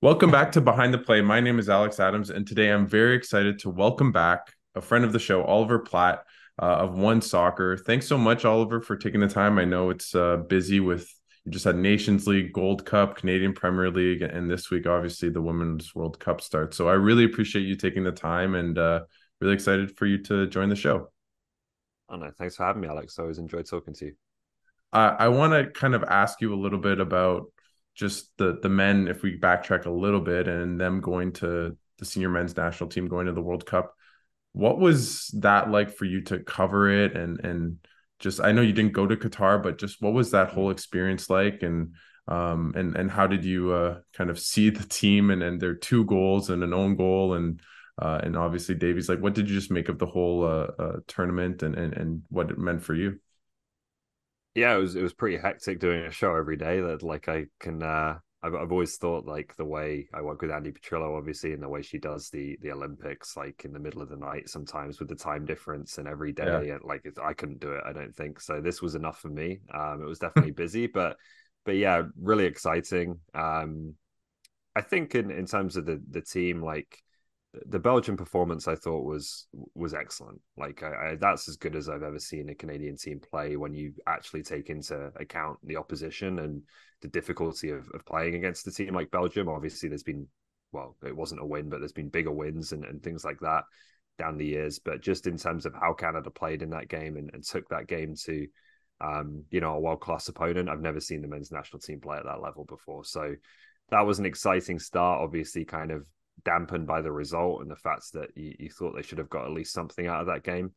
Welcome 0.00 0.30
back 0.30 0.52
to 0.52 0.60
Behind 0.60 0.94
the 0.94 0.98
Play. 0.98 1.22
My 1.22 1.40
name 1.40 1.58
is 1.58 1.68
Alex 1.68 1.98
Adams, 1.98 2.30
and 2.30 2.46
today 2.46 2.70
I'm 2.70 2.86
very 2.86 3.16
excited 3.16 3.58
to 3.60 3.70
welcome 3.70 4.12
back 4.12 4.54
a 4.76 4.80
friend 4.80 5.04
of 5.04 5.12
the 5.12 5.18
show, 5.18 5.42
Oliver 5.42 5.80
Platt 5.80 6.22
uh, 6.62 6.66
of 6.66 6.96
One 6.96 7.20
Soccer. 7.20 7.76
Thanks 7.76 8.06
so 8.06 8.16
much, 8.16 8.44
Oliver, 8.44 8.80
for 8.80 8.96
taking 8.96 9.18
the 9.18 9.26
time. 9.26 9.58
I 9.58 9.64
know 9.64 9.90
it's 9.90 10.14
uh, 10.14 10.36
busy 10.36 10.78
with 10.78 11.12
you 11.44 11.50
just 11.50 11.64
had 11.64 11.74
Nations 11.74 12.28
League, 12.28 12.52
Gold 12.52 12.86
Cup, 12.86 13.16
Canadian 13.16 13.54
Premier 13.54 13.90
League, 13.90 14.22
and 14.22 14.48
this 14.48 14.70
week, 14.70 14.86
obviously, 14.86 15.30
the 15.30 15.42
Women's 15.42 15.92
World 15.96 16.20
Cup 16.20 16.42
starts. 16.42 16.76
So 16.76 16.88
I 16.88 16.92
really 16.92 17.24
appreciate 17.24 17.62
you 17.62 17.74
taking 17.74 18.04
the 18.04 18.12
time 18.12 18.54
and 18.54 18.78
uh, 18.78 19.00
really 19.40 19.54
excited 19.54 19.96
for 19.96 20.06
you 20.06 20.22
to 20.24 20.46
join 20.46 20.68
the 20.68 20.76
show. 20.76 21.10
Oh 22.08 22.14
no, 22.14 22.30
thanks 22.38 22.54
for 22.54 22.62
having 22.62 22.82
me, 22.82 22.88
Alex. 22.88 23.18
I 23.18 23.22
always 23.22 23.38
enjoyed 23.38 23.66
talking 23.66 23.94
to 23.94 24.04
you. 24.04 24.12
I 24.92 25.26
want 25.26 25.54
to 25.54 25.72
kind 25.72 25.96
of 25.96 26.04
ask 26.04 26.40
you 26.40 26.54
a 26.54 26.56
little 26.56 26.78
bit 26.78 27.00
about 27.00 27.46
just 27.98 28.30
the 28.38 28.58
the 28.62 28.68
men 28.68 29.08
if 29.08 29.22
we 29.22 29.38
backtrack 29.38 29.84
a 29.84 29.90
little 29.90 30.20
bit 30.20 30.46
and 30.46 30.80
them 30.80 31.00
going 31.00 31.32
to 31.32 31.76
the 31.98 32.04
senior 32.04 32.28
men's 32.28 32.56
national 32.56 32.88
team 32.88 33.08
going 33.08 33.26
to 33.26 33.32
the 33.32 33.42
World 33.42 33.66
Cup. 33.66 33.94
What 34.52 34.78
was 34.78 35.34
that 35.40 35.70
like 35.70 35.90
for 35.90 36.04
you 36.04 36.22
to 36.22 36.38
cover 36.38 36.88
it 36.88 37.16
and 37.16 37.40
and 37.44 37.78
just 38.20 38.40
I 38.40 38.52
know 38.52 38.62
you 38.62 38.72
didn't 38.72 38.92
go 38.92 39.06
to 39.06 39.16
Qatar, 39.16 39.62
but 39.62 39.78
just 39.78 40.00
what 40.00 40.12
was 40.12 40.30
that 40.30 40.50
whole 40.50 40.70
experience 40.70 41.28
like 41.28 41.62
and 41.62 41.94
um 42.28 42.72
and 42.76 42.96
and 42.96 43.10
how 43.10 43.26
did 43.26 43.44
you 43.44 43.72
uh 43.72 43.98
kind 44.14 44.30
of 44.30 44.38
see 44.38 44.70
the 44.70 44.86
team 44.86 45.30
and 45.30 45.42
and 45.42 45.60
their 45.60 45.74
two 45.74 46.04
goals 46.04 46.50
and 46.50 46.62
an 46.62 46.72
own 46.72 46.94
goal 46.94 47.34
and 47.34 47.60
uh 48.00 48.20
and 48.22 48.36
obviously 48.36 48.76
Davies 48.76 49.08
like 49.08 49.20
what 49.20 49.34
did 49.34 49.48
you 49.48 49.56
just 49.56 49.72
make 49.72 49.88
of 49.88 49.98
the 49.98 50.06
whole 50.06 50.44
uh, 50.44 50.68
uh 50.78 50.96
tournament 51.08 51.64
and, 51.64 51.74
and 51.74 51.94
and 51.94 52.22
what 52.28 52.50
it 52.50 52.58
meant 52.58 52.82
for 52.82 52.94
you? 52.94 53.18
Yeah, 54.58 54.74
it 54.74 54.80
was 54.80 54.96
it 54.96 55.02
was 55.02 55.14
pretty 55.14 55.36
hectic 55.36 55.78
doing 55.78 56.04
a 56.04 56.10
show 56.10 56.34
every 56.34 56.56
day. 56.56 56.80
That 56.80 57.04
like 57.04 57.28
I 57.28 57.46
can 57.60 57.80
uh 57.82 58.18
I've 58.42 58.54
I've 58.54 58.72
always 58.72 58.96
thought 58.96 59.24
like 59.24 59.54
the 59.56 59.64
way 59.64 60.08
I 60.12 60.20
work 60.20 60.42
with 60.42 60.50
Andi 60.50 60.76
Petrillo, 60.76 61.16
obviously, 61.16 61.52
and 61.52 61.62
the 61.62 61.68
way 61.68 61.80
she 61.80 61.98
does 61.98 62.28
the 62.30 62.58
the 62.60 62.72
Olympics, 62.72 63.36
like 63.36 63.64
in 63.64 63.72
the 63.72 63.78
middle 63.78 64.02
of 64.02 64.08
the 64.08 64.16
night, 64.16 64.48
sometimes 64.48 64.98
with 64.98 65.08
the 65.08 65.14
time 65.14 65.44
difference 65.44 65.98
and 65.98 66.08
every 66.08 66.32
day, 66.32 66.66
yeah. 66.66 66.74
and 66.74 66.84
like 66.84 67.06
I 67.22 67.34
couldn't 67.34 67.60
do 67.60 67.72
it. 67.72 67.84
I 67.86 67.92
don't 67.92 68.14
think 68.14 68.40
so. 68.40 68.60
This 68.60 68.82
was 68.82 68.96
enough 68.96 69.20
for 69.20 69.28
me. 69.28 69.60
Um, 69.72 70.02
it 70.02 70.08
was 70.08 70.18
definitely 70.20 70.52
busy, 70.52 70.88
but 70.88 71.16
but 71.64 71.76
yeah, 71.76 72.02
really 72.20 72.46
exciting. 72.46 73.20
Um, 73.34 73.94
I 74.74 74.80
think 74.80 75.14
in 75.14 75.30
in 75.30 75.46
terms 75.46 75.76
of 75.76 75.86
the 75.86 76.02
the 76.10 76.22
team, 76.22 76.62
like 76.62 76.98
the 77.66 77.78
Belgian 77.78 78.16
performance 78.16 78.68
I 78.68 78.74
thought 78.74 79.04
was 79.04 79.46
was 79.74 79.94
excellent. 79.94 80.40
Like 80.56 80.82
I, 80.82 81.10
I, 81.10 81.16
that's 81.20 81.48
as 81.48 81.56
good 81.56 81.76
as 81.76 81.88
I've 81.88 82.02
ever 82.02 82.18
seen 82.18 82.48
a 82.48 82.54
Canadian 82.54 82.96
team 82.96 83.20
play 83.20 83.56
when 83.56 83.74
you 83.74 83.92
actually 84.06 84.42
take 84.42 84.70
into 84.70 85.10
account 85.16 85.58
the 85.64 85.76
opposition 85.76 86.38
and 86.40 86.62
the 87.00 87.08
difficulty 87.08 87.70
of, 87.70 87.88
of 87.94 88.04
playing 88.04 88.34
against 88.34 88.66
a 88.66 88.72
team 88.72 88.94
like 88.94 89.10
Belgium. 89.10 89.48
Obviously, 89.48 89.88
there's 89.88 90.02
been 90.02 90.26
well, 90.72 90.96
it 91.04 91.16
wasn't 91.16 91.40
a 91.40 91.46
win, 91.46 91.68
but 91.68 91.78
there's 91.78 91.92
been 91.92 92.10
bigger 92.10 92.32
wins 92.32 92.72
and, 92.72 92.84
and 92.84 93.02
things 93.02 93.24
like 93.24 93.40
that 93.40 93.64
down 94.18 94.36
the 94.36 94.46
years. 94.46 94.78
But 94.78 95.00
just 95.00 95.26
in 95.26 95.38
terms 95.38 95.64
of 95.64 95.74
how 95.74 95.94
Canada 95.94 96.30
played 96.30 96.62
in 96.62 96.70
that 96.70 96.88
game 96.88 97.16
and, 97.16 97.30
and 97.32 97.42
took 97.42 97.68
that 97.70 97.86
game 97.86 98.14
to 98.24 98.46
um, 99.00 99.44
you 99.50 99.60
know, 99.60 99.74
a 99.74 99.80
world 99.80 100.00
class 100.00 100.28
opponent, 100.28 100.68
I've 100.68 100.80
never 100.80 101.00
seen 101.00 101.22
the 101.22 101.28
men's 101.28 101.52
national 101.52 101.80
team 101.80 102.00
play 102.00 102.16
at 102.18 102.24
that 102.24 102.42
level 102.42 102.64
before. 102.64 103.04
So 103.04 103.34
that 103.90 104.00
was 104.06 104.18
an 104.18 104.26
exciting 104.26 104.78
start. 104.78 105.20
Obviously, 105.22 105.64
kind 105.64 105.90
of 105.90 106.04
dampened 106.44 106.86
by 106.86 107.02
the 107.02 107.12
result 107.12 107.62
and 107.62 107.70
the 107.70 107.76
fact 107.76 108.12
that 108.12 108.30
you, 108.36 108.54
you 108.58 108.70
thought 108.70 108.94
they 108.94 109.02
should 109.02 109.18
have 109.18 109.30
got 109.30 109.44
at 109.44 109.52
least 109.52 109.72
something 109.72 110.06
out 110.06 110.20
of 110.20 110.26
that 110.26 110.44
game. 110.44 110.72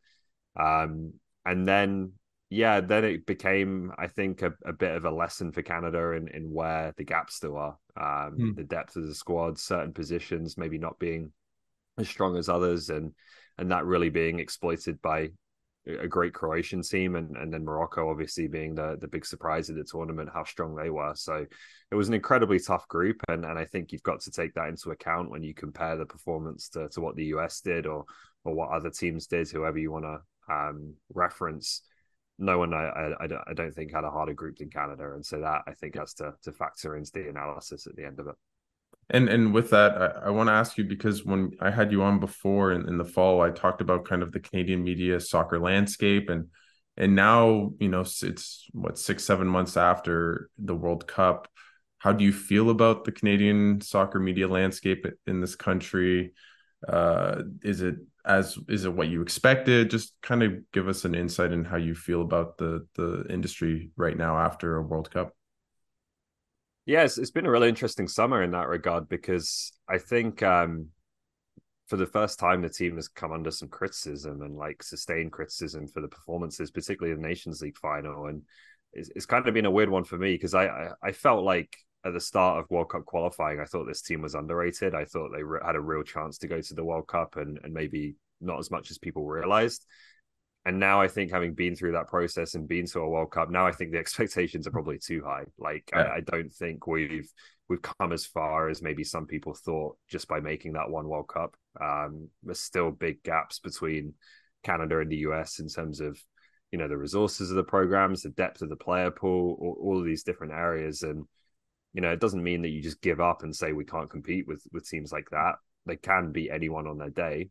Um, 0.59 1.13
and 1.45 1.67
then, 1.67 2.13
yeah, 2.49 2.81
then 2.81 3.05
it 3.05 3.25
became, 3.25 3.91
I 3.97 4.07
think, 4.07 4.41
a, 4.41 4.53
a, 4.65 4.73
bit 4.73 4.95
of 4.95 5.05
a 5.05 5.11
lesson 5.11 5.51
for 5.51 5.61
Canada 5.61 6.11
in, 6.11 6.27
in 6.27 6.51
where 6.51 6.93
the 6.97 7.03
gaps 7.03 7.35
still 7.35 7.57
are. 7.57 7.77
Um, 7.95 8.37
mm. 8.37 8.55
The 8.55 8.63
depth 8.63 8.95
of 8.95 9.07
the 9.07 9.15
squad, 9.15 9.57
certain 9.57 9.93
positions 9.93 10.57
maybe 10.57 10.77
not 10.77 10.99
being 10.99 11.31
as 11.97 12.09
strong 12.09 12.37
as 12.37 12.49
others, 12.49 12.89
and 12.89 13.13
and 13.57 13.71
that 13.71 13.85
really 13.85 14.09
being 14.09 14.39
exploited 14.39 15.01
by 15.01 15.29
a 15.87 16.07
great 16.07 16.33
Croatian 16.33 16.83
team, 16.83 17.15
and, 17.15 17.35
and 17.37 17.51
then 17.51 17.65
Morocco 17.65 18.09
obviously 18.09 18.47
being 18.47 18.75
the 18.75 18.97
the 18.99 19.07
big 19.07 19.25
surprise 19.25 19.69
of 19.69 19.75
the 19.75 19.83
tournament, 19.83 20.29
how 20.33 20.43
strong 20.43 20.75
they 20.75 20.89
were. 20.89 21.13
So 21.15 21.45
it 21.91 21.95
was 21.95 22.07
an 22.07 22.13
incredibly 22.13 22.59
tough 22.59 22.87
group, 22.87 23.21
and, 23.27 23.45
and 23.45 23.57
I 23.57 23.65
think 23.65 23.91
you've 23.91 24.03
got 24.03 24.21
to 24.21 24.31
take 24.31 24.53
that 24.53 24.69
into 24.69 24.91
account 24.91 25.31
when 25.31 25.43
you 25.43 25.53
compare 25.53 25.97
the 25.97 26.05
performance 26.05 26.69
to, 26.69 26.89
to 26.89 27.01
what 27.01 27.15
the 27.15 27.25
US 27.25 27.61
did 27.61 27.87
or 27.87 28.05
or 28.43 28.53
what 28.53 28.69
other 28.69 28.89
teams 28.89 29.27
did, 29.27 29.49
whoever 29.49 29.77
you 29.77 29.91
want 29.91 30.05
to 30.05 30.53
um, 30.53 30.95
reference. 31.13 31.81
No 32.39 32.57
one, 32.57 32.73
I, 32.73 33.13
I, 33.19 33.25
I 33.47 33.53
don't 33.53 33.73
think 33.73 33.91
had 33.91 34.03
a 34.03 34.09
harder 34.09 34.33
group 34.33 34.57
than 34.57 34.69
Canada, 34.69 35.13
and 35.13 35.25
so 35.25 35.39
that 35.41 35.61
I 35.67 35.73
think 35.73 35.95
has 35.95 36.13
to 36.15 36.33
to 36.43 36.51
factor 36.51 36.95
into 36.95 37.11
the 37.13 37.29
analysis 37.29 37.87
at 37.87 37.95
the 37.95 38.05
end 38.05 38.19
of 38.19 38.27
it. 38.27 38.35
And 39.09 39.27
and 39.27 39.53
with 39.53 39.71
that, 39.71 40.01
I, 40.01 40.27
I 40.27 40.29
want 40.29 40.47
to 40.47 40.53
ask 40.53 40.77
you 40.77 40.85
because 40.85 41.25
when 41.25 41.51
I 41.59 41.69
had 41.69 41.91
you 41.91 42.03
on 42.03 42.19
before 42.19 42.71
in, 42.71 42.87
in 42.87 42.97
the 42.97 43.05
fall, 43.05 43.41
I 43.41 43.49
talked 43.49 43.81
about 43.81 44.05
kind 44.05 44.23
of 44.23 44.31
the 44.31 44.39
Canadian 44.39 44.83
media 44.83 45.19
soccer 45.19 45.59
landscape 45.59 46.29
and 46.29 46.47
and 46.97 47.15
now 47.15 47.71
you 47.79 47.89
know 47.89 48.01
it's 48.01 48.67
what 48.73 48.97
six 48.97 49.23
seven 49.23 49.47
months 49.47 49.77
after 49.77 50.49
the 50.57 50.75
World 50.75 51.07
Cup. 51.07 51.47
How 51.99 52.13
do 52.13 52.23
you 52.23 52.33
feel 52.33 52.69
about 52.69 53.03
the 53.03 53.11
Canadian 53.11 53.81
soccer 53.81 54.19
media 54.19 54.47
landscape 54.47 55.05
in 55.27 55.41
this 55.41 55.55
country? 55.55 56.33
Uh, 56.87 57.43
is 57.63 57.81
it 57.81 57.95
as 58.25 58.57
is 58.69 58.85
it 58.85 58.93
what 58.93 59.09
you 59.09 59.21
expected? 59.21 59.89
Just 59.89 60.13
kind 60.21 60.43
of 60.43 60.53
give 60.71 60.87
us 60.87 61.05
an 61.05 61.15
insight 61.15 61.51
in 61.51 61.65
how 61.65 61.77
you 61.77 61.95
feel 61.95 62.21
about 62.21 62.57
the 62.57 62.87
the 62.95 63.25
industry 63.29 63.91
right 63.95 64.17
now 64.17 64.37
after 64.37 64.77
a 64.77 64.81
World 64.81 65.11
Cup. 65.11 65.33
It's, 66.99 67.17
it's 67.17 67.31
been 67.31 67.45
a 67.45 67.51
really 67.51 67.69
interesting 67.69 68.07
summer 68.07 68.43
in 68.43 68.51
that 68.51 68.67
regard 68.67 69.07
because 69.07 69.71
I 69.87 69.97
think 69.97 70.43
um, 70.43 70.87
for 71.87 71.97
the 71.97 72.05
first 72.05 72.39
time 72.39 72.61
the 72.61 72.69
team 72.69 72.95
has 72.95 73.07
come 73.07 73.31
under 73.31 73.51
some 73.51 73.69
criticism 73.69 74.41
and 74.41 74.55
like 74.55 74.83
sustained 74.83 75.31
criticism 75.31 75.87
for 75.87 76.01
the 76.01 76.07
performances, 76.07 76.71
particularly 76.71 77.15
the 77.15 77.27
Nations 77.27 77.61
League 77.61 77.77
final, 77.77 78.27
and 78.27 78.43
it's, 78.93 79.09
it's 79.15 79.25
kind 79.25 79.47
of 79.47 79.53
been 79.53 79.65
a 79.65 79.71
weird 79.71 79.89
one 79.89 80.03
for 80.03 80.17
me 80.17 80.33
because 80.33 80.53
I, 80.53 80.67
I, 80.67 80.89
I 81.03 81.11
felt 81.11 81.43
like 81.43 81.75
at 82.03 82.13
the 82.13 82.19
start 82.19 82.59
of 82.59 82.69
World 82.69 82.89
Cup 82.89 83.05
qualifying, 83.05 83.59
I 83.59 83.65
thought 83.65 83.85
this 83.85 84.01
team 84.01 84.21
was 84.21 84.35
underrated. 84.35 84.95
I 84.95 85.05
thought 85.05 85.31
they 85.33 85.43
re- 85.43 85.61
had 85.65 85.75
a 85.75 85.81
real 85.81 86.03
chance 86.03 86.37
to 86.39 86.47
go 86.47 86.59
to 86.59 86.73
the 86.73 86.83
World 86.83 87.07
Cup 87.07 87.37
and 87.37 87.59
and 87.63 87.73
maybe 87.73 88.15
not 88.41 88.59
as 88.59 88.71
much 88.71 88.91
as 88.91 88.97
people 88.97 89.25
realized 89.25 89.85
and 90.65 90.79
now 90.79 91.01
I 91.01 91.07
think 91.07 91.31
having 91.31 91.53
been 91.53 91.75
through 91.75 91.93
that 91.93 92.07
process 92.07 92.53
and 92.53 92.67
been 92.67 92.85
to 92.87 92.99
a 92.99 93.09
World 93.09 93.31
Cup, 93.31 93.49
now 93.49 93.65
I 93.65 93.71
think 93.71 93.91
the 93.91 93.97
expectations 93.99 94.67
are 94.67 94.71
probably 94.71 94.99
too 94.99 95.23
high. 95.25 95.45
Like 95.57 95.89
yeah. 95.93 96.03
I, 96.03 96.15
I, 96.17 96.19
don't 96.21 96.51
think 96.51 96.85
we've 96.85 97.31
we've 97.67 97.81
come 97.81 98.11
as 98.11 98.25
far 98.25 98.69
as 98.69 98.81
maybe 98.81 99.03
some 99.03 99.25
people 99.25 99.53
thought 99.53 99.97
just 100.07 100.27
by 100.27 100.39
making 100.39 100.73
that 100.73 100.89
one 100.89 101.07
World 101.07 101.29
Cup. 101.29 101.55
Um, 101.79 102.29
there's 102.43 102.59
still 102.59 102.91
big 102.91 103.23
gaps 103.23 103.59
between 103.59 104.13
Canada 104.63 104.99
and 104.99 105.11
the 105.11 105.17
US 105.17 105.59
in 105.59 105.67
terms 105.67 105.99
of 105.99 106.19
you 106.71 106.77
know 106.77 106.87
the 106.87 106.97
resources 106.97 107.49
of 107.49 107.55
the 107.55 107.63
programs, 107.63 108.21
the 108.21 108.29
depth 108.29 108.61
of 108.61 108.69
the 108.69 108.75
player 108.75 109.11
pool, 109.11 109.57
all, 109.59 109.77
all 109.81 109.99
of 109.99 110.05
these 110.05 110.23
different 110.23 110.53
areas, 110.53 111.01
and 111.01 111.25
you 111.93 112.01
know 112.01 112.11
it 112.11 112.19
doesn't 112.19 112.43
mean 112.43 112.61
that 112.61 112.69
you 112.69 112.81
just 112.81 113.01
give 113.01 113.19
up 113.19 113.43
and 113.43 113.55
say 113.55 113.73
we 113.73 113.85
can't 113.85 114.09
compete 114.09 114.47
with 114.47 114.63
with 114.71 114.87
teams 114.87 115.11
like 115.11 115.29
that. 115.31 115.55
They 115.87 115.95
can 115.95 116.31
beat 116.31 116.51
anyone 116.51 116.85
on 116.85 116.99
their 116.99 117.09
day, 117.09 117.49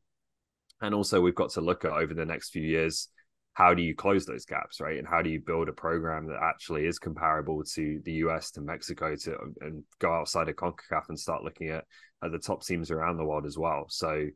and 0.81 0.95
also, 0.95 1.21
we've 1.21 1.35
got 1.35 1.51
to 1.51 1.61
look 1.61 1.85
at 1.85 1.93
over 1.93 2.15
the 2.15 2.25
next 2.25 2.51
few 2.51 2.63
years 2.63 3.09
how 3.55 3.75
do 3.75 3.83
you 3.83 3.95
close 3.95 4.25
those 4.25 4.45
gaps, 4.45 4.81
right? 4.81 4.99
And 4.99 5.07
how 5.07 5.23
do 5.23 5.29
you 5.31 5.41
build 5.41 5.69
a 5.69 5.73
program 5.73 6.27
that 6.29 6.39
actually 6.41 6.87
is 6.87 6.99
comparable 6.99 7.63
to 7.65 8.01
the 8.05 8.13
US, 8.25 8.53
to 8.53 8.61
Mexico, 8.61 9.17
to 9.17 9.37
and 9.61 9.83
go 9.99 10.13
outside 10.13 10.49
of 10.49 10.57
CONCACAF 10.57 11.09
and 11.09 11.19
start 11.19 11.43
looking 11.43 11.69
at, 11.69 11.85
at 12.25 12.33
the 12.33 12.39
top 12.39 12.65
teams 12.65 12.91
around 12.91 13.17
the 13.17 13.25
world 13.25 13.47
as 13.47 13.59
well. 13.59 13.87
So 13.89 14.29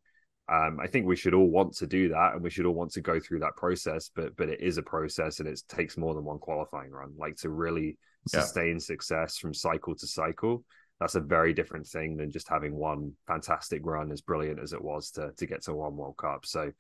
um, 0.53 0.79
I 0.83 0.89
think 0.89 1.07
we 1.07 1.17
should 1.17 1.33
all 1.33 1.49
want 1.49 1.75
to 1.77 1.87
do 1.87 2.09
that, 2.11 2.35
and 2.35 2.43
we 2.43 2.51
should 2.51 2.67
all 2.67 2.75
want 2.75 2.93
to 2.93 3.01
go 3.01 3.19
through 3.19 3.39
that 3.41 3.57
process. 3.57 4.11
But 4.15 4.37
but 4.37 4.49
it 4.49 4.61
is 4.61 4.79
a 4.79 4.83
process, 4.83 5.41
and 5.41 5.49
it 5.49 5.63
takes 5.69 5.97
more 5.97 6.15
than 6.15 6.25
one 6.25 6.39
qualifying 6.39 6.91
run. 6.91 7.15
Like 7.17 7.37
to 7.37 7.51
really 7.51 7.97
sustain 8.29 8.73
yeah. 8.73 8.79
success 8.79 9.39
from 9.39 9.55
cycle 9.55 9.95
to 9.95 10.07
cycle 10.07 10.65
that's 11.05 11.17
a 11.17 11.21
very 11.21 11.53
different 11.53 11.87
thing 11.87 12.17
than 12.17 12.31
just 12.31 12.49
having 12.49 12.75
one 12.75 13.13
fantastic 13.27 13.83
run 13.85 14.11
as 14.11 14.23
brilliant 14.23 14.59
as 14.59 14.73
it 14.73 14.83
was 14.83 15.11
to 15.11 15.33
to 15.37 15.47
get 15.47 15.63
to 15.63 15.75
one 15.75 15.95
World 15.95 16.17
Cup. 16.17 16.47
So 16.47 16.73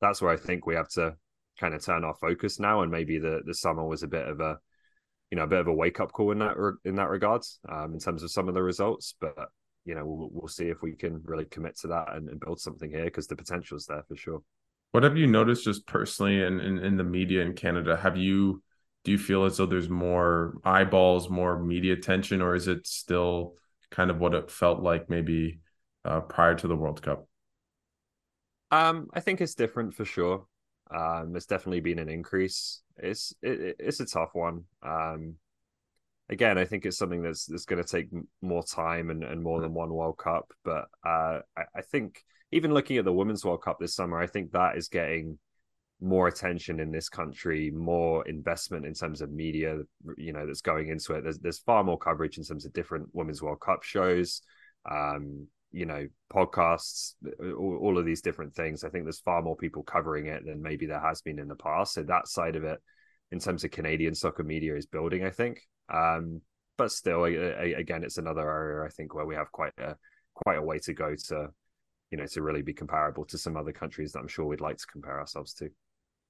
that's 0.00 0.20
where 0.20 0.32
I 0.32 0.36
think 0.36 0.66
we 0.66 0.74
have 0.74 0.88
to 0.90 1.14
kind 1.60 1.74
of 1.74 1.84
turn 1.84 2.02
our 2.02 2.14
focus 2.14 2.58
now, 2.58 2.82
and 2.82 2.90
maybe 2.90 3.20
the 3.20 3.40
the 3.46 3.54
summer 3.54 3.86
was 3.86 4.02
a 4.02 4.08
bit 4.08 4.26
of 4.26 4.40
a 4.40 4.58
you 5.30 5.36
know 5.36 5.44
a 5.44 5.46
bit 5.46 5.60
of 5.60 5.68
a 5.68 5.72
wake 5.72 6.00
up 6.00 6.10
call 6.10 6.32
in 6.32 6.40
that 6.40 6.56
in 6.84 6.96
that 6.96 7.08
regards 7.08 7.60
um, 7.68 7.92
in 7.92 8.00
terms 8.00 8.24
of 8.24 8.32
some 8.32 8.48
of 8.48 8.54
the 8.54 8.62
results, 8.64 9.14
but 9.20 9.36
you 9.84 9.94
know 9.94 10.04
we'll, 10.04 10.28
we'll 10.32 10.48
see 10.48 10.66
if 10.66 10.82
we 10.82 10.96
can 10.96 11.22
really 11.24 11.44
commit 11.44 11.78
to 11.78 11.86
that 11.86 12.16
and, 12.16 12.28
and 12.28 12.40
build 12.40 12.58
something 12.58 12.90
here 12.90 13.04
because 13.04 13.28
the 13.28 13.36
potential 13.36 13.76
is 13.76 13.86
there 13.86 14.02
for 14.08 14.16
sure. 14.16 14.42
What 14.90 15.04
have 15.04 15.16
you 15.16 15.28
noticed 15.28 15.62
just 15.62 15.86
personally 15.86 16.42
in, 16.42 16.58
in, 16.58 16.78
in 16.78 16.96
the 16.96 17.04
media 17.04 17.42
in 17.42 17.52
Canada? 17.52 17.96
Have 17.96 18.16
you 18.16 18.60
do 19.04 19.12
you 19.12 19.18
feel 19.18 19.44
as 19.44 19.56
though 19.56 19.66
there's 19.66 19.88
more 19.88 20.58
eyeballs, 20.64 21.30
more 21.30 21.62
media 21.62 21.92
attention, 21.92 22.42
or 22.42 22.56
is 22.56 22.66
it 22.66 22.88
still 22.88 23.54
kind 23.90 24.10
of 24.10 24.18
what 24.18 24.34
it 24.34 24.50
felt 24.50 24.80
like 24.80 25.08
maybe 25.08 25.60
uh, 26.04 26.20
prior 26.20 26.54
to 26.54 26.68
the 26.68 26.76
World 26.76 27.02
Cup? 27.02 27.26
Um, 28.70 29.08
I 29.14 29.20
think 29.20 29.40
it's 29.40 29.54
different 29.54 29.94
for 29.94 30.04
sure. 30.04 30.46
Um, 30.94 31.32
there's 31.32 31.46
definitely 31.46 31.80
been 31.80 31.98
an 31.98 32.08
increase. 32.08 32.82
It's 32.96 33.34
it, 33.42 33.76
it's 33.78 34.00
a 34.00 34.06
tough 34.06 34.30
one. 34.32 34.64
Um, 34.82 35.36
again, 36.28 36.58
I 36.58 36.64
think 36.64 36.86
it's 36.86 36.98
something 36.98 37.22
that's 37.22 37.46
that's 37.46 37.64
going 37.64 37.82
to 37.82 37.88
take 37.88 38.08
more 38.42 38.62
time 38.62 39.10
and, 39.10 39.24
and 39.24 39.42
more 39.42 39.60
than 39.60 39.74
one 39.74 39.90
World 39.90 40.18
Cup. 40.18 40.52
But 40.64 40.86
uh, 41.04 41.40
I, 41.56 41.62
I 41.76 41.82
think 41.82 42.22
even 42.52 42.72
looking 42.74 42.96
at 42.98 43.04
the 43.04 43.12
Women's 43.12 43.44
World 43.44 43.62
Cup 43.62 43.78
this 43.78 43.94
summer, 43.94 44.20
I 44.20 44.26
think 44.26 44.52
that 44.52 44.76
is 44.76 44.88
getting 44.88 45.38
more 46.00 46.28
attention 46.28 46.78
in 46.78 46.92
this 46.92 47.08
country, 47.08 47.70
more 47.70 48.26
investment 48.28 48.86
in 48.86 48.94
terms 48.94 49.20
of 49.20 49.32
media, 49.32 49.78
you 50.16 50.32
know, 50.32 50.46
that's 50.46 50.60
going 50.60 50.88
into 50.88 51.14
it. 51.14 51.22
There's 51.22 51.38
there's 51.38 51.58
far 51.58 51.82
more 51.82 51.98
coverage 51.98 52.38
in 52.38 52.44
terms 52.44 52.64
of 52.64 52.72
different 52.72 53.08
Women's 53.12 53.42
World 53.42 53.60
Cup 53.60 53.82
shows, 53.82 54.42
um, 54.88 55.48
you 55.72 55.86
know, 55.86 56.06
podcasts, 56.32 57.14
all, 57.40 57.78
all, 57.82 57.98
of 57.98 58.06
these 58.06 58.22
different 58.22 58.54
things. 58.54 58.84
I 58.84 58.90
think 58.90 59.04
there's 59.04 59.20
far 59.20 59.42
more 59.42 59.56
people 59.56 59.82
covering 59.82 60.26
it 60.26 60.46
than 60.46 60.62
maybe 60.62 60.86
there 60.86 61.00
has 61.00 61.20
been 61.20 61.40
in 61.40 61.48
the 61.48 61.56
past. 61.56 61.94
So 61.94 62.04
that 62.04 62.28
side 62.28 62.54
of 62.54 62.64
it, 62.64 62.78
in 63.32 63.40
terms 63.40 63.64
of 63.64 63.72
Canadian 63.72 64.14
soccer 64.14 64.44
media, 64.44 64.76
is 64.76 64.86
building. 64.86 65.24
I 65.24 65.30
think, 65.30 65.60
um, 65.92 66.40
but 66.76 66.92
still, 66.92 67.24
again, 67.24 68.04
it's 68.04 68.18
another 68.18 68.48
area 68.48 68.86
I 68.86 68.90
think 68.90 69.14
where 69.14 69.26
we 69.26 69.34
have 69.34 69.50
quite 69.50 69.72
a 69.78 69.96
quite 70.34 70.58
a 70.58 70.62
way 70.62 70.78
to 70.78 70.94
go 70.94 71.16
to, 71.26 71.48
you 72.12 72.18
know, 72.18 72.26
to 72.26 72.42
really 72.42 72.62
be 72.62 72.72
comparable 72.72 73.24
to 73.24 73.36
some 73.36 73.56
other 73.56 73.72
countries 73.72 74.12
that 74.12 74.20
I'm 74.20 74.28
sure 74.28 74.46
we'd 74.46 74.60
like 74.60 74.76
to 74.76 74.86
compare 74.86 75.18
ourselves 75.18 75.52
to. 75.54 75.68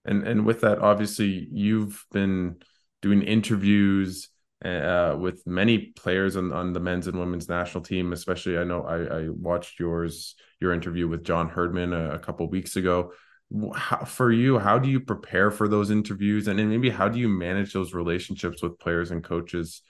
And 0.05 0.27
and 0.27 0.47
with 0.47 0.61
that, 0.63 0.79
obviously, 0.79 1.49
you've 1.51 2.05
been 2.13 2.57
doing 3.03 3.23
interviews 3.23 4.29
uh, 4.65 5.17
with 5.19 5.47
many 5.47 5.93
players 5.97 6.37
on, 6.37 6.53
on 6.53 6.73
the 6.73 6.81
men's 6.81 7.07
and 7.07 7.19
women's 7.19 7.49
national 7.49 7.85
team. 7.85 8.13
Especially, 8.13 8.59
I 8.59 8.65
know 8.65 8.83
I, 8.83 9.21
I 9.21 9.29
watched 9.29 9.79
yours 9.79 10.35
your 10.61 10.73
interview 10.73 11.09
with 11.09 11.25
John 11.25 11.49
Herdman 11.49 11.93
a, 11.93 12.15
a 12.15 12.19
couple 12.19 12.49
weeks 12.49 12.77
ago. 12.77 13.13
How, 13.75 14.05
for 14.05 14.31
you, 14.31 14.59
how 14.59 14.79
do 14.79 14.91
you 14.91 15.01
prepare 15.01 15.51
for 15.51 15.69
those 15.69 15.91
interviews, 15.91 16.49
and 16.49 16.59
then 16.59 16.69
maybe 16.69 16.91
how 16.91 17.09
do 17.09 17.19
you 17.19 17.29
manage 17.29 17.73
those 17.73 17.95
relationships 17.95 18.63
with 18.63 18.79
players 18.79 19.11
and 19.11 19.25
coaches 19.25 19.81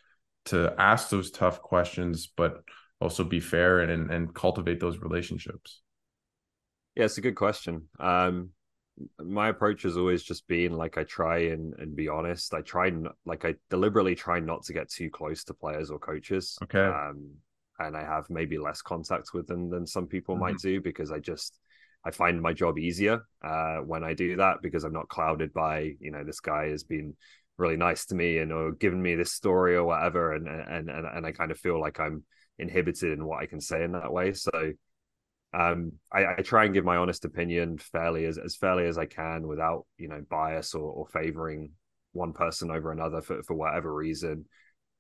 to 0.47 0.75
ask 0.79 1.11
those 1.11 1.31
tough 1.31 1.61
questions, 1.61 2.29
but 2.37 2.63
also 3.01 3.25
be 3.25 3.41
fair 3.41 3.81
and 3.81 4.11
and 4.11 4.35
cultivate 4.35 4.81
those 4.81 4.99
relationships? 4.99 5.81
Yeah, 6.95 7.05
it's 7.05 7.19
a 7.19 7.21
good 7.21 7.37
question. 7.37 7.89
Um, 7.99 8.51
my 9.23 9.49
approach 9.49 9.83
has 9.83 9.97
always 9.97 10.23
just 10.23 10.47
been 10.49 10.73
like 10.73 10.99
I 10.99 11.05
try 11.05 11.39
and 11.39 11.75
and 11.79 11.95
be 11.95 12.09
honest. 12.09 12.55
I 12.55 12.63
try 12.63 12.89
and 12.89 13.09
like 13.25 13.45
I 13.45 13.55
deliberately 13.71 14.15
try 14.15 14.41
not 14.41 14.65
to 14.65 14.73
get 14.73 14.91
too 14.91 15.11
close 15.11 15.45
to 15.45 15.55
players 15.55 15.91
or 15.91 15.99
coaches. 15.99 16.59
Okay. 16.63 16.85
Um, 16.85 17.31
and 17.79 17.97
I 17.97 18.03
have 18.03 18.29
maybe 18.29 18.59
less 18.59 18.83
contact 18.83 19.31
with 19.33 19.47
them 19.47 19.71
than 19.71 19.87
some 19.87 20.07
people 20.07 20.35
mm-hmm. 20.35 20.45
might 20.45 20.59
do 20.59 20.81
because 20.81 21.13
I 21.13 21.19
just 21.19 21.59
I 22.05 22.11
find 22.11 22.41
my 22.41 22.53
job 22.53 22.79
easier 22.79 23.23
uh, 23.45 23.79
when 23.79 24.05
I 24.05 24.15
do 24.15 24.37
that 24.37 24.63
because 24.63 24.85
I'm 24.85 24.93
not 24.93 25.09
clouded 25.09 25.53
by 25.53 25.93
you 26.01 26.11
know 26.11 26.25
this 26.25 26.41
guy 26.41 26.69
has 26.69 26.85
been 26.85 27.17
really 27.57 27.77
nice 27.77 28.07
to 28.07 28.15
me 28.15 28.39
and 28.39 28.53
or 28.53 28.73
given 28.73 29.03
me 29.03 29.15
this 29.17 29.33
story 29.33 29.75
or 29.75 29.85
whatever 29.85 30.33
and 30.33 30.49
and 30.49 30.89
and, 30.89 31.07
and 31.07 31.27
I 31.27 31.33
kind 31.33 31.51
of 31.51 31.59
feel 31.59 31.81
like 31.81 32.01
I'm 32.01 32.25
inhibited 32.59 33.13
in 33.13 33.25
what 33.25 33.43
I 33.43 33.47
can 33.47 33.61
say 33.61 33.85
in 33.85 33.93
that 33.93 34.13
way. 34.13 34.33
So 34.33 34.73
um, 35.55 35.93
I, 36.13 36.27
I, 36.39 36.43
try 36.43 36.65
and 36.65 36.75
give 36.75 36.85
my 36.85 36.97
honest 36.97 37.25
opinion 37.25 37.79
fairly 37.79 38.27
as, 38.27 38.37
as 38.37 38.57
fairly 38.57 38.87
as 38.87 38.99
I 38.99 39.07
can 39.07 39.47
without 39.47 39.87
you 39.97 40.09
know 40.09 40.23
bias 40.29 40.75
or, 40.75 40.93
or 40.93 41.07
favoring 41.07 41.73
one 42.13 42.33
person 42.33 42.71
over 42.71 42.93
another 42.93 43.23
for, 43.23 43.43
for 43.43 43.55
whatever 43.55 43.95
reason. 43.95 44.45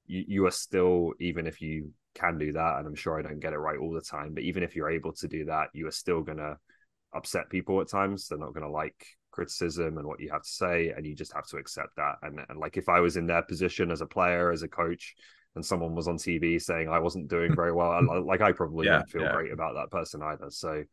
You, 0.07 0.25
you 0.27 0.47
are 0.47 0.51
still 0.51 1.13
even 1.21 1.47
if 1.47 1.61
you 1.61 1.93
can 2.15 2.39
do 2.39 2.53
that, 2.53 2.79
and 2.79 2.87
I'm 2.87 2.95
sure 2.95 3.19
I 3.19 3.23
don't 3.23 3.41
get 3.41 3.53
it 3.53 3.59
right 3.59 3.79
all 3.79 3.93
the 3.93 4.01
time, 4.01 4.33
but 4.33 4.43
even 4.43 4.63
if 4.63 4.75
you're 4.75 4.91
able 4.91 5.13
to 5.15 5.29
do 5.29 5.45
that, 5.47 5.69
you 5.75 5.87
are 5.87 5.93
still 5.93 6.23
gonna 6.23 6.57
upset 7.15 7.51
people 7.51 7.81
at 7.83 7.89
times. 7.89 8.27
They're 8.27 8.39
not 8.39 8.55
gonna 8.55 8.71
like 8.71 9.07
criticism 9.31 9.99
and 9.99 10.07
what 10.07 10.21
you 10.21 10.31
have 10.31 10.43
to 10.43 10.49
say, 10.49 10.95
and 10.97 11.05
you 11.05 11.15
just 11.15 11.35
have 11.35 11.47
to 11.49 11.59
accept 11.59 11.97
that. 11.97 12.17
And, 12.23 12.41
and 12.49 12.59
like 12.59 12.79
if 12.79 12.89
I 12.89 13.01
was 13.01 13.19
in 13.19 13.27
their 13.27 13.43
position 13.43 13.91
as 13.91 14.01
a 14.01 14.07
player, 14.07 14.51
as 14.51 14.63
a 14.63 14.69
coach, 14.69 15.15
and 15.59 15.67
someone 15.67 15.97
was 15.97 16.07
on 16.07 16.17
TV 16.17 16.63
saying 16.63 16.89
I 16.89 17.01
wasn't 17.01 17.29
doing 17.29 17.55
very 17.55 17.73
well, 17.73 18.01
like 18.25 18.41
I 18.41 18.53
probably 18.53 18.87
yeah, 18.87 18.93
wouldn't 18.93 19.11
feel 19.11 19.23
yeah. 19.23 19.33
great 19.33 19.53
about 19.53 19.75
that 19.75 19.91
person 19.91 20.23
either. 20.23 20.51
So, 20.51 20.85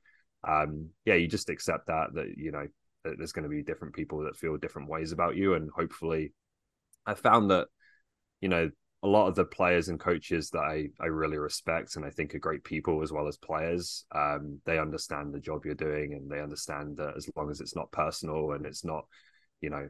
um, 0.47 0.89
yeah, 1.05 1.13
you 1.13 1.27
just 1.27 1.49
accept 1.49 1.85
that 1.87 2.15
that 2.15 2.33
you 2.35 2.51
know 2.51 2.67
that 3.03 3.17
there's 3.19 3.31
going 3.31 3.43
to 3.43 3.49
be 3.49 3.61
different 3.61 3.93
people 3.93 4.23
that 4.23 4.35
feel 4.35 4.57
different 4.57 4.89
ways 4.89 5.11
about 5.11 5.35
you, 5.35 5.53
and 5.53 5.69
hopefully, 5.69 6.33
I 7.05 7.13
found 7.13 7.51
that 7.51 7.67
you 8.41 8.49
know 8.49 8.71
a 9.03 9.07
lot 9.07 9.27
of 9.27 9.35
the 9.35 9.45
players 9.45 9.87
and 9.87 9.99
coaches 9.99 10.49
that 10.49 10.63
I, 10.63 10.87
I 10.99 11.05
really 11.05 11.37
respect 11.37 11.95
and 11.95 12.03
I 12.03 12.09
think 12.09 12.33
are 12.33 12.39
great 12.39 12.63
people 12.63 13.03
as 13.03 13.11
well 13.11 13.27
as 13.27 13.37
players. 13.37 14.03
Um, 14.15 14.59
they 14.65 14.79
understand 14.79 15.31
the 15.31 15.39
job 15.39 15.63
you're 15.63 15.75
doing 15.75 16.13
and 16.13 16.27
they 16.27 16.41
understand 16.41 16.97
that 16.97 17.13
as 17.15 17.29
long 17.35 17.51
as 17.51 17.61
it's 17.61 17.75
not 17.75 17.91
personal 17.91 18.53
and 18.53 18.65
it's 18.65 18.83
not, 18.83 19.05
you 19.61 19.69
know, 19.69 19.89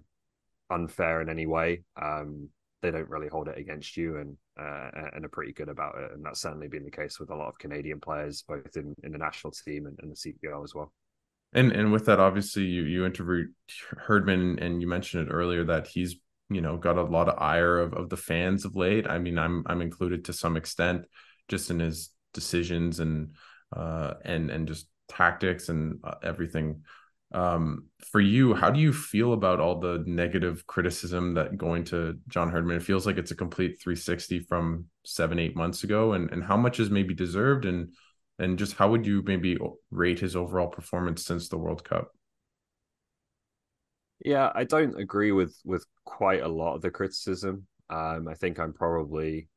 unfair 0.70 1.22
in 1.22 1.30
any 1.30 1.46
way, 1.46 1.84
um, 2.02 2.50
they 2.86 2.92
don't 2.92 3.10
really 3.10 3.28
hold 3.28 3.48
it 3.48 3.58
against 3.58 3.98
you 3.98 4.18
and 4.18 4.38
uh, 4.60 4.90
and 5.14 5.26
are 5.26 5.30
pretty 5.30 5.52
good 5.52 5.70
about 5.70 5.96
it. 5.98 6.12
And 6.14 6.24
that's 6.24 6.42
certainly 6.42 6.68
been 6.68 6.86
the 6.86 6.92
case 6.92 7.20
with 7.20 7.32
a 7.32 7.36
lot 7.36 7.48
of 7.48 7.58
Canadian 7.58 8.00
players, 8.00 8.44
both 8.48 8.78
in, 8.78 8.96
in 9.04 9.12
the 9.12 9.18
national 9.18 9.52
team 9.52 9.88
and, 9.88 9.98
and 10.02 10.12
the 10.12 10.16
CPL 10.16 10.64
as 10.64 10.76
well. 10.76 10.94
And 11.54 11.72
and 11.72 11.92
with 11.92 12.06
that, 12.06 12.20
obviously, 12.20 12.64
you 12.64 12.84
you 12.84 13.06
interviewed 13.06 13.54
Herdman, 13.98 14.60
and 14.60 14.82
you 14.82 14.88
mentioned 14.88 15.28
it 15.28 15.32
earlier 15.32 15.64
that 15.66 15.88
he's 15.88 16.16
you 16.50 16.62
know 16.62 16.78
got 16.78 16.98
a 16.98 17.04
lot 17.04 17.28
of 17.28 17.42
ire 17.42 17.80
of, 17.80 17.94
of 17.94 18.10
the 18.10 18.18
fans 18.18 18.66
of 18.66 18.76
late. 18.76 19.08
I 19.08 19.18
mean, 19.18 19.40
I'm 19.40 19.64
I'm 19.66 19.82
included 19.82 20.26
to 20.26 20.34
some 20.34 20.58
extent, 20.58 21.06
just 21.48 21.72
in 21.72 21.80
his 21.80 22.12
decisions 22.34 23.00
and 23.00 23.34
uh 23.76 24.16
and 24.26 24.52
and 24.52 24.68
just 24.68 24.88
tactics 25.08 25.70
and 25.70 26.00
uh, 26.04 26.16
everything 26.22 26.82
um, 27.34 27.86
for 28.12 28.22
you, 28.22 28.54
how 28.54 28.70
do 28.70 28.80
you 28.80 28.94
feel 28.94 29.34
about 29.34 29.60
all 29.60 29.80
the 29.80 30.04
negative 30.06 30.66
criticism 30.68 31.34
that 31.34 31.58
going 31.58 31.84
to 31.86 32.18
John 32.28 32.50
Herdman? 32.50 32.78
It 32.78 32.84
feels 32.84 33.06
like 33.06 33.18
it's 33.18 33.32
a 33.32 33.36
complete 33.36 33.82
360 33.82 34.40
from 34.40 34.86
seven, 35.04 35.40
eight 35.40 35.56
months 35.56 35.84
ago, 35.84 36.14
and 36.14 36.32
and 36.32 36.44
how 36.44 36.58
much 36.58 36.80
is 36.80 36.90
maybe 36.90 37.14
deserved, 37.14 37.66
and 37.66 37.94
and 38.40 38.58
just 38.60 38.74
how 38.76 38.90
would 38.92 39.06
you 39.06 39.24
maybe 39.26 39.58
rate 39.92 40.20
his 40.20 40.36
overall 40.36 40.68
performance 40.68 41.26
since 41.26 41.50
the 41.50 41.58
World 41.58 41.84
Cup? 41.84 42.12
Yeah, 44.24 44.52
I 44.56 44.64
don't 44.64 45.00
agree 45.00 45.32
with 45.32 45.60
with 45.66 45.86
quite 46.06 46.42
a 46.42 46.48
lot 46.48 46.76
of 46.76 46.82
the 46.82 46.92
criticism. 46.92 47.68
Um, 47.90 48.28
I 48.28 48.34
think 48.34 48.60
I'm 48.60 48.74
probably 48.74 49.50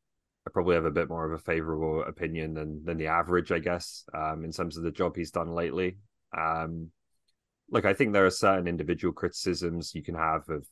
I 0.46 0.50
probably 0.50 0.74
have 0.74 0.84
a 0.84 0.90
bit 0.90 1.08
more 1.08 1.24
of 1.26 1.32
a 1.32 1.42
favorable 1.42 2.02
opinion 2.02 2.54
than 2.54 2.84
than 2.84 2.96
the 2.96 3.06
average, 3.06 3.52
I 3.52 3.58
guess, 3.60 4.04
um, 4.14 4.44
in 4.44 4.52
terms 4.52 4.76
of 4.76 4.82
the 4.82 4.90
job 4.90 5.16
he's 5.16 5.30
done 5.30 5.52
lately. 5.52 5.98
Um, 6.36 6.90
like 7.70 7.84
I 7.84 7.94
think 7.94 8.12
there 8.12 8.26
are 8.26 8.30
certain 8.30 8.66
individual 8.66 9.12
criticisms 9.12 9.94
you 9.94 10.02
can 10.02 10.14
have 10.14 10.48
of 10.48 10.66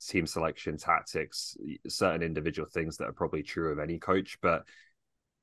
team 0.00 0.26
selection 0.26 0.76
tactics, 0.76 1.56
certain 1.88 2.22
individual 2.22 2.68
things 2.68 2.96
that 2.96 3.08
are 3.08 3.12
probably 3.12 3.42
true 3.42 3.70
of 3.72 3.78
any 3.78 3.98
coach, 3.98 4.38
but 4.40 4.64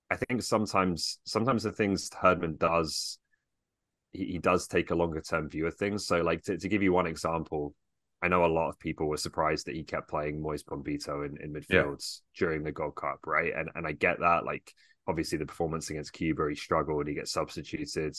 I 0.10 0.16
think 0.16 0.42
sometimes 0.42 1.20
sometimes 1.26 1.64
the 1.64 1.72
things 1.72 2.10
Herdman 2.14 2.58
does 2.58 3.20
he, 4.14 4.26
he 4.26 4.38
does 4.38 4.68
take 4.68 4.92
a 4.92 4.96
longer 4.96 5.22
term 5.22 5.50
view 5.50 5.68
of 5.68 5.76
things. 5.76 6.06
So 6.06 6.22
like 6.22 6.44
to, 6.44 6.58
to 6.58 6.70
give 6.70 6.82
you 6.82 6.94
one 6.94 7.08
example, 7.08 7.76
I 8.22 8.28
know 8.28 8.46
a 8.46 8.48
lot 8.48 8.70
of 8.70 8.80
people 8.80 9.08
were 9.08 9.18
surprised 9.18 9.68
that 9.68 9.76
he 9.76 9.84
kept 9.84 10.10
playing 10.10 10.42
Moise 10.42 10.64
Bombito 10.64 11.26
in, 11.26 11.38
in 11.42 11.54
midfields 11.54 12.22
yeah. 12.34 12.48
during 12.48 12.64
the 12.64 12.72
Gold 12.72 12.96
Cup, 12.96 13.20
right? 13.26 13.54
And 13.56 13.70
and 13.76 13.86
I 13.86 13.92
get 13.92 14.20
that. 14.20 14.46
Like 14.46 14.74
obviously 15.08 15.38
the 15.38 15.46
performance 15.46 15.90
against 15.90 16.14
Cuba, 16.14 16.48
he 16.50 16.56
struggled, 16.56 17.08
he 17.08 17.16
gets 17.16 17.32
substituted. 17.32 18.16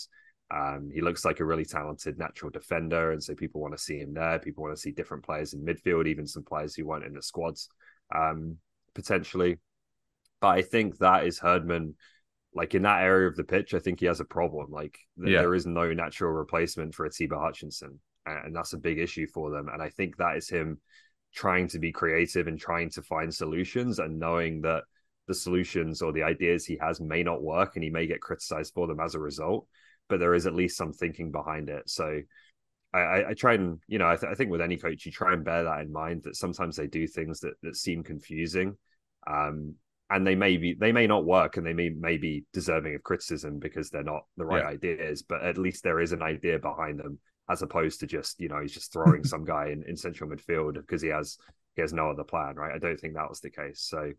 Um, 0.50 0.90
he 0.92 1.02
looks 1.02 1.24
like 1.24 1.40
a 1.40 1.44
really 1.44 1.66
talented 1.66 2.18
natural 2.18 2.50
defender, 2.50 3.12
and 3.12 3.22
so 3.22 3.34
people 3.34 3.60
want 3.60 3.76
to 3.76 3.82
see 3.82 3.98
him 3.98 4.14
there. 4.14 4.38
People 4.38 4.64
want 4.64 4.74
to 4.74 4.80
see 4.80 4.92
different 4.92 5.24
players 5.24 5.52
in 5.52 5.64
midfield, 5.64 6.06
even 6.06 6.26
some 6.26 6.42
players 6.42 6.74
who 6.74 6.86
weren't 6.86 7.04
in 7.04 7.12
the 7.12 7.22
squads 7.22 7.68
um, 8.14 8.56
potentially. 8.94 9.58
But 10.40 10.48
I 10.48 10.62
think 10.62 10.98
that 10.98 11.26
is 11.26 11.38
Herdman, 11.38 11.96
like 12.54 12.74
in 12.74 12.82
that 12.82 13.02
area 13.02 13.28
of 13.28 13.36
the 13.36 13.44
pitch. 13.44 13.74
I 13.74 13.78
think 13.78 14.00
he 14.00 14.06
has 14.06 14.20
a 14.20 14.24
problem. 14.24 14.70
Like 14.70 14.98
yeah. 15.18 15.40
there 15.40 15.54
is 15.54 15.66
no 15.66 15.92
natural 15.92 16.32
replacement 16.32 16.94
for 16.94 17.04
Atiba 17.04 17.38
Hutchinson, 17.38 18.00
and 18.24 18.56
that's 18.56 18.72
a 18.72 18.78
big 18.78 18.98
issue 18.98 19.26
for 19.26 19.50
them. 19.50 19.68
And 19.70 19.82
I 19.82 19.90
think 19.90 20.16
that 20.16 20.36
is 20.38 20.48
him 20.48 20.80
trying 21.34 21.68
to 21.68 21.78
be 21.78 21.92
creative 21.92 22.46
and 22.46 22.58
trying 22.58 22.88
to 22.90 23.02
find 23.02 23.34
solutions, 23.34 23.98
and 23.98 24.18
knowing 24.18 24.62
that 24.62 24.84
the 25.26 25.34
solutions 25.34 26.00
or 26.00 26.10
the 26.10 26.22
ideas 26.22 26.64
he 26.64 26.78
has 26.80 27.02
may 27.02 27.22
not 27.22 27.42
work, 27.42 27.72
and 27.74 27.84
he 27.84 27.90
may 27.90 28.06
get 28.06 28.22
criticized 28.22 28.72
for 28.72 28.86
them 28.86 28.98
as 28.98 29.14
a 29.14 29.20
result 29.20 29.66
but 30.08 30.20
there 30.20 30.34
is 30.34 30.46
at 30.46 30.54
least 30.54 30.76
some 30.76 30.92
thinking 30.92 31.30
behind 31.30 31.68
it. 31.68 31.88
So 31.88 32.20
I, 32.92 33.24
I 33.30 33.34
try 33.34 33.54
and 33.54 33.78
you 33.86 33.98
know 33.98 34.08
I, 34.08 34.16
th- 34.16 34.30
I, 34.30 34.34
think 34.34 34.50
with 34.50 34.62
any 34.62 34.76
coach 34.76 35.04
you 35.04 35.12
try 35.12 35.34
and 35.34 35.44
bear 35.44 35.64
that 35.64 35.80
in 35.80 35.92
mind 35.92 36.22
that 36.24 36.36
sometimes 36.36 36.76
they 36.76 36.86
do 36.86 37.06
things 37.06 37.40
that 37.40 37.54
that 37.62 37.76
seem 37.76 38.02
confusing, 38.02 38.76
um, 39.26 39.74
and 40.08 40.26
they 40.26 40.34
may 40.34 40.56
be 40.56 40.74
they 40.74 40.92
may 40.92 41.06
not 41.06 41.26
work 41.26 41.58
and 41.58 41.66
they 41.66 41.74
may 41.74 41.90
may 41.90 42.16
be 42.16 42.44
deserving 42.52 42.94
of 42.94 43.02
criticism 43.02 43.58
because 43.58 43.90
they're 43.90 44.02
not 44.02 44.24
the 44.38 44.44
right 44.44 44.62
yeah. 44.62 44.70
ideas, 44.70 45.22
but 45.22 45.42
at 45.42 45.58
least 45.58 45.84
there 45.84 46.00
is 46.00 46.12
an 46.12 46.22
idea 46.22 46.58
behind 46.58 46.98
them 46.98 47.18
as 47.50 47.62
opposed 47.62 48.00
to 48.00 48.06
just 48.06 48.40
you 48.40 48.48
know 48.48 48.60
he's 48.60 48.72
just 48.72 48.92
throwing 48.92 49.22
some 49.32 49.44
guy 49.44 49.68
in, 49.68 49.84
in 49.86 49.96
central 49.96 50.30
midfield 50.30 50.74
because 50.74 51.02
he 51.02 51.08
has 51.08 51.36
he 51.76 51.82
has 51.82 51.92
no 51.92 52.10
other 52.10 52.24
plan, 52.24 52.56
right? 52.56 52.74
I 52.74 52.78
don't 52.78 52.98
think 52.98 53.14
that 53.14 53.28
was 53.28 53.40
the 53.40 53.50
case. 53.50 53.82
So 53.82 54.12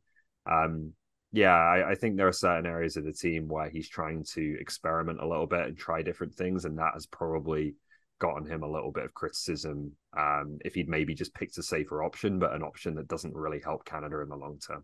um, 0.50 0.94
yeah, 1.32 1.54
I, 1.54 1.92
I, 1.92 1.96
think 1.96 2.18
there 2.18 2.28
are 2.28 2.34
certain 2.34 2.66
areas 2.66 2.98
of 2.98 3.06
the 3.06 3.14
team 3.14 3.48
where 3.48 3.70
he's 3.70 3.88
trying 3.88 4.24
to 4.34 4.58
experiment 4.60 5.22
a 5.22 5.28
little 5.28 5.46
bit 5.46 5.68
and 5.68 5.78
try 5.78 6.02
different 6.02 6.34
things, 6.34 6.66
and 6.66 6.78
that 6.80 6.94
has 6.96 7.06
probably 7.06 7.76
gotten 8.20 8.46
him 8.46 8.64
a 8.64 8.70
little 8.70 8.92
bit 8.92 9.06
of 9.06 9.14
criticism. 9.14 9.92
Um, 10.18 10.58
if 10.66 10.74
he'd 10.74 10.90
maybe 10.90 11.14
just 11.14 11.34
picked 11.34 11.58
a 11.58 11.64
safer 11.64 12.04
option, 12.04 12.40
but 12.40 12.54
an 12.54 12.64
option 12.64 12.96
that 12.96 13.08
doesn't 13.08 13.36
really 13.36 13.62
help 13.64 13.86
Canada 13.86 14.22
in 14.22 14.30
the 14.30 14.36
long 14.36 14.58
term. 14.60 14.84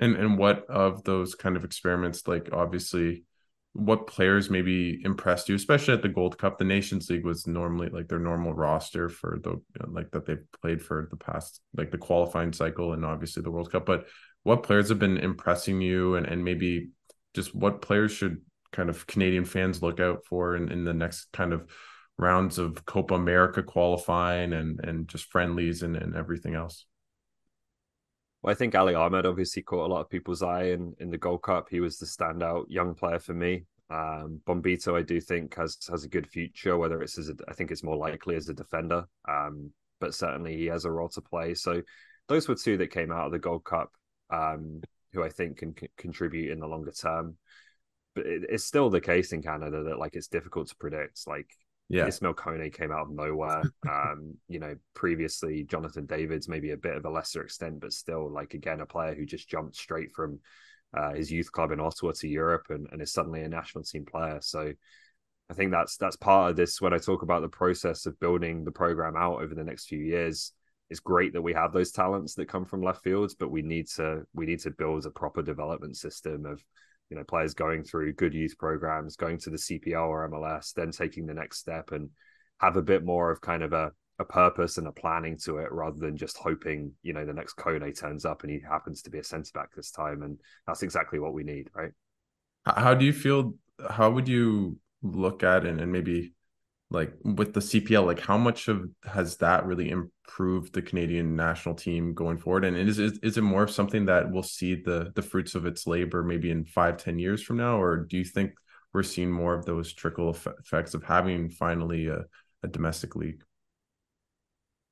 And 0.00 0.16
and 0.16 0.36
what 0.36 0.68
of 0.68 1.04
those 1.04 1.34
kind 1.34 1.56
of 1.56 1.64
experiments, 1.64 2.26
like 2.26 2.50
obviously, 2.52 3.24
what 3.72 4.08
players 4.08 4.50
maybe 4.50 5.00
impressed 5.04 5.48
you, 5.48 5.54
especially 5.54 5.94
at 5.94 6.02
the 6.02 6.08
Gold 6.08 6.36
Cup? 6.36 6.58
The 6.58 6.64
Nations 6.64 7.08
League 7.08 7.24
was 7.24 7.46
normally 7.46 7.88
like 7.88 8.08
their 8.08 8.18
normal 8.18 8.54
roster 8.54 9.08
for 9.08 9.38
the 9.42 9.60
like 9.86 10.10
that 10.10 10.26
they've 10.26 10.44
played 10.60 10.82
for 10.82 11.08
the 11.10 11.16
past 11.16 11.60
like 11.76 11.90
the 11.92 11.98
qualifying 11.98 12.52
cycle 12.52 12.92
and 12.92 13.04
obviously 13.04 13.42
the 13.42 13.50
World 13.50 13.70
Cup. 13.70 13.86
But 13.86 14.06
what 14.46 14.62
players 14.62 14.90
have 14.90 15.00
been 15.00 15.18
impressing 15.18 15.80
you, 15.80 16.14
and 16.14 16.24
and 16.24 16.44
maybe 16.44 16.90
just 17.34 17.52
what 17.52 17.82
players 17.82 18.12
should 18.12 18.42
kind 18.70 18.88
of 18.88 19.04
Canadian 19.06 19.44
fans 19.44 19.82
look 19.82 19.98
out 19.98 20.24
for 20.24 20.54
in, 20.54 20.70
in 20.70 20.84
the 20.84 20.94
next 20.94 21.32
kind 21.32 21.52
of 21.52 21.68
rounds 22.16 22.56
of 22.58 22.84
Copa 22.86 23.14
America 23.14 23.60
qualifying 23.64 24.52
and 24.52 24.78
and 24.84 25.08
just 25.08 25.32
friendlies 25.32 25.82
and, 25.82 25.96
and 25.96 26.14
everything 26.14 26.54
else? 26.54 26.86
Well, 28.40 28.52
I 28.52 28.54
think 28.54 28.76
Ali 28.76 28.94
Ahmed 28.94 29.26
obviously 29.26 29.62
caught 29.62 29.90
a 29.90 29.92
lot 29.92 30.02
of 30.02 30.10
people's 30.10 30.44
eye 30.44 30.66
in, 30.66 30.94
in 31.00 31.10
the 31.10 31.18
Gold 31.18 31.42
Cup. 31.42 31.66
He 31.68 31.80
was 31.80 31.98
the 31.98 32.06
standout 32.06 32.66
young 32.68 32.94
player 32.94 33.18
for 33.18 33.34
me. 33.34 33.64
Um, 33.90 34.40
Bombito, 34.46 34.96
I 34.96 35.02
do 35.02 35.20
think 35.20 35.56
has 35.56 35.76
has 35.90 36.04
a 36.04 36.08
good 36.08 36.28
future. 36.28 36.78
Whether 36.78 37.02
it's 37.02 37.18
as 37.18 37.30
a, 37.30 37.34
I 37.48 37.52
think 37.52 37.72
it's 37.72 37.82
more 37.82 37.96
likely 37.96 38.36
as 38.36 38.48
a 38.48 38.54
defender, 38.54 39.06
um, 39.28 39.72
but 39.98 40.14
certainly 40.14 40.56
he 40.56 40.66
has 40.66 40.84
a 40.84 40.92
role 40.92 41.08
to 41.08 41.20
play. 41.20 41.54
So 41.54 41.82
those 42.28 42.46
were 42.46 42.54
two 42.54 42.76
that 42.76 42.92
came 42.92 43.10
out 43.10 43.26
of 43.26 43.32
the 43.32 43.40
Gold 43.40 43.64
Cup, 43.64 43.90
um, 44.30 44.82
who 45.12 45.22
I 45.22 45.28
think 45.28 45.58
can 45.58 45.74
c- 45.78 45.88
contribute 45.96 46.52
in 46.52 46.60
the 46.60 46.66
longer 46.66 46.92
term. 46.92 47.36
But 48.14 48.26
it, 48.26 48.42
it's 48.48 48.64
still 48.64 48.90
the 48.90 49.00
case 49.00 49.32
in 49.32 49.42
Canada 49.42 49.84
that 49.84 49.98
like 49.98 50.14
it's 50.14 50.28
difficult 50.28 50.68
to 50.68 50.76
predict. 50.76 51.26
Like 51.26 51.50
yeah. 51.88 52.06
Ismail 52.06 52.34
Kone 52.34 52.72
came 52.72 52.90
out 52.90 53.06
of 53.06 53.10
nowhere. 53.10 53.62
um, 53.88 54.34
you 54.48 54.58
know, 54.58 54.74
previously 54.94 55.64
Jonathan 55.64 56.06
Davids, 56.06 56.48
maybe 56.48 56.72
a 56.72 56.76
bit 56.76 56.96
of 56.96 57.04
a 57.04 57.10
lesser 57.10 57.42
extent, 57.42 57.80
but 57.80 57.92
still, 57.92 58.30
like 58.30 58.54
again, 58.54 58.80
a 58.80 58.86
player 58.86 59.14
who 59.14 59.24
just 59.24 59.48
jumped 59.48 59.76
straight 59.76 60.12
from 60.12 60.40
uh, 60.96 61.12
his 61.12 61.30
youth 61.30 61.52
club 61.52 61.72
in 61.72 61.80
Ottawa 61.80 62.12
to 62.12 62.28
Europe 62.28 62.66
and, 62.70 62.88
and 62.90 63.02
is 63.02 63.12
suddenly 63.12 63.42
a 63.42 63.48
national 63.48 63.84
team 63.84 64.04
player. 64.04 64.38
So 64.40 64.72
I 65.48 65.54
think 65.54 65.70
that's 65.70 65.96
that's 65.96 66.16
part 66.16 66.50
of 66.50 66.56
this 66.56 66.80
when 66.80 66.92
I 66.92 66.98
talk 66.98 67.22
about 67.22 67.42
the 67.42 67.48
process 67.48 68.06
of 68.06 68.18
building 68.18 68.64
the 68.64 68.72
program 68.72 69.16
out 69.16 69.42
over 69.42 69.54
the 69.54 69.64
next 69.64 69.86
few 69.86 70.00
years. 70.00 70.52
It's 70.88 71.00
great 71.00 71.32
that 71.32 71.42
we 71.42 71.52
have 71.52 71.72
those 71.72 71.90
talents 71.90 72.34
that 72.34 72.48
come 72.48 72.64
from 72.64 72.82
left 72.82 73.02
fields, 73.02 73.34
but 73.34 73.50
we 73.50 73.62
need 73.62 73.88
to 73.96 74.22
we 74.34 74.46
need 74.46 74.60
to 74.60 74.70
build 74.70 75.06
a 75.06 75.10
proper 75.10 75.42
development 75.42 75.96
system 75.96 76.46
of 76.46 76.62
you 77.10 77.16
know 77.16 77.24
players 77.24 77.54
going 77.54 77.84
through 77.84 78.12
good 78.14 78.34
youth 78.34 78.58
programs 78.58 79.14
going 79.14 79.38
to 79.38 79.48
the 79.48 79.56
cpl 79.56 80.08
or 80.08 80.28
mls 80.28 80.72
then 80.74 80.90
taking 80.90 81.24
the 81.24 81.32
next 81.32 81.58
step 81.58 81.92
and 81.92 82.10
have 82.60 82.76
a 82.76 82.82
bit 82.82 83.04
more 83.04 83.30
of 83.30 83.40
kind 83.40 83.62
of 83.62 83.72
a, 83.72 83.92
a 84.18 84.24
purpose 84.24 84.78
and 84.78 84.86
a 84.86 84.92
planning 84.92 85.36
to 85.36 85.58
it 85.58 85.70
rather 85.70 85.98
than 85.98 86.16
just 86.16 86.38
hoping 86.38 86.92
you 87.02 87.12
know 87.12 87.24
the 87.24 87.32
next 87.32 87.56
Kone 87.56 87.98
turns 87.98 88.24
up 88.24 88.42
and 88.42 88.50
he 88.50 88.60
happens 88.60 89.02
to 89.02 89.10
be 89.10 89.18
a 89.18 89.24
centre 89.24 89.50
back 89.52 89.74
this 89.74 89.90
time. 89.90 90.22
And 90.22 90.40
that's 90.66 90.82
exactly 90.82 91.18
what 91.18 91.34
we 91.34 91.44
need 91.44 91.68
right? 91.74 91.92
How 92.64 92.94
do 92.94 93.04
you 93.04 93.12
feel 93.12 93.54
how 93.90 94.10
would 94.10 94.28
you 94.28 94.78
look 95.02 95.42
at 95.42 95.66
it 95.66 95.78
and 95.78 95.92
maybe 95.92 96.32
like 96.90 97.12
with 97.24 97.52
the 97.52 97.60
CPL, 97.60 98.06
like 98.06 98.20
how 98.20 98.38
much 98.38 98.68
of 98.68 98.88
has 99.04 99.36
that 99.38 99.66
really 99.66 99.90
improved 99.90 100.72
the 100.72 100.82
Canadian 100.82 101.34
national 101.34 101.74
team 101.74 102.14
going 102.14 102.38
forward? 102.38 102.64
And 102.64 102.76
is 102.76 102.98
is, 102.98 103.18
is 103.22 103.36
it 103.36 103.42
more 103.42 103.64
of 103.64 103.70
something 103.70 104.06
that 104.06 104.30
we'll 104.30 104.42
see 104.42 104.76
the 104.76 105.12
the 105.14 105.22
fruits 105.22 105.54
of 105.54 105.66
its 105.66 105.86
labor 105.86 106.22
maybe 106.22 106.50
in 106.50 106.64
five, 106.64 106.96
ten 106.96 107.18
years 107.18 107.42
from 107.42 107.56
now, 107.56 107.80
or 107.80 107.96
do 107.96 108.16
you 108.16 108.24
think 108.24 108.52
we're 108.92 109.02
seeing 109.02 109.30
more 109.30 109.54
of 109.54 109.66
those 109.66 109.92
trickle 109.92 110.30
effects 110.30 110.94
of 110.94 111.02
having 111.02 111.50
finally 111.50 112.06
a, 112.06 112.24
a 112.62 112.68
domestic 112.68 113.16
league? 113.16 113.42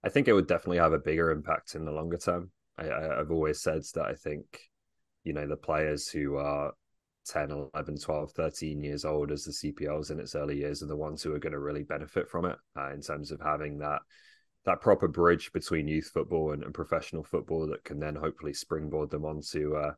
I 0.02 0.08
think 0.10 0.28
it 0.28 0.34
would 0.34 0.48
definitely 0.48 0.78
have 0.78 0.92
a 0.92 0.98
bigger 0.98 1.30
impact 1.30 1.74
in 1.74 1.84
the 1.84 1.92
longer 1.92 2.18
term. 2.18 2.50
I, 2.76 2.90
I've 2.90 3.30
always 3.30 3.62
said 3.62 3.82
that 3.94 4.04
I 4.04 4.14
think, 4.14 4.44
you 5.22 5.32
know, 5.32 5.46
the 5.46 5.56
players 5.56 6.08
who 6.08 6.36
are 6.36 6.72
10, 7.26 7.50
11, 7.74 7.98
12, 7.98 8.32
13 8.32 8.82
years 8.82 9.04
old 9.04 9.30
as 9.30 9.44
the 9.44 9.52
CPLs 9.52 10.10
in 10.10 10.20
its 10.20 10.34
early 10.34 10.58
years 10.58 10.82
are 10.82 10.86
the 10.86 10.96
ones 10.96 11.22
who 11.22 11.34
are 11.34 11.38
going 11.38 11.52
to 11.52 11.58
really 11.58 11.82
benefit 11.82 12.28
from 12.28 12.44
it 12.44 12.56
uh, 12.76 12.92
in 12.92 13.00
terms 13.00 13.30
of 13.30 13.40
having 13.40 13.78
that 13.78 14.00
that 14.64 14.80
proper 14.80 15.06
bridge 15.06 15.52
between 15.52 15.86
youth 15.86 16.10
football 16.12 16.52
and, 16.52 16.62
and, 16.62 16.72
professional 16.72 17.22
football 17.22 17.66
that 17.66 17.84
can 17.84 18.00
then 18.00 18.14
hopefully 18.14 18.54
springboard 18.54 19.10
them 19.10 19.24
onto 19.24 19.74
uh, 19.76 19.92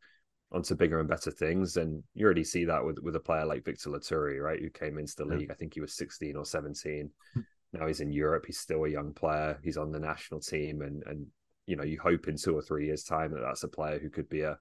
onto 0.53 0.75
bigger 0.75 1.01
and 1.01 1.09
better 1.09 1.31
things. 1.31 1.77
And 1.77 2.03
you 2.15 2.25
already 2.25 2.45
see 2.45 2.65
that 2.65 2.85
with 2.85 2.99
with 3.01 3.17
a 3.17 3.21
player 3.21 3.47
like 3.47 3.65
Victor 3.65 3.91
Loturi, 3.91 4.43
right, 4.43 4.61
who 4.61 4.71
came 4.71 4.99
into 4.99 5.15
the 5.17 5.25
league. 5.25 5.51
I 5.51 5.55
think 5.55 5.75
he 5.75 5.81
was 5.81 5.97
16 5.97 6.37
or 6.37 6.45
17. 6.45 7.11
Hmm. 7.35 7.41
now 7.73 7.87
he's 7.87 8.01
in 8.01 8.13
Europe. 8.13 8.45
He's 8.47 8.59
still 8.59 8.85
a 8.85 8.89
young 8.89 9.13
player. 9.13 9.59
He's 9.63 9.77
on 9.77 9.93
the 9.93 10.01
national 10.01 10.41
team, 10.41 10.83
and 10.83 11.03
and 11.07 11.27
you 11.67 11.77
know 11.77 11.85
you 11.85 12.01
hope 12.01 12.29
in 12.29 12.37
two 12.37 12.57
or 12.57 12.63
three 12.63 12.87
years' 12.87 13.05
time 13.05 13.33
that 13.33 13.41
that's 13.41 13.65
a 13.65 13.69
player 13.69 13.99
who 13.99 14.11
could 14.11 14.29
be 14.29 14.43
a 14.43 14.59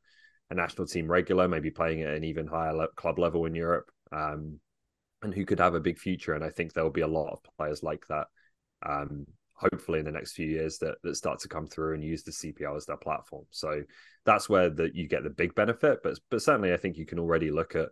a 0.49 0.53
national 0.53 0.87
team 0.87 1.09
regular, 1.09 1.47
maybe 1.47 1.71
playing 1.71 2.01
at 2.01 2.15
an 2.15 2.23
even 2.23 2.47
higher 2.47 2.73
le- 2.73 2.93
club 2.95 3.19
level 3.19 3.45
in 3.45 3.55
Europe, 3.55 3.89
um, 4.11 4.59
and 5.21 5.33
who 5.33 5.45
could 5.45 5.59
have 5.59 5.75
a 5.75 5.79
big 5.79 5.97
future. 5.97 6.33
And 6.33 6.43
I 6.43 6.49
think 6.49 6.73
there 6.73 6.83
will 6.83 6.91
be 6.91 7.01
a 7.01 7.07
lot 7.07 7.31
of 7.31 7.39
players 7.57 7.83
like 7.83 8.05
that. 8.07 8.27
Um, 8.85 9.25
hopefully 9.55 9.99
in 9.99 10.05
the 10.05 10.11
next 10.11 10.33
few 10.33 10.47
years 10.47 10.77
that 10.79 10.95
that 11.01 11.15
start 11.15 11.39
to 11.39 11.47
come 11.47 11.65
through 11.65 11.93
and 11.93 12.03
use 12.03 12.23
the 12.23 12.31
CPL 12.31 12.75
as 12.75 12.85
their 12.85 12.97
platform. 12.97 13.45
So 13.51 13.83
that's 14.25 14.49
where 14.49 14.69
that 14.69 14.95
you 14.95 15.07
get 15.07 15.23
the 15.23 15.29
big 15.29 15.55
benefit. 15.55 15.99
But 16.03 16.19
but 16.29 16.41
certainly 16.41 16.73
I 16.73 16.77
think 16.77 16.97
you 16.97 17.05
can 17.05 17.19
already 17.19 17.51
look 17.51 17.75
at 17.75 17.89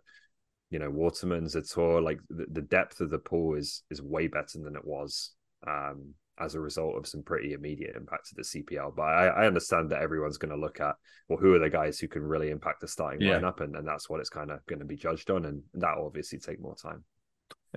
you 0.70 0.78
know 0.78 0.90
Waterman's 0.90 1.56
tour 1.72 2.00
like 2.00 2.20
the, 2.28 2.46
the 2.50 2.62
depth 2.62 3.00
of 3.00 3.10
the 3.10 3.18
pool 3.18 3.54
is 3.54 3.82
is 3.90 4.02
way 4.02 4.28
better 4.28 4.58
than 4.58 4.76
it 4.76 4.84
was 4.84 5.32
um, 5.66 6.14
as 6.38 6.54
a 6.54 6.60
result 6.60 6.96
of 6.96 7.06
some 7.06 7.22
pretty 7.22 7.52
immediate 7.52 7.96
impact 7.96 8.28
to 8.28 8.34
the 8.34 8.42
CPL. 8.42 8.94
But 8.96 9.02
I, 9.02 9.26
I 9.26 9.46
understand 9.46 9.90
that 9.90 10.02
everyone's 10.02 10.38
going 10.38 10.54
to 10.54 10.60
look 10.60 10.80
at 10.80 10.94
well, 11.28 11.38
who 11.38 11.54
are 11.54 11.58
the 11.58 11.70
guys 11.70 11.98
who 11.98 12.08
can 12.08 12.22
really 12.22 12.50
impact 12.50 12.80
the 12.80 12.88
starting 12.88 13.20
yeah. 13.20 13.38
lineup, 13.38 13.60
and, 13.60 13.74
and 13.76 13.86
that's 13.86 14.10
what 14.10 14.20
it's 14.20 14.30
kind 14.30 14.50
of 14.50 14.64
going 14.66 14.80
to 14.80 14.84
be 14.84 14.96
judged 14.96 15.30
on, 15.30 15.44
and 15.44 15.62
that 15.74 15.96
will 15.96 16.06
obviously 16.06 16.38
take 16.38 16.60
more 16.60 16.76
time. 16.76 17.04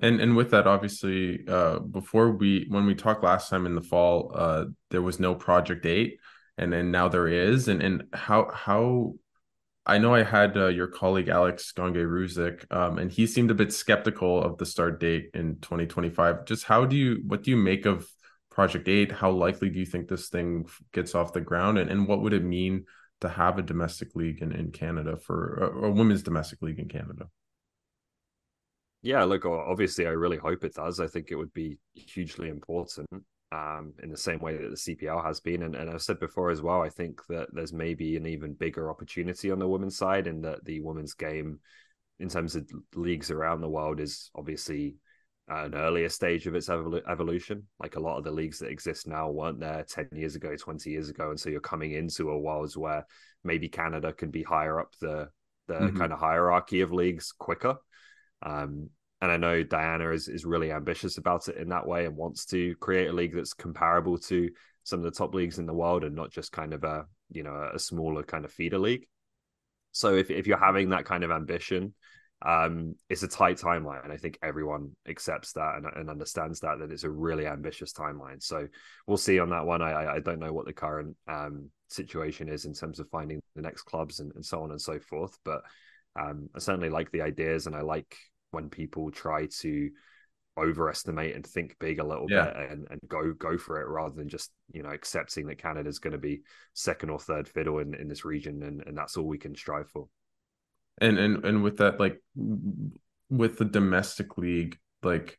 And 0.00 0.20
and 0.20 0.36
with 0.36 0.50
that, 0.50 0.66
obviously, 0.66 1.44
uh, 1.48 1.80
before 1.80 2.30
we 2.30 2.66
when 2.68 2.86
we 2.86 2.94
talked 2.94 3.24
last 3.24 3.50
time 3.50 3.66
in 3.66 3.74
the 3.74 3.82
fall, 3.82 4.32
uh, 4.34 4.66
there 4.90 5.02
was 5.02 5.18
no 5.18 5.34
Project 5.34 5.86
Eight, 5.86 6.18
and 6.56 6.72
then 6.72 6.90
now 6.90 7.08
there 7.08 7.26
is. 7.26 7.68
And 7.68 7.82
and 7.82 8.04
how 8.12 8.50
how 8.52 9.14
I 9.86 9.96
know 9.96 10.14
I 10.14 10.22
had 10.22 10.56
uh, 10.56 10.66
your 10.66 10.86
colleague 10.86 11.28
Alex 11.28 11.72
Gangue-Ruzic, 11.72 12.70
um, 12.70 12.98
and 12.98 13.10
he 13.10 13.26
seemed 13.26 13.50
a 13.50 13.54
bit 13.54 13.72
skeptical 13.72 14.40
of 14.42 14.58
the 14.58 14.66
start 14.66 15.00
date 15.00 15.30
in 15.32 15.56
2025. 15.62 16.44
Just 16.44 16.64
how 16.64 16.84
do 16.84 16.94
you 16.94 17.22
what 17.26 17.42
do 17.42 17.50
you 17.50 17.56
make 17.56 17.86
of 17.86 18.06
Project 18.58 18.88
Eight? 18.88 19.12
How 19.12 19.30
likely 19.30 19.70
do 19.70 19.78
you 19.78 19.86
think 19.86 20.08
this 20.08 20.30
thing 20.30 20.66
gets 20.92 21.14
off 21.14 21.32
the 21.32 21.40
ground, 21.40 21.78
and, 21.78 21.88
and 21.88 22.08
what 22.08 22.22
would 22.22 22.32
it 22.32 22.42
mean 22.42 22.86
to 23.20 23.28
have 23.28 23.56
a 23.56 23.62
domestic 23.62 24.16
league 24.16 24.42
in, 24.42 24.50
in 24.50 24.72
Canada 24.72 25.16
for 25.16 25.58
a, 25.58 25.86
a 25.86 25.90
women's 25.92 26.24
domestic 26.24 26.60
league 26.60 26.80
in 26.80 26.88
Canada? 26.88 27.26
Yeah, 29.00 29.22
look, 29.22 29.44
obviously, 29.46 30.08
I 30.08 30.10
really 30.10 30.38
hope 30.38 30.64
it 30.64 30.74
does. 30.74 30.98
I 30.98 31.06
think 31.06 31.28
it 31.30 31.36
would 31.36 31.52
be 31.52 31.78
hugely 31.94 32.48
important 32.48 33.06
um, 33.52 33.92
in 34.02 34.10
the 34.10 34.16
same 34.16 34.40
way 34.40 34.56
that 34.56 34.70
the 34.70 34.96
CPL 34.96 35.24
has 35.24 35.38
been. 35.38 35.62
And, 35.62 35.76
and 35.76 35.88
I've 35.88 36.02
said 36.02 36.18
before 36.18 36.50
as 36.50 36.60
well, 36.60 36.82
I 36.82 36.88
think 36.88 37.24
that 37.28 37.46
there's 37.52 37.72
maybe 37.72 38.16
an 38.16 38.26
even 38.26 38.54
bigger 38.54 38.90
opportunity 38.90 39.52
on 39.52 39.60
the 39.60 39.68
women's 39.68 39.96
side, 39.96 40.26
in 40.26 40.40
that 40.40 40.64
the 40.64 40.80
women's 40.80 41.14
game, 41.14 41.60
in 42.18 42.28
terms 42.28 42.56
of 42.56 42.68
leagues 42.96 43.30
around 43.30 43.60
the 43.60 43.68
world, 43.68 44.00
is 44.00 44.32
obviously 44.34 44.96
an 45.48 45.74
earlier 45.74 46.08
stage 46.08 46.46
of 46.46 46.54
its 46.54 46.68
evol- 46.68 47.02
evolution. 47.08 47.66
Like 47.80 47.96
a 47.96 48.00
lot 48.00 48.18
of 48.18 48.24
the 48.24 48.30
leagues 48.30 48.58
that 48.58 48.70
exist 48.70 49.06
now 49.06 49.30
weren't 49.30 49.60
there 49.60 49.84
10 49.88 50.10
years 50.12 50.36
ago, 50.36 50.54
20 50.56 50.90
years 50.90 51.08
ago. 51.08 51.30
And 51.30 51.40
so 51.40 51.50
you're 51.50 51.60
coming 51.60 51.92
into 51.92 52.30
a 52.30 52.38
world 52.38 52.76
where 52.76 53.06
maybe 53.44 53.68
Canada 53.68 54.12
can 54.12 54.30
be 54.30 54.42
higher 54.42 54.80
up 54.80 54.92
the, 55.00 55.28
the 55.66 55.74
mm-hmm. 55.74 55.96
kind 55.96 56.12
of 56.12 56.18
hierarchy 56.18 56.80
of 56.80 56.92
leagues 56.92 57.32
quicker. 57.32 57.76
Um, 58.42 58.90
and 59.20 59.32
I 59.32 59.36
know 59.36 59.62
Diana 59.62 60.10
is, 60.10 60.28
is 60.28 60.44
really 60.44 60.70
ambitious 60.70 61.18
about 61.18 61.48
it 61.48 61.56
in 61.56 61.70
that 61.70 61.86
way 61.86 62.06
and 62.06 62.16
wants 62.16 62.44
to 62.46 62.74
create 62.76 63.08
a 63.08 63.12
league 63.12 63.34
that's 63.34 63.54
comparable 63.54 64.18
to 64.18 64.50
some 64.84 65.00
of 65.00 65.04
the 65.04 65.10
top 65.10 65.34
leagues 65.34 65.58
in 65.58 65.66
the 65.66 65.74
world 65.74 66.04
and 66.04 66.14
not 66.14 66.30
just 66.30 66.52
kind 66.52 66.72
of 66.72 66.84
a, 66.84 67.04
you 67.30 67.42
know, 67.42 67.70
a 67.74 67.78
smaller 67.78 68.22
kind 68.22 68.44
of 68.44 68.52
feeder 68.52 68.78
league. 68.78 69.06
So 69.92 70.14
if, 70.14 70.30
if 70.30 70.46
you're 70.46 70.56
having 70.56 70.90
that 70.90 71.04
kind 71.04 71.24
of 71.24 71.30
ambition, 71.30 71.94
um, 72.42 72.94
it's 73.08 73.24
a 73.24 73.28
tight 73.28 73.58
timeline, 73.58 74.04
and 74.04 74.12
I 74.12 74.16
think 74.16 74.38
everyone 74.42 74.92
accepts 75.08 75.52
that 75.54 75.76
and, 75.76 75.86
and, 75.86 76.08
understands 76.08 76.60
that 76.60 76.78
that 76.78 76.92
it's 76.92 77.02
a 77.02 77.10
really 77.10 77.46
ambitious 77.46 77.92
timeline. 77.92 78.40
So 78.40 78.68
we'll 79.06 79.16
see 79.16 79.40
on 79.40 79.50
that 79.50 79.66
one. 79.66 79.82
I 79.82 80.14
I 80.14 80.20
don't 80.20 80.38
know 80.38 80.52
what 80.52 80.66
the 80.66 80.72
current 80.72 81.16
um, 81.26 81.70
situation 81.88 82.48
is 82.48 82.64
in 82.64 82.74
terms 82.74 83.00
of 83.00 83.08
finding 83.08 83.40
the 83.56 83.62
next 83.62 83.82
clubs 83.82 84.20
and, 84.20 84.32
and 84.36 84.44
so 84.44 84.62
on 84.62 84.70
and 84.70 84.80
so 84.80 85.00
forth, 85.00 85.36
but 85.44 85.62
um, 86.18 86.48
I 86.54 86.60
certainly 86.60 86.90
like 86.90 87.10
the 87.10 87.22
ideas, 87.22 87.66
and 87.66 87.74
I 87.74 87.80
like 87.80 88.16
when 88.52 88.70
people 88.70 89.10
try 89.10 89.46
to 89.60 89.90
overestimate 90.56 91.34
and 91.34 91.46
think 91.46 91.76
big 91.78 91.98
a 91.98 92.06
little 92.06 92.26
yeah. 92.28 92.44
bit 92.44 92.70
and, 92.70 92.86
and 92.90 93.00
go 93.08 93.32
go 93.32 93.56
for 93.56 93.80
it 93.80 93.88
rather 93.88 94.14
than 94.14 94.28
just 94.28 94.50
you 94.72 94.82
know 94.82 94.90
accepting 94.90 95.46
that 95.46 95.58
Canada's 95.58 96.00
going 96.00 96.12
to 96.12 96.18
be 96.18 96.42
second 96.74 97.10
or 97.10 97.18
third 97.18 97.46
fiddle 97.46 97.78
in, 97.78 97.94
in 97.94 98.08
this 98.08 98.24
region 98.24 98.62
and, 98.64 98.82
and 98.86 98.98
that's 98.98 99.16
all 99.16 99.26
we 99.26 99.38
can 99.38 99.54
strive 99.54 99.88
for 99.88 100.08
and 101.00 101.18
and 101.18 101.44
and 101.44 101.62
with 101.62 101.78
that 101.78 102.00
like 102.00 102.20
with 103.30 103.58
the 103.58 103.64
domestic 103.64 104.38
league 104.38 104.78
like 105.02 105.38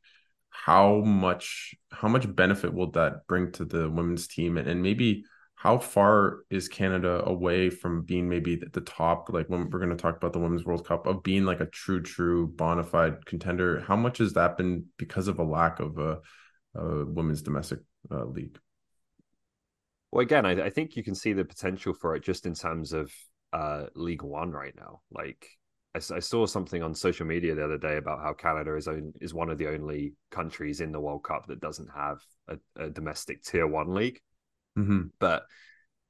how 0.50 1.02
much 1.02 1.76
how 1.92 2.08
much 2.08 2.34
benefit 2.36 2.74
will 2.74 2.92
that 2.92 3.28
bring 3.28 3.52
to 3.52 3.66
the 3.66 3.90
women's 3.90 4.28
team 4.28 4.58
and, 4.58 4.68
and 4.68 4.82
maybe 4.82 5.24
how 5.60 5.78
far 5.78 6.46
is 6.50 6.70
Canada 6.70 7.22
away 7.26 7.70
from 7.70 8.04
being 8.04 8.30
maybe 8.30 8.62
at 8.62 8.72
the 8.72 8.80
top? 8.80 9.30
Like 9.30 9.50
when 9.50 9.70
we're 9.70 9.80
going 9.80 9.90
to 9.90 9.98
talk 9.98 10.16
about 10.16 10.32
the 10.32 10.40
Women's 10.40 10.64
World 10.64 10.88
Cup, 10.88 11.06
of 11.06 11.22
being 11.22 11.44
like 11.44 11.60
a 11.60 11.66
true, 11.66 12.02
true 12.02 12.48
bona 12.48 12.82
fide 12.82 13.26
contender. 13.26 13.82
How 13.82 13.98
much 13.98 14.20
has 14.20 14.32
that 14.34 14.56
been 14.56 14.86
because 14.96 15.28
of 15.28 15.38
a 15.38 15.44
lack 15.44 15.82
of 15.82 15.98
a, 15.98 16.20
a 16.76 17.06
women's 17.06 17.42
domestic 17.42 17.80
uh, 18.10 18.24
league? 18.24 18.58
Well, 20.14 20.22
again, 20.22 20.46
I, 20.46 20.52
I, 20.64 20.70
think 20.70 20.96
you 20.96 21.04
can 21.04 21.14
see 21.14 21.34
the 21.34 21.44
potential 21.44 21.94
for 21.94 22.16
it 22.16 22.24
just 22.24 22.46
in 22.46 22.54
terms 22.54 22.94
of 22.94 23.12
uh, 23.54 23.86
League 23.96 24.24
One 24.24 24.52
right 24.52 24.74
now. 24.76 25.02
Like 25.12 25.48
I, 25.96 25.98
I, 25.98 26.20
saw 26.20 26.46
something 26.46 26.84
on 26.84 26.94
social 26.94 27.26
media 27.26 27.56
the 27.56 27.66
other 27.66 27.78
day 27.78 27.98
about 27.98 28.22
how 28.22 28.34
Canada 28.34 28.76
is 28.76 28.88
own, 28.88 29.14
is 29.22 29.34
one 29.34 29.50
of 29.50 29.58
the 29.58 29.68
only 29.68 30.14
countries 30.32 30.82
in 30.82 30.92
the 30.92 31.00
World 31.00 31.24
Cup 31.24 31.48
that 31.48 31.62
doesn't 31.62 31.90
have 31.96 32.20
a, 32.48 32.58
a 32.76 32.90
domestic 32.90 33.44
Tier 33.44 33.68
One 33.68 33.94
league. 33.94 34.20
Mm-hmm. 34.78 35.08
But 35.20 35.44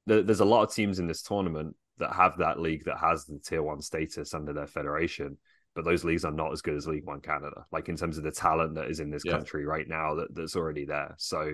th- 0.08 0.26
there's 0.26 0.40
a 0.40 0.44
lot 0.44 0.62
of 0.62 0.74
teams 0.74 0.98
in 0.98 1.06
this 1.06 1.22
tournament 1.22 1.76
that 1.98 2.12
have 2.12 2.38
that 2.38 2.58
league 2.58 2.84
that 2.84 2.98
has 2.98 3.24
the 3.26 3.38
tier 3.38 3.62
one 3.62 3.80
status 3.80 4.34
under 4.34 4.52
their 4.52 4.66
federation. 4.66 5.36
But 5.74 5.84
those 5.84 6.02
leagues 6.02 6.24
are 6.24 6.32
not 6.32 6.52
as 6.52 6.62
good 6.62 6.74
as 6.74 6.88
League 6.88 7.06
One 7.06 7.20
Canada, 7.20 7.64
like 7.70 7.88
in 7.88 7.96
terms 7.96 8.18
of 8.18 8.24
the 8.24 8.32
talent 8.32 8.74
that 8.74 8.90
is 8.90 8.98
in 8.98 9.10
this 9.10 9.22
country 9.22 9.64
right 9.64 9.86
now 9.86 10.16
that, 10.16 10.34
that's 10.34 10.56
already 10.56 10.84
there. 10.84 11.14
So 11.16 11.52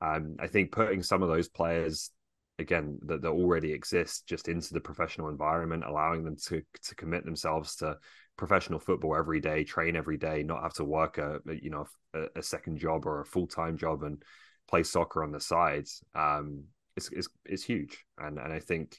um, 0.00 0.36
I 0.40 0.48
think 0.48 0.72
putting 0.72 1.02
some 1.02 1.22
of 1.22 1.28
those 1.28 1.48
players 1.48 2.10
again 2.58 2.98
that, 3.04 3.22
that 3.22 3.28
already 3.28 3.72
exist 3.72 4.26
just 4.26 4.48
into 4.48 4.72
the 4.72 4.80
professional 4.80 5.28
environment, 5.28 5.84
allowing 5.86 6.24
them 6.24 6.36
to 6.46 6.62
to 6.82 6.94
commit 6.94 7.24
themselves 7.24 7.76
to 7.76 7.96
professional 8.36 8.78
football 8.78 9.16
every 9.16 9.40
day, 9.40 9.64
train 9.64 9.96
every 9.96 10.16
day, 10.16 10.42
not 10.42 10.62
have 10.62 10.74
to 10.74 10.84
work 10.84 11.18
a 11.18 11.40
you 11.46 11.70
know 11.70 11.86
a, 12.14 12.26
a 12.36 12.42
second 12.42 12.78
job 12.78 13.06
or 13.06 13.20
a 13.20 13.26
full 13.26 13.46
time 13.46 13.76
job 13.76 14.02
and 14.02 14.22
play 14.68 14.82
soccer 14.82 15.22
on 15.22 15.32
the 15.32 15.40
sides 15.40 16.02
um, 16.14 16.64
is, 16.96 17.08
is 17.10 17.28
is 17.44 17.64
huge. 17.64 18.04
And 18.18 18.38
and 18.38 18.52
I 18.52 18.60
think 18.60 18.98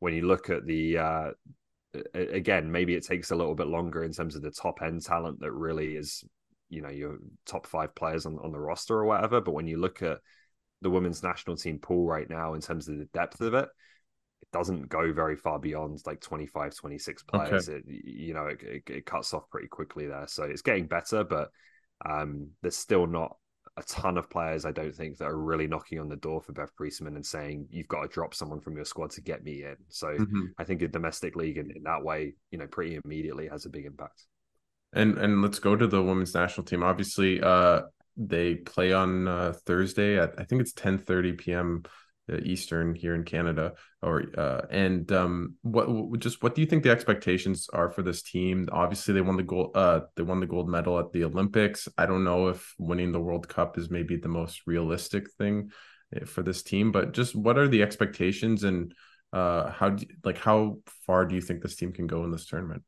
when 0.00 0.14
you 0.14 0.26
look 0.26 0.50
at 0.50 0.66
the 0.66 0.98
uh, 0.98 1.30
again, 2.14 2.70
maybe 2.70 2.94
it 2.94 3.06
takes 3.06 3.30
a 3.30 3.36
little 3.36 3.54
bit 3.54 3.68
longer 3.68 4.04
in 4.04 4.12
terms 4.12 4.36
of 4.36 4.42
the 4.42 4.50
top 4.50 4.80
end 4.82 5.02
talent 5.04 5.40
that 5.40 5.52
really 5.52 5.96
is 5.96 6.24
you 6.70 6.82
know 6.82 6.90
your 6.90 7.18
top 7.46 7.66
five 7.66 7.94
players 7.94 8.26
on, 8.26 8.38
on 8.42 8.52
the 8.52 8.60
roster 8.60 8.96
or 8.96 9.04
whatever. 9.04 9.40
But 9.40 9.52
when 9.52 9.66
you 9.66 9.78
look 9.78 10.02
at 10.02 10.18
the 10.82 10.90
women's 10.90 11.22
national 11.22 11.56
team 11.56 11.78
pool 11.78 12.06
right 12.06 12.28
now 12.28 12.54
in 12.54 12.60
terms 12.60 12.88
of 12.88 12.98
the 12.98 13.06
depth 13.06 13.40
of 13.40 13.54
it, 13.54 13.68
it 14.42 14.48
doesn't 14.52 14.88
go 14.88 15.12
very 15.12 15.36
far 15.36 15.58
beyond 15.58 16.00
like 16.06 16.20
25, 16.20 16.74
26 16.74 17.22
players. 17.24 17.68
Okay. 17.68 17.78
It, 17.78 17.84
you 17.86 18.34
know, 18.34 18.46
it, 18.46 18.62
it, 18.62 18.82
it, 18.86 19.06
cuts 19.06 19.34
off 19.34 19.50
pretty 19.50 19.68
quickly 19.68 20.06
there. 20.06 20.26
So 20.28 20.44
it's 20.44 20.62
getting 20.62 20.86
better, 20.86 21.24
but 21.24 21.50
um, 22.08 22.50
there's 22.62 22.76
still 22.76 23.06
not 23.06 23.36
a 23.76 23.82
ton 23.82 24.18
of 24.18 24.30
players, 24.30 24.64
I 24.64 24.72
don't 24.72 24.94
think, 24.94 25.18
that 25.18 25.26
are 25.26 25.38
really 25.38 25.66
knocking 25.66 26.00
on 26.00 26.08
the 26.08 26.16
door 26.16 26.40
for 26.40 26.52
Bev 26.52 26.74
Priestman 26.76 27.16
and 27.16 27.24
saying, 27.24 27.66
you've 27.70 27.88
got 27.88 28.02
to 28.02 28.08
drop 28.08 28.34
someone 28.34 28.60
from 28.60 28.76
your 28.76 28.84
squad 28.84 29.10
to 29.12 29.20
get 29.20 29.44
me 29.44 29.64
in. 29.64 29.76
So 29.88 30.08
mm-hmm. 30.08 30.46
I 30.58 30.64
think 30.64 30.82
a 30.82 30.88
domestic 30.88 31.36
league 31.36 31.58
in, 31.58 31.70
in 31.70 31.82
that 31.84 32.02
way, 32.02 32.34
you 32.50 32.58
know, 32.58 32.66
pretty 32.66 32.98
immediately 33.04 33.48
has 33.48 33.66
a 33.66 33.70
big 33.70 33.86
impact. 33.86 34.24
And 34.92 35.18
and 35.18 35.42
let's 35.42 35.58
go 35.58 35.76
to 35.76 35.86
the 35.86 36.02
women's 36.02 36.34
national 36.34 36.64
team. 36.64 36.82
Obviously, 36.82 37.42
uh, 37.42 37.82
they 38.18 38.56
play 38.56 38.92
on 38.92 39.28
uh, 39.28 39.54
Thursday 39.64 40.18
at 40.18 40.34
I 40.38 40.44
think 40.44 40.60
it's 40.60 40.72
10 40.72 40.98
30 40.98 41.32
p.m. 41.32 41.82
Eastern 42.42 42.94
here 42.94 43.14
in 43.14 43.24
Canada, 43.24 43.72
or 44.02 44.24
uh, 44.36 44.62
and 44.70 45.10
um, 45.12 45.54
what, 45.62 45.88
what 45.88 46.20
just 46.20 46.42
what 46.42 46.54
do 46.54 46.60
you 46.60 46.66
think 46.66 46.82
the 46.82 46.90
expectations 46.90 47.68
are 47.72 47.90
for 47.90 48.02
this 48.02 48.22
team? 48.22 48.68
Obviously, 48.70 49.14
they 49.14 49.20
won 49.20 49.36
the 49.36 49.42
gold. 49.42 49.70
Uh, 49.74 50.00
they 50.16 50.22
won 50.22 50.40
the 50.40 50.46
gold 50.46 50.68
medal 50.68 50.98
at 50.98 51.12
the 51.12 51.24
Olympics. 51.24 51.88
I 51.96 52.06
don't 52.06 52.24
know 52.24 52.48
if 52.48 52.74
winning 52.78 53.12
the 53.12 53.20
World 53.20 53.48
Cup 53.48 53.78
is 53.78 53.90
maybe 53.90 54.16
the 54.16 54.28
most 54.28 54.62
realistic 54.66 55.30
thing 55.32 55.70
eh, 56.14 56.24
for 56.24 56.42
this 56.42 56.62
team, 56.62 56.92
but 56.92 57.12
just 57.12 57.34
what 57.34 57.58
are 57.58 57.68
the 57.68 57.82
expectations 57.82 58.64
and 58.64 58.94
uh, 59.32 59.70
how 59.70 59.90
do, 59.90 60.06
like 60.24 60.38
how 60.38 60.78
far 61.06 61.24
do 61.24 61.34
you 61.34 61.40
think 61.40 61.62
this 61.62 61.76
team 61.76 61.92
can 61.92 62.06
go 62.06 62.24
in 62.24 62.30
this 62.30 62.46
tournament? 62.46 62.82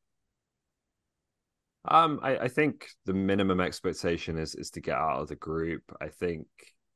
Um, 1.91 2.21
I, 2.23 2.39
I 2.39 2.49
think 2.49 2.89
the 3.05 3.13
minimum 3.13 3.61
expectation 3.61 4.39
is 4.39 4.55
is 4.55 4.71
to 4.71 4.81
get 4.81 4.97
out 4.97 5.21
of 5.21 5.29
the 5.29 5.37
group. 5.37 5.83
I 6.01 6.09
think 6.09 6.47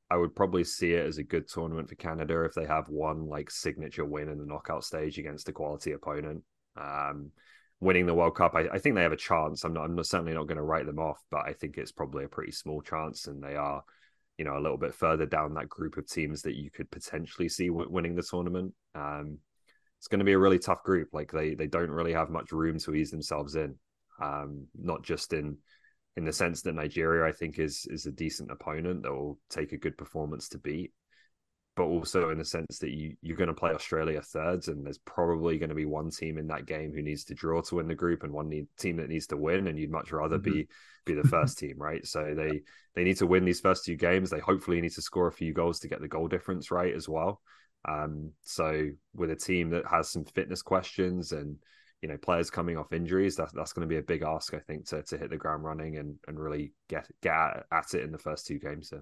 I 0.09 0.17
would 0.17 0.37
probably 0.37 0.63
see 0.63 0.93
it 0.93 1.05
as 1.05 1.19
a 1.19 1.25
good 1.25 1.49
tournament 1.49 1.89
for 1.89 1.97
Canada 1.97 2.45
if 2.45 2.55
they 2.55 2.67
have 2.67 2.89
one 2.89 3.27
like 3.27 3.51
signature 3.51 4.05
win 4.05 4.29
in 4.29 4.39
the 4.39 4.47
knockout 4.47 4.85
stage 4.85 5.19
against 5.19 5.49
a 5.49 5.53
quality 5.53 5.93
opponent. 5.93 6.43
Um, 6.77 7.33
winning 7.81 8.07
the 8.07 8.15
World 8.15 8.37
Cup, 8.37 8.55
I, 8.55 8.69
I, 8.73 8.79
think 8.79 8.95
they 8.95 9.03
have 9.03 9.13
a 9.13 9.17
chance. 9.17 9.65
I'm 9.65 9.73
not, 9.73 9.85
I'm 9.85 10.03
certainly 10.05 10.33
not 10.33 10.47
going 10.47 10.57
to 10.57 10.63
write 10.63 10.87
them 10.87 10.99
off, 10.99 11.21
but 11.31 11.47
I 11.47 11.53
think 11.53 11.77
it's 11.77 11.93
probably 11.93 12.25
a 12.25 12.29
pretty 12.29 12.53
small 12.53 12.81
chance, 12.81 13.27
and 13.27 13.43
they 13.43 13.57
are, 13.57 13.83
you 14.39 14.45
know, 14.45 14.57
a 14.57 14.61
little 14.61 14.79
bit 14.79 14.95
further 14.95 15.27
down 15.27 15.55
that 15.55 15.69
group 15.69 15.97
of 15.97 16.09
teams 16.09 16.43
that 16.43 16.57
you 16.57 16.71
could 16.71 16.91
potentially 16.91 17.49
see 17.49 17.69
w- 17.69 17.91
winning 17.91 18.15
the 18.15 18.23
tournament. 18.23 18.73
Um, 18.95 19.39
it's 19.99 20.09
going 20.09 20.19
to 20.19 20.25
be 20.25 20.33
a 20.33 20.39
really 20.39 20.59
tough 20.59 20.83
group. 20.83 21.09
Like 21.13 21.33
they 21.33 21.55
they 21.55 21.67
don't 21.67 21.91
really 21.91 22.13
have 22.13 22.31
much 22.31 22.53
room 22.53 22.79
to 22.81 22.95
ease 22.95 23.11
themselves 23.11 23.55
in, 23.55 23.77
um, 24.21 24.67
not 24.75 25.03
just 25.03 25.33
in 25.33 25.59
in 26.17 26.25
the 26.25 26.33
sense 26.33 26.63
that 26.63 26.75
Nigeria, 26.75 27.27
I 27.27 27.33
think, 27.33 27.59
is 27.59 27.87
is 27.91 28.07
a 28.07 28.13
decent 28.13 28.51
opponent 28.51 29.03
that 29.03 29.13
will 29.13 29.39
take 29.51 29.73
a 29.73 29.79
good 29.79 29.99
performance 29.99 30.49
to 30.51 30.59
beat, 30.59 30.93
but 31.77 31.85
also 31.85 32.31
in 32.31 32.39
the 32.39 32.45
sense 32.45 32.79
that 32.79 32.91
you 32.91 33.17
you're 33.21 33.37
going 33.37 33.49
to 33.49 33.55
play 33.55 33.73
Australia 33.73 34.23
thirds, 34.23 34.69
and 34.69 34.85
there's 34.85 34.99
probably 34.99 35.59
going 35.59 35.71
to 35.71 35.75
be 35.75 35.87
one 35.87 36.11
team 36.11 36.39
in 36.39 36.47
that 36.49 36.67
game 36.67 36.93
who 36.95 37.03
needs 37.03 37.25
to 37.25 37.35
draw 37.35 37.61
to 37.63 37.77
win 37.77 37.89
the 37.89 37.95
group, 37.95 38.23
and 38.23 38.33
one 38.33 38.49
need, 38.49 38.67
team 38.79 38.97
that 38.97 39.09
needs 39.09 39.27
to 39.29 39.37
win, 39.37 39.67
and 39.67 39.79
you'd 39.79 39.91
much 39.91 40.13
rather 40.13 40.39
mm-hmm. 40.39 40.53
be 40.53 40.69
be 41.05 41.15
the 41.15 41.29
first 41.29 41.59
team, 41.59 41.75
right? 41.79 42.07
So 42.07 42.35
they 42.37 42.63
they 42.95 43.05
need 43.05 43.17
to 43.19 43.27
win 43.27 43.45
these 43.45 43.61
first 43.61 43.85
two 43.85 43.97
games. 43.97 44.31
They 44.31 44.39
hopefully 44.39 44.81
need 44.81 44.93
to 44.93 45.03
score 45.03 45.27
a 45.27 45.33
few 45.33 45.53
goals 45.53 45.81
to 45.81 45.89
get 45.89 46.01
the 46.01 46.09
goal 46.09 46.29
difference 46.29 46.71
right 46.71 46.95
as 46.95 47.09
well. 47.09 47.41
Um, 47.87 48.33
so 48.43 48.89
with 49.15 49.31
a 49.31 49.37
team 49.37 49.71
that 49.71 49.87
has 49.87 50.09
some 50.09 50.25
fitness 50.25 50.63
questions 50.63 51.33
and 51.33 51.57
you 52.05 52.09
know 52.09 52.19
players 52.19 52.51
coming 52.51 52.77
off 52.77 52.93
injuries 52.93 53.35
that's 53.35 53.55
that's 53.55 53.73
going 53.73 53.89
to 53.89 53.91
be 53.91 53.97
a 53.97 54.03
big 54.03 54.23
ask 54.23 54.53
i 54.53 54.59
think 54.59 54.87
to 54.87 55.03
to 55.05 55.17
hit 55.17 55.31
the 55.31 55.39
ground 55.39 55.65
running 55.65 55.97
and 55.97 56.17
and 56.29 56.39
really 56.39 56.71
get 56.91 57.09
get 57.23 57.33
at 57.73 57.95
it 57.95 58.03
in 58.03 58.13
the 58.13 58.19
first 58.19 58.47
two 58.47 58.59
games 58.59 58.91
so. 58.91 59.01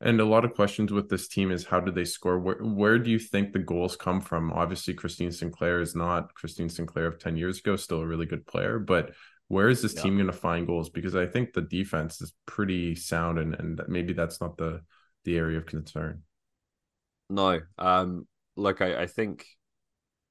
and 0.00 0.20
a 0.20 0.24
lot 0.24 0.44
of 0.44 0.54
questions 0.54 0.92
with 0.92 1.08
this 1.08 1.26
team 1.26 1.50
is 1.50 1.64
how 1.64 1.80
do 1.80 1.90
they 1.90 2.04
score 2.04 2.38
where, 2.38 2.62
where 2.62 2.96
do 2.96 3.10
you 3.10 3.18
think 3.18 3.52
the 3.52 3.58
goals 3.58 3.96
come 3.96 4.20
from 4.20 4.52
obviously 4.52 4.94
christine 4.94 5.32
sinclair 5.32 5.80
is 5.80 5.96
not 5.96 6.32
christine 6.34 6.68
sinclair 6.68 7.08
of 7.08 7.18
10 7.18 7.36
years 7.36 7.58
ago 7.58 7.74
still 7.74 8.02
a 8.02 8.06
really 8.06 8.24
good 8.24 8.46
player 8.46 8.78
but 8.78 9.10
where 9.48 9.68
is 9.68 9.82
this 9.82 9.96
yeah. 9.96 10.02
team 10.02 10.14
going 10.14 10.28
to 10.28 10.32
find 10.32 10.64
goals 10.64 10.90
because 10.90 11.16
i 11.16 11.26
think 11.26 11.52
the 11.52 11.60
defense 11.60 12.20
is 12.20 12.32
pretty 12.46 12.94
sound 12.94 13.40
and 13.40 13.56
and 13.56 13.82
maybe 13.88 14.12
that's 14.12 14.40
not 14.40 14.56
the 14.58 14.80
the 15.24 15.36
area 15.36 15.58
of 15.58 15.66
concern 15.66 16.22
no 17.28 17.58
um 17.78 18.28
look 18.54 18.80
i, 18.80 19.02
I 19.02 19.06
think 19.08 19.44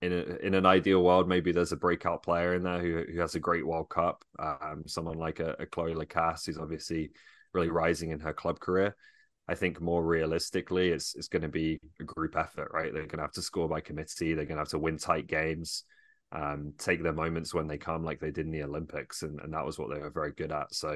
in 0.03 0.11
a, 0.11 0.45
in 0.45 0.53
an 0.53 0.65
ideal 0.65 1.01
world, 1.01 1.29
maybe 1.29 1.53
there's 1.53 1.71
a 1.71 1.77
breakout 1.77 2.23
player 2.23 2.55
in 2.55 2.63
there 2.63 2.79
who 2.79 3.05
who 3.09 3.21
has 3.21 3.35
a 3.35 3.39
great 3.39 3.65
World 3.65 3.89
Cup. 3.89 4.25
Um, 4.37 4.83
someone 4.85 5.17
like 5.17 5.39
a, 5.39 5.55
a 5.59 5.65
Cloé 5.65 5.95
Lacasse, 5.95 6.45
who's 6.45 6.57
obviously 6.57 7.11
really 7.53 7.69
rising 7.69 8.11
in 8.11 8.19
her 8.19 8.33
club 8.33 8.59
career. 8.59 8.95
I 9.47 9.55
think 9.55 9.79
more 9.79 10.03
realistically, 10.03 10.89
it's 10.89 11.15
it's 11.15 11.29
going 11.29 11.43
to 11.43 11.47
be 11.47 11.79
a 12.01 12.03
group 12.03 12.35
effort, 12.35 12.71
right? 12.73 12.93
They're 12.93 13.03
going 13.03 13.19
to 13.19 13.23
have 13.23 13.31
to 13.33 13.41
score 13.41 13.69
by 13.69 13.79
committee. 13.79 14.33
They're 14.33 14.45
going 14.45 14.57
to 14.57 14.61
have 14.61 14.69
to 14.69 14.79
win 14.79 14.97
tight 14.97 15.27
games, 15.27 15.85
um, 16.33 16.73
take 16.77 17.01
their 17.01 17.13
moments 17.13 17.53
when 17.53 17.67
they 17.67 17.77
come, 17.77 18.03
like 18.03 18.19
they 18.19 18.31
did 18.31 18.45
in 18.45 18.51
the 18.51 18.63
Olympics, 18.63 19.23
and, 19.23 19.39
and 19.39 19.53
that 19.53 19.65
was 19.65 19.79
what 19.79 19.89
they 19.89 19.99
were 19.99 20.09
very 20.09 20.33
good 20.33 20.51
at. 20.51 20.73
So 20.73 20.89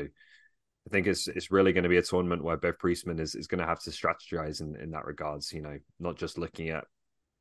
I 0.88 0.90
think 0.92 1.08
it's 1.08 1.30
it's 1.30 1.50
really 1.50 1.72
going 1.72 1.84
to 1.84 1.90
be 1.90 1.98
a 1.98 2.04
tournament 2.04 2.44
where 2.44 2.58
Bev 2.58 2.78
Priestman 2.78 3.20
is, 3.22 3.36
is 3.36 3.48
going 3.48 3.60
to 3.60 3.68
have 3.68 3.82
to 3.84 3.90
strategize 3.90 4.60
in, 4.60 4.76
in 4.76 4.92
that 4.92 5.06
regards. 5.06 5.54
You 5.54 5.62
know, 5.62 5.78
not 5.98 6.18
just 6.18 6.38
looking 6.38 6.70
at 6.70 6.84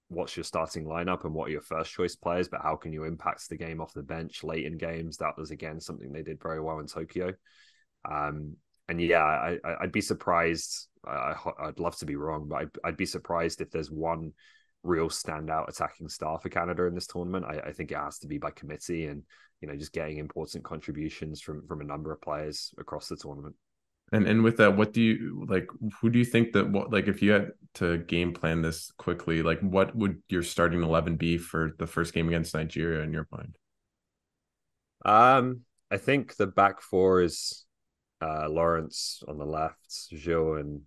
what's 0.09 0.37
your 0.37 0.45
starting 0.45 0.85
lineup 0.85 1.25
and 1.25 1.35
what 1.35 1.49
are 1.49 1.53
your 1.53 1.63
first 1.63 1.93
choice 1.93 2.15
players, 2.15 2.49
but 2.49 2.63
how 2.63 2.77
can 2.77 2.93
you 2.93 3.05
impact 3.05 3.49
the 3.49 3.57
game 3.57 3.81
off 3.81 3.93
the 3.93 4.03
bench 4.03 4.45
late 4.45 4.65
in 4.65 4.79
games? 4.79 5.17
That 5.17 5.37
was 5.37 5.51
again 5.51 5.81
something 5.81 6.13
they 6.13 6.23
did 6.23 6.41
very 6.41 6.61
well 6.61 6.79
in 6.79 6.87
Tokyo. 6.87 7.33
Um, 8.09 8.57
and 8.89 9.01
yeah, 9.01 9.23
I, 9.23 9.59
would 9.81 9.93
be 9.93 10.01
surprised. 10.01 10.87
I, 11.05 11.35
would 11.65 11.81
love 11.81 11.97
to 11.99 12.07
be 12.07 12.17
wrong, 12.17 12.47
but 12.49 12.57
I'd, 12.57 12.71
I'd, 12.85 12.97
be 12.97 13.07
surprised 13.07 13.61
if 13.61 13.71
there's 13.71 13.91
one 13.91 14.33
real 14.85 15.09
standout 15.09 15.69
attacking 15.69 16.09
star 16.09 16.39
for 16.39 16.49
Canada 16.49 16.85
in 16.85 16.95
this 16.95 17.09
tournament. 17.09 17.47
I, 17.49 17.69
I, 17.69 17.73
think 17.73 17.91
it 17.91 17.97
has 17.97 18.21
to 18.21 18.29
be 18.29 18.39
by 18.39 18.53
committee 18.53 19.07
and 19.07 19.25
you 19.61 19.67
know 19.67 19.75
just 19.75 19.93
getting 19.93 20.19
important 20.19 20.63
contributions 20.63 21.41
from 21.41 21.67
from 21.67 21.81
a 21.81 21.85
number 21.85 22.13
of 22.13 22.21
players 22.21 22.73
across 22.79 23.09
the 23.09 23.17
tournament. 23.17 23.57
And 24.13 24.27
and 24.27 24.45
with 24.45 24.59
that, 24.59 24.77
what 24.77 24.93
do 24.93 25.03
you 25.03 25.45
like? 25.49 25.69
Who 26.01 26.11
do 26.11 26.19
you 26.19 26.25
think 26.25 26.53
that 26.53 26.71
what 26.71 26.93
like 26.93 27.09
if 27.09 27.23
you 27.23 27.33
had 27.33 27.51
to 27.75 27.99
game 27.99 28.33
plan 28.33 28.63
this 28.63 28.93
quickly, 28.99 29.43
like 29.43 29.61
what 29.61 29.97
would 29.97 30.23
your 30.29 30.43
starting 30.43 30.83
eleven 30.83 31.17
be 31.17 31.39
for 31.39 31.75
the 31.79 31.87
first 31.87 32.15
game 32.15 32.29
against 32.29 32.55
Nigeria 32.55 33.03
in 33.03 33.13
your 33.13 33.27
mind? 33.33 33.57
Um, 35.05 35.63
I 35.91 35.97
think 35.97 36.37
the 36.37 36.47
back 36.47 36.81
four 36.81 37.21
is 37.21 37.65
uh 38.23 38.49
Lawrence 38.49 39.23
on 39.27 39.39
the 39.39 39.45
left, 39.45 40.09
Joe 40.11 40.55
and 40.55 40.83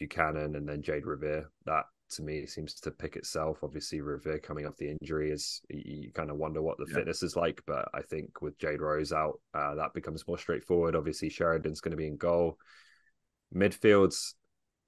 Buchanan, 0.00 0.56
and 0.56 0.68
then 0.68 0.82
Jayde 0.82 1.04
Riviere. 1.04 1.48
That 1.66 1.84
to 2.10 2.22
me 2.22 2.44
seems 2.46 2.74
to 2.74 2.90
pick 2.90 3.14
itself. 3.14 3.62
Obviously, 3.62 4.00
Riviere 4.00 4.40
coming 4.40 4.66
off 4.66 4.76
the 4.76 4.90
injury 4.90 5.30
is 5.30 5.60
you 5.68 6.10
kind 6.12 6.30
of 6.30 6.36
wonder 6.36 6.60
what 6.60 6.78
the 6.78 6.86
yeah. 6.88 6.96
fitness 6.96 7.22
is 7.22 7.36
like, 7.36 7.62
but 7.66 7.88
I 7.94 8.02
think 8.02 8.42
with 8.42 8.58
Jade 8.58 8.80
Rose 8.80 9.12
out, 9.12 9.40
uh, 9.54 9.76
that 9.76 9.94
becomes 9.94 10.26
more 10.26 10.38
straightforward. 10.38 10.96
Obviously, 10.96 11.28
Sheridan's 11.28 11.80
going 11.80 11.92
to 11.92 11.96
be 11.96 12.08
in 12.08 12.16
goal. 12.16 12.58
Midfields, 13.54 14.34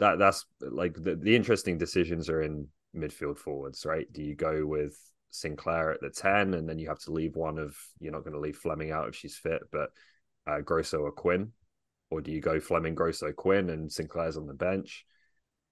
that 0.00 0.18
that's 0.18 0.46
like 0.60 0.94
the, 0.94 1.14
the 1.14 1.36
interesting 1.36 1.78
decisions 1.78 2.28
are 2.28 2.42
in 2.42 2.66
midfield 2.96 3.38
forwards, 3.38 3.86
right? 3.86 4.10
Do 4.12 4.22
you 4.22 4.34
go 4.34 4.66
with 4.66 4.98
Sinclair 5.30 5.92
at 5.92 6.00
the 6.00 6.10
10 6.10 6.54
and 6.54 6.68
then 6.68 6.78
you 6.78 6.88
have 6.88 7.00
to 7.00 7.12
leave 7.12 7.36
one 7.36 7.58
of 7.58 7.76
you're 8.00 8.12
not 8.12 8.24
going 8.24 8.34
to 8.34 8.40
leave 8.40 8.56
Fleming 8.56 8.90
out 8.90 9.08
if 9.08 9.14
she's 9.14 9.36
fit, 9.36 9.62
but 9.70 9.90
uh, 10.46 10.60
Grosso 10.60 10.98
or 10.98 11.12
Quinn? 11.12 11.52
Or 12.12 12.20
do 12.20 12.30
you 12.30 12.42
go 12.42 12.60
Fleming, 12.60 12.94
Grosso, 12.94 13.32
Quinn 13.32 13.70
and 13.70 13.90
Sinclair's 13.90 14.36
on 14.36 14.46
the 14.46 14.52
bench 14.52 15.06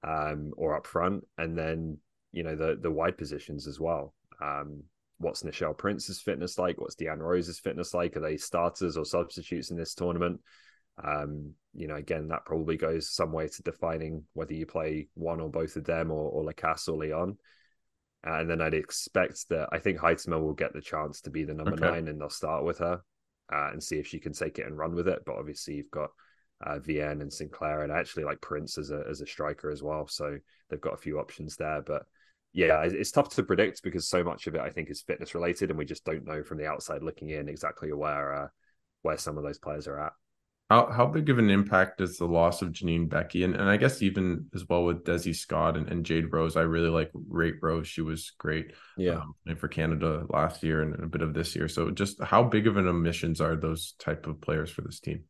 um, 0.03 0.53
or 0.57 0.75
up 0.75 0.87
front? 0.87 1.25
And 1.37 1.57
then, 1.57 1.99
you 2.33 2.43
know, 2.43 2.57
the 2.57 2.79
the 2.81 2.91
wide 2.91 3.19
positions 3.19 3.67
as 3.67 3.79
well. 3.79 4.15
Um, 4.43 4.85
what's 5.19 5.43
Nichelle 5.43 5.77
Prince's 5.77 6.23
fitness 6.23 6.59
like? 6.59 6.81
What's 6.81 6.97
Deanne 6.97 7.19
Rose's 7.19 7.61
fitness 7.61 7.93
like? 7.93 8.17
Are 8.17 8.21
they 8.21 8.39
starters 8.39 8.97
or 8.97 9.05
substitutes 9.05 9.71
in 9.71 9.77
this 9.77 9.95
tournament? 9.95 10.41
Um, 11.05 11.53
you 11.75 11.89
know, 11.89 11.97
again, 11.97 12.29
that 12.29 12.47
probably 12.47 12.79
goes 12.79 13.11
some 13.11 13.33
way 13.33 13.47
to 13.49 13.63
defining 13.63 14.25
whether 14.33 14.55
you 14.55 14.65
play 14.65 15.09
one 15.13 15.41
or 15.41 15.51
both 15.51 15.77
of 15.77 15.85
them 15.85 16.11
or, 16.11 16.31
or 16.31 16.45
Lacasse 16.45 16.89
or 16.89 16.97
Leon. 16.97 17.37
And 18.25 18.49
then 18.49 18.63
I'd 18.63 18.75
expect 18.75 19.51
that 19.51 19.69
I 19.73 19.79
think 19.79 19.99
Huitema 19.99 20.41
will 20.41 20.55
get 20.55 20.73
the 20.73 20.81
chance 20.81 21.21
to 21.23 21.31
be 21.31 21.45
the 21.45 21.55
number 21.55 21.75
okay. 21.75 21.85
nine 21.85 22.09
and 22.09 22.19
they'll 22.19 22.31
start 22.31 22.65
with 22.65 22.79
her 22.79 23.03
uh, 23.53 23.71
and 23.73 23.83
see 23.83 23.99
if 23.99 24.07
she 24.07 24.19
can 24.19 24.33
take 24.33 24.59
it 24.59 24.67
and 24.67 24.77
run 24.77 24.95
with 24.95 25.09
it. 25.09 25.21
But 25.27 25.37
obviously, 25.37 25.75
you've 25.75 25.91
got 25.91 26.11
uh, 26.67 26.79
and 26.87 27.33
Sinclair 27.33 27.83
and 27.83 27.93
actually 27.93 28.25
like 28.25 28.41
Prince 28.41 28.79
as 28.79 28.91
a, 28.91 29.03
as 29.09 29.21
a 29.21 29.27
striker 29.27 29.71
as 29.71 29.83
well. 29.83 30.07
So 30.07 30.39
they've 30.69 30.81
got 30.81 30.95
a 30.95 30.99
few 30.99 31.19
options 31.19 31.57
there. 31.57 31.83
But 31.83 32.03
yeah, 32.53 32.83
it's 32.83 33.13
tough 33.13 33.35
to 33.37 33.43
predict 33.43 33.83
because 33.83 34.09
so 34.09 34.25
much 34.25 34.47
of 34.47 34.55
it 34.55 34.61
I 34.61 34.71
think 34.71 34.91
is 34.91 35.03
fitness 35.03 35.35
related, 35.35 35.71
and 35.71 35.79
we 35.79 35.85
just 35.85 36.05
don't 36.05 36.27
know 36.27 36.43
from 36.43 36.59
the 36.59 36.67
outside 36.67 37.03
looking 37.03 37.31
in 37.31 37.49
exactly 37.49 37.93
where 37.93 38.35
uh, 38.35 38.49
where 39.03 39.19
some 39.19 39.39
of 39.39 39.45
those 39.45 39.59
players 39.59 39.87
are 39.87 40.01
at. 40.01 40.13
How 40.69 40.91
how 40.91 41.07
big 41.07 41.31
of 41.31 41.39
an 41.39 41.51
impact 41.51 42.01
is 42.01 42.17
the 42.17 42.27
loss 42.27 42.61
of 42.61 42.71
Janine 42.71 43.09
Beckie, 43.09 43.45
and, 43.45 43.55
and 43.55 43.69
I 43.69 43.77
guess 43.77 44.03
even 44.03 44.47
as 44.55 44.69
well 44.69 44.85
with 44.85 45.05
Desi 45.05 45.35
Scott 45.35 45.77
and, 45.77 45.89
and 45.89 46.05
Jade 46.05 46.33
Rose. 46.33 46.57
I 46.57 46.63
really 46.63 46.91
like 46.91 47.11
Jade 47.13 47.55
Rose. 47.63 47.89
She 47.89 48.03
was 48.03 48.33
great. 48.39 48.73
Yeah. 48.97 49.23
Um, 49.49 49.57
for 49.57 49.69
Canada 49.69 50.27
last 50.29 50.63
year 50.63 50.83
and 50.83 50.95
a 51.03 51.07
bit 51.07 51.23
of 51.23 51.35
this 51.35 51.57
year. 51.57 51.69
So 51.69 51.91
just 51.91 52.23
how 52.23 52.43
big 52.45 52.67
of 52.67 52.77
an 52.77 52.87
omissions 52.87 53.41
are 53.41 53.57
those 53.57 53.95
type 53.99 54.27
of 54.27 54.41
players 54.41 54.71
for 54.71 54.83
this 54.83 55.01
team? 55.01 55.25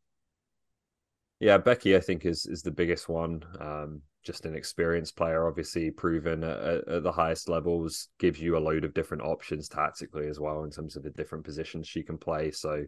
Yeah, 1.41 1.57
Beckie, 1.59 1.97
I 1.97 2.01
think 2.01 2.27
is 2.27 2.47
is 2.47 2.63
the 2.63 2.71
biggest 2.71 3.09
one. 3.09 3.43
Um, 3.59 4.03
just 4.23 4.45
an 4.45 4.55
experienced 4.55 5.17
player, 5.17 5.49
obviously 5.49 5.91
proven 5.91 6.45
at, 6.45 6.87
at, 6.87 7.03
the 7.03 7.11
highest 7.13 7.49
levels, 7.49 8.09
gives 8.19 8.39
you 8.39 8.57
a 8.57 8.61
load 8.61 8.85
of 8.85 8.93
different 8.93 9.23
options 9.23 9.67
tactically 9.67 10.29
as 10.29 10.39
well 10.39 10.65
in 10.65 10.71
terms 10.71 10.95
of 10.95 11.03
the 11.03 11.11
different 11.11 11.43
positions 11.45 11.89
she 11.89 12.03
can 12.03 12.19
play. 12.19 12.51
So 12.51 12.85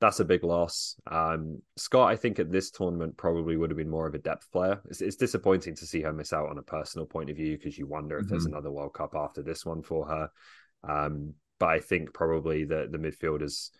that's 0.00 0.20
a 0.20 0.24
big 0.24 0.42
loss. 0.42 0.96
Um, 1.10 1.60
Scott, 1.76 2.10
I 2.10 2.16
think 2.16 2.38
at 2.38 2.50
this 2.50 2.70
tournament 2.70 3.18
probably 3.18 3.58
would 3.58 3.70
have 3.70 3.76
been 3.76 3.90
more 3.90 4.06
of 4.06 4.14
a 4.14 4.18
depth 4.18 4.50
player. 4.50 4.80
It's, 4.86 5.02
it's 5.02 5.16
disappointing 5.16 5.74
to 5.76 5.86
see 5.86 6.00
her 6.00 6.12
miss 6.12 6.32
out 6.32 6.48
on 6.48 6.56
a 6.56 6.62
personal 6.62 7.06
point 7.06 7.28
of 7.28 7.36
view 7.36 7.58
because 7.58 7.76
you 7.76 7.86
wonder 7.86 8.16
if 8.16 8.24
mm-hmm. 8.24 8.34
there's 8.34 8.46
another 8.46 8.70
World 8.70 8.94
Cup 8.94 9.14
after 9.14 9.42
this 9.42 9.66
one 9.66 9.82
for 9.82 10.06
her. 10.06 10.30
Um, 10.82 11.34
but 11.60 11.68
I 11.68 11.78
think 11.78 12.12
probably 12.12 12.64
the 12.64 12.88
the 12.90 12.98
midfielders 12.98 13.70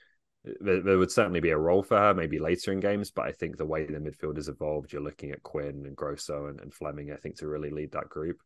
there, 0.44 0.80
there, 0.80 0.98
would 0.98 1.12
certainly 1.12 1.40
be 1.40 1.50
a 1.50 1.58
role 1.58 1.82
for 1.82 1.96
her 1.96 2.14
maybe 2.14 2.38
later 2.38 2.72
in 2.72 2.80
games. 2.80 3.10
But 3.10 3.26
I 3.26 3.32
think 3.32 3.56
the 3.56 3.66
way 3.66 3.86
the 3.86 3.98
midfield 3.98 4.36
has 4.36 4.48
evolved, 4.48 4.92
you're 4.92 5.02
looking 5.02 5.30
at 5.30 5.42
Quinn 5.42 5.84
and 5.86 5.96
Grosso 5.96 6.46
and, 6.46 6.60
and 6.60 6.72
Fleming. 6.72 7.12
I 7.12 7.16
think 7.16 7.36
to 7.38 7.48
really 7.48 7.70
lead 7.70 7.92
that 7.92 8.08
group. 8.08 8.38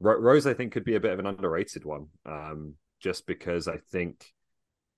Rose, 0.00 0.46
I 0.46 0.54
think, 0.54 0.72
could 0.72 0.84
be 0.84 0.96
a 0.96 1.00
bit 1.00 1.12
of 1.12 1.20
an 1.20 1.26
underrated 1.26 1.84
one, 1.84 2.08
um, 2.26 2.74
just 3.00 3.26
because 3.26 3.68
I 3.68 3.76
think 3.92 4.26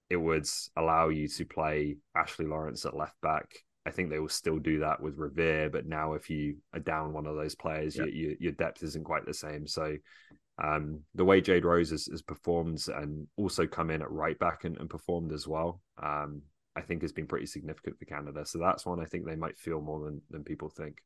it 0.09 0.17
would 0.17 0.47
allow 0.77 1.09
you 1.09 1.29
to 1.29 1.45
play 1.45 1.97
Ashley 2.17 2.47
Lawrence 2.47 2.87
at 2.87 2.97
left 2.97 3.21
back. 3.21 3.51
I 3.87 3.91
think 3.91 4.09
they 4.09 4.19
will 4.19 4.29
still 4.31 4.59
do 4.59 4.79
that 4.79 5.03
with 5.03 5.19
Riviere, 5.19 5.69
but 5.69 5.87
now 5.87 6.15
if 6.15 6.31
you 6.31 6.57
are 6.73 6.81
down 6.81 7.13
one 7.13 7.27
of 7.27 7.37
those 7.37 7.55
players, 7.55 7.97
yeah. 7.97 8.05
you, 8.05 8.13
you, 8.13 8.37
your 8.41 8.53
depth 8.53 8.83
isn't 8.83 9.05
quite 9.05 9.27
the 9.27 9.35
same. 9.35 9.67
So 9.67 9.97
um, 10.63 11.01
the 11.15 11.25
way 11.25 11.41
Jade 11.41 11.65
Rose 11.65 11.91
has, 11.91 12.23
performed 12.23 12.85
and 12.89 13.27
also 13.37 13.67
come 13.67 13.91
in 13.91 14.03
at 14.03 14.11
right 14.11 14.39
back 14.39 14.65
and, 14.65 14.77
and 14.79 14.89
performed 14.89 15.33
as 15.33 15.49
well, 15.49 15.81
um, 16.03 16.43
I 16.77 16.81
think 16.81 17.03
has 17.03 17.13
been 17.13 17.27
pretty 17.27 17.47
significant 17.47 17.99
for 17.99 18.05
Canada. 18.05 18.47
So 18.47 18.59
that's 18.59 18.87
one 18.87 19.01
I 19.01 19.05
think 19.05 19.27
they 19.27 19.37
might 19.37 19.59
feel 19.59 19.81
more 19.81 20.05
than 20.05 20.23
than 20.31 20.45
people 20.45 20.69
think. 20.69 20.99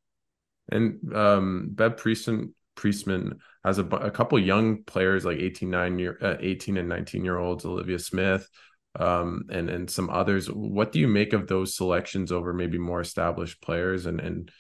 And 0.71 1.15
um, 1.15 1.71
Bev 1.73 1.97
Priestman, 1.97 2.55
Priestman 2.75 3.39
has 3.65 3.79
a, 3.79 3.87
a 3.87 4.11
couple 4.11 4.39
young 4.39 4.85
players 4.85 5.25
like 5.25 5.39
18, 5.39 5.71
nine 5.71 5.99
year, 5.99 6.19
uh, 6.21 6.37
18 6.41 6.77
and 6.77 6.89
19 6.89 7.25
year 7.25 7.39
olds, 7.39 7.65
Olivia 7.65 7.99
Smith, 7.99 8.49
um, 8.97 9.45
and 9.51 9.69
and 9.71 9.91
some 9.91 10.11
others. 10.11 10.51
What 10.51 10.93
do 10.93 10.99
you 10.99 11.09
make 11.09 11.33
of 11.33 11.47
those 11.47 11.77
selections 11.77 12.33
over 12.33 12.53
maybe 12.53 12.79
more 12.79 13.01
established 13.01 13.61
players? 13.63 14.07
And 14.07 14.21
and 14.21 14.51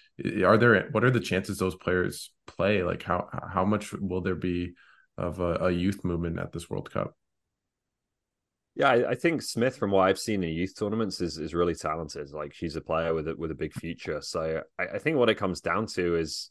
are 0.45 0.59
there 0.59 0.89
what 0.93 1.05
are 1.05 1.11
the 1.11 1.21
chances 1.21 1.59
those 1.59 1.77
players 1.77 2.33
play? 2.47 2.83
Like 2.83 3.03
how 3.03 3.29
how 3.53 3.65
much 3.65 3.93
will 3.93 4.21
there 4.21 4.37
be 4.37 4.75
of 5.17 5.41
a, 5.41 5.55
a 5.67 5.71
youth 5.71 6.05
movement 6.05 6.39
at 6.39 6.53
this 6.53 6.71
World 6.71 6.91
Cup? 6.91 7.15
Yeah, 8.75 8.91
I, 8.91 9.11
I, 9.11 9.15
think 9.17 9.43
Smith, 9.43 9.77
from 9.77 9.91
what 9.91 10.03
I've 10.03 10.21
seen 10.21 10.45
in 10.45 10.51
youth 10.51 10.79
tournaments, 10.79 11.21
is 11.21 11.37
is 11.37 11.53
really 11.53 11.75
talented. 11.75 12.31
Like 12.31 12.55
she's 12.55 12.77
a 12.77 12.81
player 12.81 13.13
with 13.13 13.27
a, 13.27 13.35
with 13.35 13.51
a 13.51 13.57
big 13.57 13.73
future. 13.73 14.21
So 14.21 14.63
I, 14.79 14.85
I 14.95 14.99
think 14.99 15.17
what 15.17 15.29
it 15.29 15.35
comes 15.35 15.61
down 15.61 15.87
to 15.95 16.17
is 16.17 16.51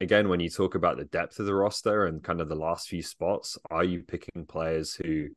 again, 0.00 0.28
when 0.28 0.40
you 0.40 0.50
talk 0.50 0.74
about 0.74 0.96
the 0.96 1.04
depth 1.04 1.38
of 1.38 1.46
the 1.46 1.54
roster 1.54 2.06
and 2.06 2.22
kind 2.22 2.40
of 2.40 2.48
the 2.48 2.56
last 2.56 2.88
few 2.88 3.02
spots, 3.02 3.56
are 3.70 3.84
you 3.84 4.02
picking 4.02 4.46
players 4.46 4.94
who 4.94 5.28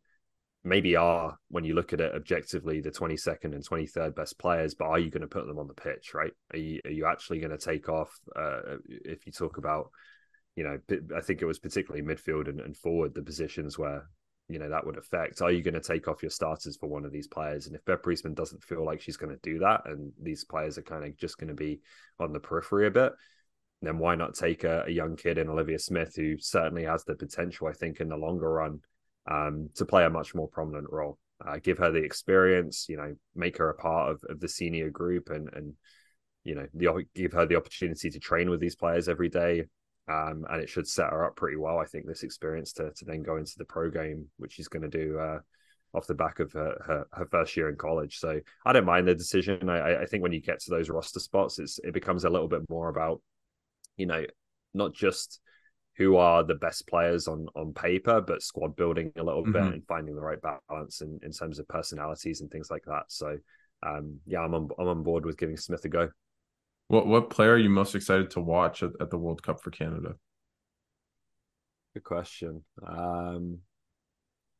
maybe 0.67 0.95
are, 0.95 1.37
when 1.49 1.63
you 1.63 1.73
look 1.73 1.93
at 1.93 2.01
it 2.01 2.13
objectively, 2.13 2.81
the 2.81 2.91
22nd 2.91 3.45
and 3.45 3.67
23rd 3.67 4.15
best 4.15 4.37
players, 4.37 4.75
but 4.75 4.85
are 4.85 4.99
you 4.99 5.09
going 5.09 5.21
to 5.21 5.27
put 5.27 5.47
them 5.47 5.59
on 5.59 5.67
the 5.67 5.73
pitch, 5.73 6.13
right? 6.13 6.33
Are 6.53 6.59
you, 6.59 6.81
are 6.85 6.91
you 6.91 7.05
actually 7.05 7.39
going 7.39 7.57
to 7.57 7.57
take 7.57 7.89
off? 7.89 8.11
Uh, 8.35 8.77
if 8.87 9.25
you 9.25 9.31
talk 9.31 9.57
about, 9.57 9.89
you 10.55 10.63
know, 10.63 10.77
I 11.15 11.21
think 11.21 11.41
it 11.41 11.45
was 11.45 11.59
particularly 11.59 12.05
midfield 12.05 12.49
and, 12.49 12.59
and 12.59 12.75
forward, 12.75 13.13
the 13.13 13.21
positions 13.21 13.77
where, 13.77 14.09
you 14.49 14.59
know, 14.59 14.69
that 14.69 14.85
would 14.85 14.97
affect. 14.97 15.41
Are 15.41 15.51
you 15.51 15.61
going 15.61 15.73
to 15.73 15.79
take 15.79 16.07
off 16.07 16.21
your 16.21 16.31
starters 16.31 16.77
for 16.77 16.87
one 16.87 17.05
of 17.05 17.11
these 17.11 17.27
players? 17.27 17.67
And 17.67 17.75
if 17.75 17.85
Bev 17.85 18.01
Priestman 18.01 18.33
doesn't 18.33 18.63
feel 18.63 18.85
like 18.85 19.01
she's 19.01 19.17
going 19.17 19.33
to 19.33 19.39
do 19.43 19.59
that, 19.59 19.81
and 19.85 20.11
these 20.21 20.43
players 20.43 20.77
are 20.77 20.83
kind 20.83 21.05
of 21.05 21.17
just 21.17 21.37
going 21.37 21.49
to 21.49 21.53
be 21.53 21.81
on 22.19 22.33
the 22.33 22.39
periphery 22.39 22.87
a 22.87 22.91
bit, 22.91 23.13
then 23.81 23.99
why 23.99 24.15
not 24.15 24.33
take 24.33 24.63
a, 24.63 24.83
a 24.87 24.91
young 24.91 25.15
kid 25.15 25.37
in 25.37 25.49
Olivia 25.49 25.79
Smith, 25.79 26.15
who 26.15 26.37
certainly 26.39 26.83
has 26.83 27.03
the 27.03 27.15
potential, 27.15 27.67
I 27.67 27.73
think, 27.73 27.99
in 27.99 28.09
the 28.09 28.17
longer 28.17 28.51
run 28.51 28.79
um, 29.29 29.69
to 29.75 29.85
play 29.85 30.05
a 30.05 30.09
much 30.09 30.33
more 30.33 30.47
prominent 30.47 30.87
role. 30.89 31.17
Uh, 31.45 31.57
give 31.61 31.77
her 31.77 31.91
the 31.91 32.03
experience, 32.03 32.87
you 32.89 32.97
know, 32.97 33.15
make 33.35 33.57
her 33.57 33.69
a 33.69 33.75
part 33.75 34.11
of, 34.11 34.23
of 34.29 34.39
the 34.39 34.49
senior 34.49 34.89
group, 34.89 35.29
and 35.29 35.49
and 35.53 35.73
you 36.43 36.55
know, 36.55 36.65
the, 36.73 37.05
give 37.13 37.33
her 37.33 37.45
the 37.45 37.57
opportunity 37.57 38.09
to 38.09 38.19
train 38.19 38.49
with 38.49 38.59
these 38.59 38.75
players 38.75 39.09
every 39.09 39.29
day. 39.29 39.65
Um, 40.09 40.45
and 40.49 40.61
it 40.61 40.69
should 40.69 40.87
set 40.87 41.09
her 41.09 41.25
up 41.25 41.35
pretty 41.35 41.57
well. 41.57 41.79
I 41.79 41.85
think 41.85 42.05
this 42.05 42.23
experience 42.23 42.71
to 42.73 42.91
to 42.91 43.05
then 43.05 43.21
go 43.21 43.37
into 43.37 43.55
the 43.57 43.65
pro 43.65 43.91
game, 43.91 44.27
which 44.37 44.53
she's 44.53 44.69
going 44.69 44.89
to 44.89 44.97
do 44.97 45.19
uh, 45.19 45.39
off 45.93 46.07
the 46.07 46.13
back 46.13 46.39
of 46.39 46.53
her, 46.53 46.81
her, 46.85 47.07
her 47.11 47.25
first 47.25 47.57
year 47.57 47.69
in 47.69 47.75
college. 47.75 48.19
So 48.19 48.39
I 48.65 48.73
don't 48.73 48.85
mind 48.85 49.07
the 49.07 49.15
decision. 49.15 49.69
I, 49.69 50.03
I 50.03 50.05
think 50.05 50.23
when 50.23 50.31
you 50.31 50.41
get 50.41 50.61
to 50.61 50.69
those 50.69 50.89
roster 50.89 51.19
spots, 51.19 51.59
it's 51.59 51.79
it 51.83 51.93
becomes 51.93 52.23
a 52.23 52.29
little 52.29 52.47
bit 52.47 52.69
more 52.69 52.89
about, 52.89 53.21
you 53.97 54.05
know, 54.05 54.25
not 54.73 54.93
just 54.93 55.41
who 55.97 56.17
are 56.17 56.43
the 56.43 56.55
best 56.55 56.87
players 56.87 57.27
on 57.27 57.47
on 57.55 57.73
paper, 57.73 58.21
but 58.21 58.43
squad 58.43 58.75
building 58.75 59.11
a 59.17 59.23
little 59.23 59.43
mm-hmm. 59.43 59.51
bit 59.51 59.61
and 59.63 59.87
finding 59.87 60.15
the 60.15 60.21
right 60.21 60.39
balance 60.41 61.01
in, 61.01 61.19
in 61.23 61.31
terms 61.31 61.59
of 61.59 61.67
personalities 61.67 62.41
and 62.41 62.51
things 62.51 62.69
like 62.69 62.83
that. 62.85 63.05
So 63.07 63.37
um, 63.83 64.19
yeah, 64.25 64.41
I'm 64.41 64.53
on 64.53 64.69
I'm 64.79 64.87
on 64.87 65.03
board 65.03 65.25
with 65.25 65.37
giving 65.37 65.57
Smith 65.57 65.85
a 65.85 65.89
go. 65.89 66.09
What 66.87 67.07
what 67.07 67.29
player 67.29 67.53
are 67.53 67.57
you 67.57 67.69
most 67.69 67.95
excited 67.95 68.29
to 68.31 68.41
watch 68.41 68.83
at, 68.83 68.91
at 69.01 69.09
the 69.09 69.17
World 69.17 69.43
Cup 69.43 69.61
for 69.61 69.71
Canada? 69.71 70.15
Good 71.93 72.03
question. 72.03 72.63
Um, 72.85 73.59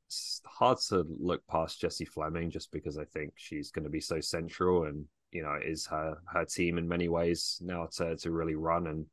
it's 0.08 0.42
hard 0.46 0.80
to 0.90 1.06
look 1.20 1.46
past 1.48 1.80
Jessie 1.80 2.06
Fleming 2.06 2.50
just 2.50 2.72
because 2.72 2.98
I 2.98 3.06
think 3.06 3.34
she's 3.36 3.72
going 3.72 3.84
to 3.84 3.90
be 3.90 4.02
so 4.02 4.20
central 4.22 4.86
and 4.86 5.06
you 5.32 5.44
know 5.44 5.58
is 5.64 5.86
her 5.88 6.18
her 6.26 6.46
team 6.46 6.78
in 6.78 6.88
many 6.88 7.10
ways 7.10 7.60
now 7.62 7.88
to 7.98 8.16
to 8.16 8.32
really 8.32 8.56
run 8.56 8.88
and 8.88 9.06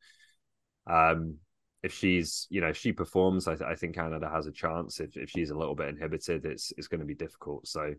um 0.87 1.39
if 1.85 1.93
she's 1.93 2.47
you 2.49 2.63
know 2.63 2.69
if 2.69 2.79
she 2.79 2.93
performs 2.93 3.47
I, 3.47 3.57
th- 3.57 3.71
I, 3.71 3.75
think 3.75 3.95
canada 3.95 4.29
has 4.33 4.47
a 4.47 4.53
chance. 4.53 5.01
If, 5.01 5.17
if 5.19 5.29
she's 5.29 5.51
a 5.51 5.57
little 5.57 5.75
bit 5.75 5.89
inhibited 5.89 6.47
it's 6.47 6.73
it's 6.79 6.89
going 6.89 7.01
to 7.01 7.07
be 7.07 7.15
difficult. 7.15 7.69
So 7.69 7.93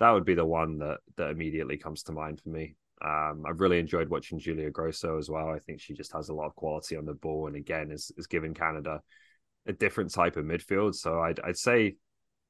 that 0.00 0.10
would 0.10 0.24
be 0.24 0.34
the 0.34 0.44
one 0.44 0.78
that 0.78 0.98
that 1.16 1.30
immediately 1.30 1.78
comes 1.78 2.02
to 2.04 2.12
mind 2.12 2.40
for 2.40 2.50
me. 2.50 2.74
Um, 3.02 3.44
i've 3.48 3.60
really 3.60 3.78
enjoyed 3.78 4.10
watching 4.10 4.40
julia 4.40 4.70
grosso 4.70 5.16
as 5.16 5.30
well. 5.30 5.48
I 5.48 5.60
think 5.60 5.80
she 5.80 5.94
just 5.94 6.12
has 6.12 6.28
a 6.28 6.34
lot 6.34 6.48
of 6.48 6.56
quality 6.56 6.96
on 6.96 7.06
the 7.06 7.14
ball 7.14 7.46
and 7.46 7.54
again 7.54 7.92
is, 7.92 8.10
is 8.18 8.26
given 8.26 8.52
canada 8.52 9.00
a 9.66 9.72
different 9.72 10.12
type 10.12 10.36
of 10.36 10.44
midfield. 10.44 10.96
So 10.96 11.20
i'd, 11.20 11.38
I'd 11.40 11.56
say 11.56 11.96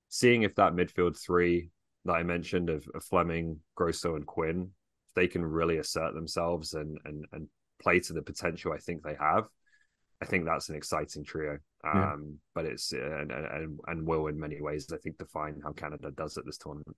seeing 0.09 0.43
if 0.43 0.55
that 0.55 0.73
midfield 0.73 1.17
three 1.17 1.69
that 2.07 2.15
i 2.15 2.23
mentioned 2.23 2.71
of, 2.71 2.89
of 2.95 3.05
fleming 3.05 3.61
grosso 3.75 4.17
and 4.17 4.27
quinn 4.27 4.71
they 5.15 5.29
can 5.29 5.45
really 5.45 5.77
assert 5.77 6.15
themselves 6.15 6.73
and 6.73 6.99
and 7.05 7.27
and 7.33 7.49
play 7.83 8.01
to 8.01 8.15
the 8.15 8.23
potential 8.23 8.73
i 8.73 8.79
think 8.79 9.03
they 9.03 9.17
have 9.21 9.45
I 10.23 10.27
think 10.27 10.45
that's 10.45 10.69
an 10.69 10.77
exciting 10.77 11.25
trio. 11.25 11.59
Um, 11.83 11.95
yeah. 11.95 12.17
but 12.55 12.65
it's 12.67 12.93
uh, 12.93 12.99
and, 12.99 13.33
and 13.33 13.81
and 13.87 14.07
will 14.07 14.27
in 14.27 14.39
many 14.39 14.61
ways 14.61 14.87
I 14.93 14.99
think 14.99 15.17
define 15.19 15.61
how 15.65 15.73
Canada 15.73 16.11
does 16.11 16.37
at 16.37 16.45
this 16.45 16.59
tournament. 16.59 16.97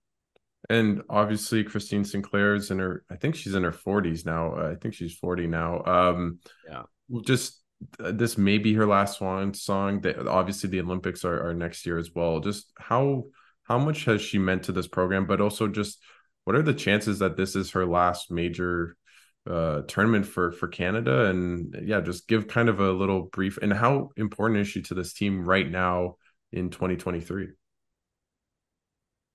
And 0.69 1.01
obviously 1.09 1.63
Christine 1.63 2.03
Sinclair 2.03 2.55
is 2.55 2.71
in 2.71 2.79
her 2.79 3.05
I 3.09 3.15
think 3.15 3.35
she's 3.35 3.55
in 3.55 3.63
her 3.63 3.71
40s 3.71 4.25
now. 4.25 4.55
I 4.55 4.75
think 4.75 4.93
she's 4.93 5.15
40 5.15 5.47
now. 5.47 5.83
Um 5.85 6.39
yeah. 6.69 6.83
Just 7.25 7.61
this 7.99 8.37
may 8.37 8.57
be 8.57 8.73
her 8.73 8.85
last 8.85 9.17
swan 9.17 9.53
song. 9.53 10.01
That 10.01 10.27
obviously 10.27 10.69
the 10.69 10.81
Olympics 10.81 11.23
are, 11.23 11.49
are 11.49 11.53
next 11.53 11.85
year 11.85 11.97
as 11.97 12.11
well. 12.13 12.39
Just 12.39 12.71
how 12.77 13.25
how 13.63 13.79
much 13.79 14.05
has 14.05 14.21
she 14.21 14.37
meant 14.37 14.63
to 14.63 14.73
this 14.73 14.87
program, 14.87 15.25
but 15.25 15.41
also 15.41 15.67
just 15.67 15.99
what 16.43 16.55
are 16.55 16.61
the 16.61 16.73
chances 16.73 17.19
that 17.19 17.37
this 17.37 17.55
is 17.55 17.71
her 17.71 17.85
last 17.85 18.29
major 18.31 18.97
uh, 19.49 19.81
tournament 19.87 20.25
for 20.25 20.51
for 20.51 20.67
Canada? 20.67 21.25
And 21.25 21.75
yeah, 21.83 22.01
just 22.01 22.27
give 22.27 22.47
kind 22.47 22.69
of 22.69 22.79
a 22.79 22.91
little 22.91 23.23
brief. 23.23 23.57
And 23.61 23.73
how 23.73 24.11
important 24.17 24.61
is 24.61 24.67
she 24.67 24.81
to 24.83 24.93
this 24.93 25.13
team 25.13 25.45
right 25.45 25.69
now 25.69 26.15
in 26.51 26.69
2023? 26.69 27.49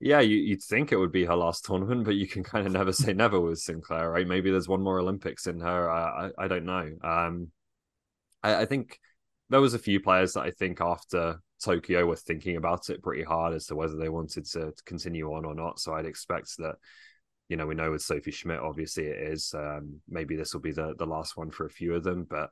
Yeah, 0.00 0.20
you, 0.20 0.50
would 0.52 0.62
think 0.62 0.92
it 0.92 0.96
would 0.96 1.10
be 1.10 1.24
her 1.24 1.34
last 1.34 1.64
tournament, 1.64 2.04
but 2.04 2.14
you 2.14 2.28
can 2.28 2.44
kind 2.44 2.66
of 2.66 2.72
never 2.72 2.92
say 2.92 3.12
never 3.12 3.40
with 3.40 3.58
Sinclair, 3.58 4.10
right? 4.10 4.26
Maybe 4.26 4.50
there's 4.50 4.68
one 4.68 4.82
more 4.82 5.00
Olympics 5.00 5.46
in 5.46 5.60
her. 5.60 5.90
I 5.90 6.28
I, 6.38 6.44
I 6.44 6.48
don't 6.48 6.64
know. 6.64 6.92
Um, 7.02 7.50
I, 8.42 8.62
I 8.62 8.64
think 8.66 8.98
there 9.50 9.60
was 9.60 9.74
a 9.74 9.78
few 9.78 10.00
players 10.00 10.34
that 10.34 10.42
I 10.42 10.50
think 10.50 10.80
after 10.80 11.40
Tokyo 11.62 12.06
were 12.06 12.16
thinking 12.16 12.56
about 12.56 12.90
it 12.90 13.02
pretty 13.02 13.24
hard 13.24 13.54
as 13.54 13.66
to 13.66 13.74
whether 13.74 13.96
they 13.96 14.08
wanted 14.08 14.46
to 14.46 14.72
continue 14.84 15.32
on 15.32 15.44
or 15.44 15.54
not. 15.54 15.80
So 15.80 15.94
I'd 15.94 16.06
expect 16.06 16.56
that, 16.58 16.76
you 17.48 17.56
know, 17.56 17.66
we 17.66 17.74
know 17.74 17.90
with 17.90 18.02
Sophie 18.02 18.30
Schmidt, 18.30 18.60
obviously 18.60 19.06
it 19.06 19.32
is. 19.32 19.54
Um, 19.54 20.00
maybe 20.08 20.36
this 20.36 20.52
will 20.52 20.60
be 20.60 20.72
the 20.72 20.94
the 20.98 21.06
last 21.06 21.36
one 21.36 21.50
for 21.50 21.66
a 21.66 21.70
few 21.70 21.94
of 21.94 22.04
them, 22.04 22.26
but 22.28 22.50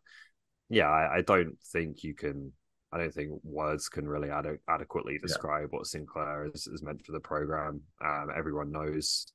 yeah, 0.69 0.89
I, 0.89 1.19
I 1.19 1.21
don't 1.23 1.59
think 1.73 2.03
you 2.03 2.15
can. 2.15 2.53
I 2.93 2.99
don't 2.99 3.13
think 3.13 3.33
words 3.43 3.89
can 3.89 4.09
really 4.09 4.31
ad- 4.31 4.59
adequately 4.69 5.19
describe 5.19 5.69
yeah. 5.73 5.79
what 5.79 5.87
Sinclair 5.87 6.49
is, 6.55 6.67
is 6.67 6.83
meant 6.83 7.05
for 7.05 7.13
the 7.13 7.21
program. 7.21 7.83
Um, 8.03 8.29
everyone 8.35 8.71
knows 8.71 9.27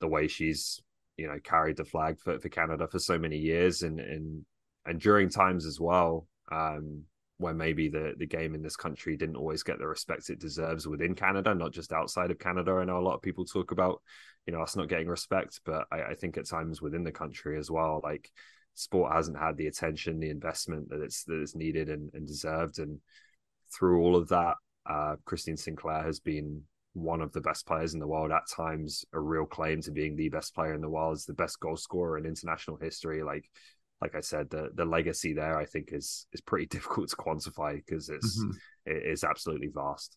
the 0.00 0.08
way 0.08 0.26
she's, 0.26 0.80
you 1.16 1.28
know, 1.28 1.38
carried 1.44 1.76
the 1.76 1.84
flag 1.84 2.18
for, 2.18 2.40
for 2.40 2.48
Canada 2.48 2.88
for 2.88 2.98
so 2.98 3.18
many 3.18 3.36
years, 3.36 3.82
and 3.82 4.00
and 4.00 4.44
and 4.86 5.00
during 5.00 5.28
times 5.28 5.66
as 5.66 5.78
well. 5.78 6.26
Um, 6.50 7.02
where 7.38 7.54
maybe 7.54 7.88
the 7.88 8.14
the 8.18 8.26
game 8.26 8.54
in 8.54 8.62
this 8.62 8.76
country 8.76 9.16
didn't 9.16 9.36
always 9.36 9.62
get 9.62 9.78
the 9.78 9.86
respect 9.86 10.30
it 10.30 10.40
deserves 10.40 10.86
within 10.86 11.14
Canada, 11.14 11.54
not 11.54 11.72
just 11.72 11.92
outside 11.92 12.30
of 12.30 12.38
Canada. 12.38 12.72
I 12.72 12.84
know 12.84 12.98
a 12.98 13.00
lot 13.00 13.14
of 13.14 13.22
people 13.22 13.44
talk 13.44 13.72
about, 13.72 14.00
you 14.46 14.52
know, 14.52 14.62
us 14.62 14.76
not 14.76 14.88
getting 14.88 15.08
respect, 15.08 15.60
but 15.64 15.86
I, 15.92 16.02
I 16.02 16.14
think 16.14 16.38
at 16.38 16.46
times 16.46 16.80
within 16.80 17.04
the 17.04 17.12
country 17.12 17.58
as 17.58 17.70
well, 17.70 18.00
like 18.02 18.30
sport 18.74 19.12
hasn't 19.12 19.38
had 19.38 19.56
the 19.56 19.66
attention, 19.66 20.18
the 20.18 20.30
investment 20.30 20.88
that 20.90 21.02
it's 21.02 21.24
that 21.24 21.40
it's 21.40 21.54
needed 21.54 21.88
and, 21.88 22.10
and 22.14 22.26
deserved. 22.26 22.78
And 22.78 23.00
through 23.76 24.00
all 24.00 24.16
of 24.16 24.28
that, 24.28 24.54
uh, 24.88 25.16
Christine 25.24 25.56
Sinclair 25.56 26.02
has 26.02 26.20
been 26.20 26.62
one 26.94 27.20
of 27.20 27.32
the 27.32 27.42
best 27.42 27.66
players 27.66 27.92
in 27.92 28.00
the 28.00 28.06
world. 28.06 28.32
At 28.32 28.48
times, 28.48 29.04
a 29.12 29.20
real 29.20 29.44
claim 29.44 29.82
to 29.82 29.90
being 29.90 30.16
the 30.16 30.30
best 30.30 30.54
player 30.54 30.72
in 30.72 30.80
the 30.80 30.88
world, 30.88 31.16
is 31.16 31.26
the 31.26 31.34
best 31.34 31.60
goal 31.60 31.76
scorer 31.76 32.16
in 32.16 32.24
international 32.24 32.78
history. 32.78 33.22
Like 33.22 33.44
like 34.00 34.14
I 34.14 34.20
said, 34.20 34.50
the 34.50 34.70
the 34.74 34.84
legacy 34.84 35.32
there 35.32 35.58
I 35.58 35.64
think 35.64 35.90
is 35.92 36.26
is 36.32 36.40
pretty 36.40 36.66
difficult 36.76 37.08
to 37.10 37.16
quantify 37.16 37.76
because 37.76 38.08
it's 38.08 38.38
mm-hmm. 38.38 38.50
it 38.86 39.06
is 39.06 39.24
absolutely 39.24 39.70
vast. 39.74 40.16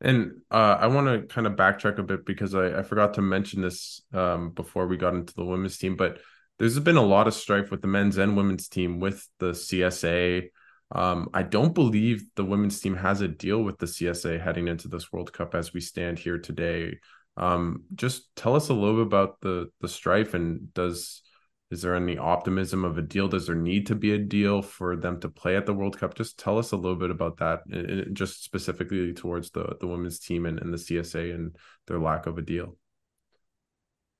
And 0.00 0.40
uh, 0.50 0.76
I 0.80 0.88
want 0.88 1.06
to 1.06 1.34
kind 1.34 1.46
of 1.46 1.54
backtrack 1.54 1.98
a 1.98 2.02
bit 2.02 2.26
because 2.26 2.54
I, 2.54 2.80
I 2.80 2.82
forgot 2.82 3.14
to 3.14 3.22
mention 3.22 3.62
this 3.62 4.02
um, 4.12 4.50
before 4.50 4.86
we 4.86 4.96
got 4.96 5.14
into 5.14 5.32
the 5.34 5.44
women's 5.44 5.78
team, 5.78 5.96
but 5.96 6.18
there's 6.58 6.78
been 6.80 6.96
a 6.96 7.02
lot 7.02 7.26
of 7.26 7.34
strife 7.34 7.70
with 7.70 7.80
the 7.80 7.88
men's 7.88 8.18
and 8.18 8.36
women's 8.36 8.68
team 8.68 9.00
with 9.00 9.26
the 9.38 9.52
CSA. 9.52 10.48
Um, 10.92 11.30
I 11.32 11.42
don't 11.42 11.74
believe 11.74 12.24
the 12.34 12.44
women's 12.44 12.80
team 12.80 12.96
has 12.96 13.20
a 13.20 13.28
deal 13.28 13.62
with 13.62 13.78
the 13.78 13.86
CSA 13.86 14.42
heading 14.42 14.68
into 14.68 14.88
this 14.88 15.12
World 15.12 15.32
Cup 15.32 15.54
as 15.54 15.72
we 15.72 15.80
stand 15.80 16.18
here 16.18 16.38
today. 16.38 16.98
Um, 17.36 17.84
just 17.94 18.34
tell 18.36 18.54
us 18.54 18.68
a 18.68 18.74
little 18.74 18.96
bit 18.96 19.06
about 19.06 19.40
the 19.40 19.70
the 19.80 19.88
strife 19.88 20.34
and 20.34 20.72
does 20.74 21.22
is 21.70 21.82
there 21.82 21.94
any 21.94 22.18
optimism 22.18 22.84
of 22.84 22.98
a 22.98 23.02
deal? 23.02 23.26
Does 23.26 23.46
there 23.46 23.56
need 23.56 23.86
to 23.86 23.94
be 23.94 24.12
a 24.12 24.18
deal 24.18 24.60
for 24.60 24.96
them 24.96 25.18
to 25.20 25.28
play 25.28 25.56
at 25.56 25.66
the 25.66 25.72
World 25.72 25.98
Cup? 25.98 26.14
Just 26.14 26.38
tell 26.38 26.58
us 26.58 26.72
a 26.72 26.76
little 26.76 26.96
bit 26.96 27.10
about 27.10 27.38
that, 27.38 28.10
just 28.12 28.44
specifically 28.44 29.12
towards 29.12 29.50
the 29.50 29.76
the 29.80 29.86
women's 29.86 30.18
team 30.18 30.46
and, 30.46 30.58
and 30.58 30.72
the 30.72 30.78
CSA 30.78 31.34
and 31.34 31.56
their 31.86 31.98
lack 31.98 32.26
of 32.26 32.38
a 32.38 32.42
deal. 32.42 32.76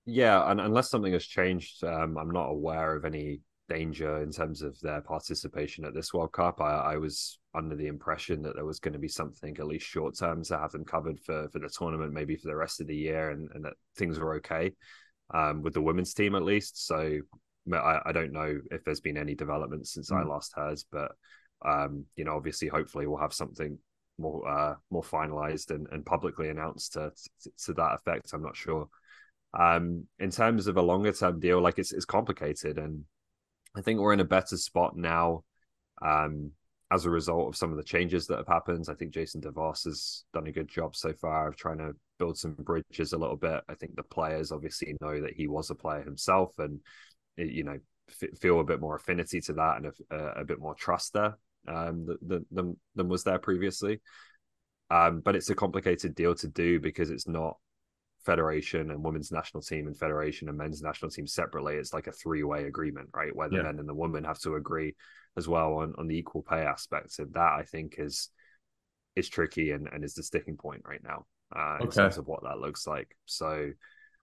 Yeah, 0.07 0.51
and 0.51 0.61
unless 0.61 0.91
something 0.91 1.13
has 1.13 1.27
changed, 1.27 1.85
um, 1.85 2.19
I'm 2.19 2.31
not 2.31 2.49
aware 2.49 2.95
of 2.97 3.05
any 3.05 3.41
danger 3.69 4.23
in 4.23 4.31
terms 4.31 4.61
of 4.61 4.79
their 4.81 5.01
participation 5.01 5.85
at 5.85 5.95
this 5.95 6.13
World 6.13 6.33
Cup. 6.33 6.61
I, 6.61 6.77
I 6.77 6.97
was 6.97 7.39
under 7.55 7.77
the 7.77 7.87
impression 7.87 8.43
that 8.43 8.57
there 8.57 8.67
was 8.67 8.81
going 8.81 8.93
to 8.93 8.99
be 8.99 9.09
something 9.09 9.57
at 9.57 9.67
least 9.67 9.87
short 9.87 10.19
term 10.19 10.43
to 10.45 10.59
have 10.59 10.73
them 10.73 10.85
covered 10.85 11.21
for 11.21 11.49
for 11.51 11.59
the 11.59 11.69
tournament, 11.69 12.13
maybe 12.15 12.37
for 12.37 12.49
the 12.49 12.57
rest 12.57 12.81
of 12.81 12.87
the 12.87 12.97
year, 12.97 13.31
and, 13.31 13.51
and 13.55 13.65
that 13.67 13.75
things 13.97 14.19
were 14.19 14.35
okay 14.37 14.73
um, 15.35 15.63
with 15.63 15.75
the 15.75 15.83
women's 15.83 16.15
team 16.15 16.35
at 16.35 16.43
least. 16.43 16.87
So 16.87 17.21
I, 17.73 18.01
I 18.07 18.13
don't 18.13 18.33
know 18.33 18.61
if 18.71 18.85
there's 18.85 19.01
been 19.01 19.17
any 19.17 19.35
developments 19.35 19.93
since 19.93 20.11
mm. 20.11 20.21
I 20.21 20.25
last 20.25 20.53
heard, 20.55 20.79
but 20.91 21.13
um, 21.65 22.05
you 22.17 22.25
know, 22.25 22.37
obviously, 22.37 22.69
hopefully, 22.69 23.07
we'll 23.07 23.19
have 23.19 23.35
something 23.35 23.79
more 24.19 24.49
uh, 24.49 24.75
more 24.91 25.03
finalized 25.03 25.71
and, 25.71 25.87
and 25.91 26.07
publicly 26.07 26.49
announced 26.49 26.93
to, 26.93 27.11
to, 27.43 27.51
to 27.67 27.73
that 27.75 27.95
effect. 27.95 28.33
I'm 28.33 28.43
not 28.43 28.57
sure. 28.57 28.89
Um, 29.59 30.07
in 30.19 30.31
terms 30.31 30.67
of 30.67 30.77
a 30.77 30.83
longer 30.83 31.13
term 31.13 31.41
deal, 31.41 31.61
like 31.61 31.79
it's 31.79 31.93
it's 31.93 32.05
complicated, 32.05 32.79
and 32.79 33.05
I 33.77 33.81
think 33.81 33.99
we're 33.99 34.13
in 34.13 34.21
a 34.21 34.25
better 34.25 34.57
spot 34.57 34.97
now. 34.97 35.45
Um, 36.03 36.53
as 36.91 37.07
a 37.07 37.11
result 37.11 37.49
of 37.49 37.57
some 37.57 37.71
of 37.71 37.77
the 37.77 37.83
changes 37.83 38.27
that 38.27 38.37
have 38.37 38.47
happened, 38.47 38.87
I 38.89 38.95
think 38.95 39.13
Jason 39.13 39.41
DeVos 39.41 39.85
has 39.85 40.25
done 40.33 40.47
a 40.47 40.53
good 40.53 40.69
job 40.69 40.95
so 40.95 41.13
far 41.15 41.49
of 41.49 41.57
trying 41.57 41.79
to 41.79 41.95
build 42.19 42.39
some 42.39 42.55
bridges 42.55 43.13
a 43.13 43.19
little 43.19 43.37
bit. 43.37 43.63
I 43.69 43.75
think 43.75 43.97
the 43.97 44.03
players 44.03 44.53
obviously 44.53 44.97
know 45.01 45.21
that 45.21 45.35
he 45.35 45.47
was 45.47 45.71
a 45.71 45.75
player 45.75 46.03
himself, 46.03 46.59
and 46.59 46.81
you 47.37 47.65
know 47.65 47.79
f- 48.09 48.39
feel 48.41 48.61
a 48.61 48.65
bit 48.65 48.81
more 48.81 48.97
affinity 48.97 49.41
to 49.43 49.53
that 49.55 49.77
and 49.77 49.93
a, 50.11 50.41
a 50.41 50.45
bit 50.45 50.61
more 50.61 50.75
trust 50.75 51.13
there 51.13 51.39
um, 51.69 52.07
than, 52.23 52.47
than 52.51 52.77
than 52.95 53.09
was 53.09 53.25
there 53.25 53.39
previously. 53.39 54.01
Um, 54.91 55.21
but 55.21 55.35
it's 55.35 55.51
a 55.51 55.55
complicated 55.55 56.15
deal 56.15 56.35
to 56.37 56.49
do 56.49 56.79
because 56.79 57.11
it's 57.11 57.27
not 57.27 57.57
federation 58.25 58.91
and 58.91 59.05
women's 59.05 59.33
national 59.33 59.63
team 59.63 59.87
and 59.87 59.97
federation 59.97 60.49
and 60.49 60.57
men's 60.57 60.83
national 60.83 61.11
team 61.11 61.27
separately. 61.27 61.75
It's 61.75 61.93
like 61.93 62.07
a 62.07 62.13
three 62.13 62.43
way 62.43 62.65
agreement, 62.65 63.11
right? 63.15 63.35
Where 63.35 63.49
the 63.49 63.57
yeah. 63.57 63.63
men 63.63 63.79
and 63.79 63.89
the 63.89 63.95
women 63.95 64.25
have 64.25 64.39
to 64.41 64.55
agree 64.55 64.95
as 65.37 65.49
well 65.49 65.75
on, 65.75 65.95
on 65.99 66.07
the 66.07 66.17
equal 66.17 66.43
pay 66.43 66.61
aspects. 66.61 67.19
And 67.19 67.33
that 67.35 67.53
I 67.53 67.65
think 67.65 67.97
is 67.99 68.31
is 69.17 69.29
tricky 69.29 69.71
and, 69.71 69.89
and 69.93 70.05
is 70.05 70.15
the 70.15 70.23
sticking 70.23 70.57
point 70.57 70.83
right 70.85 71.03
now 71.03 71.25
uh, 71.55 71.79
in 71.81 71.89
okay. 71.89 71.97
terms 71.97 72.19
of 72.19 72.27
what 72.27 72.43
that 72.45 72.59
looks 72.59 72.87
like. 72.87 73.17
So 73.27 73.71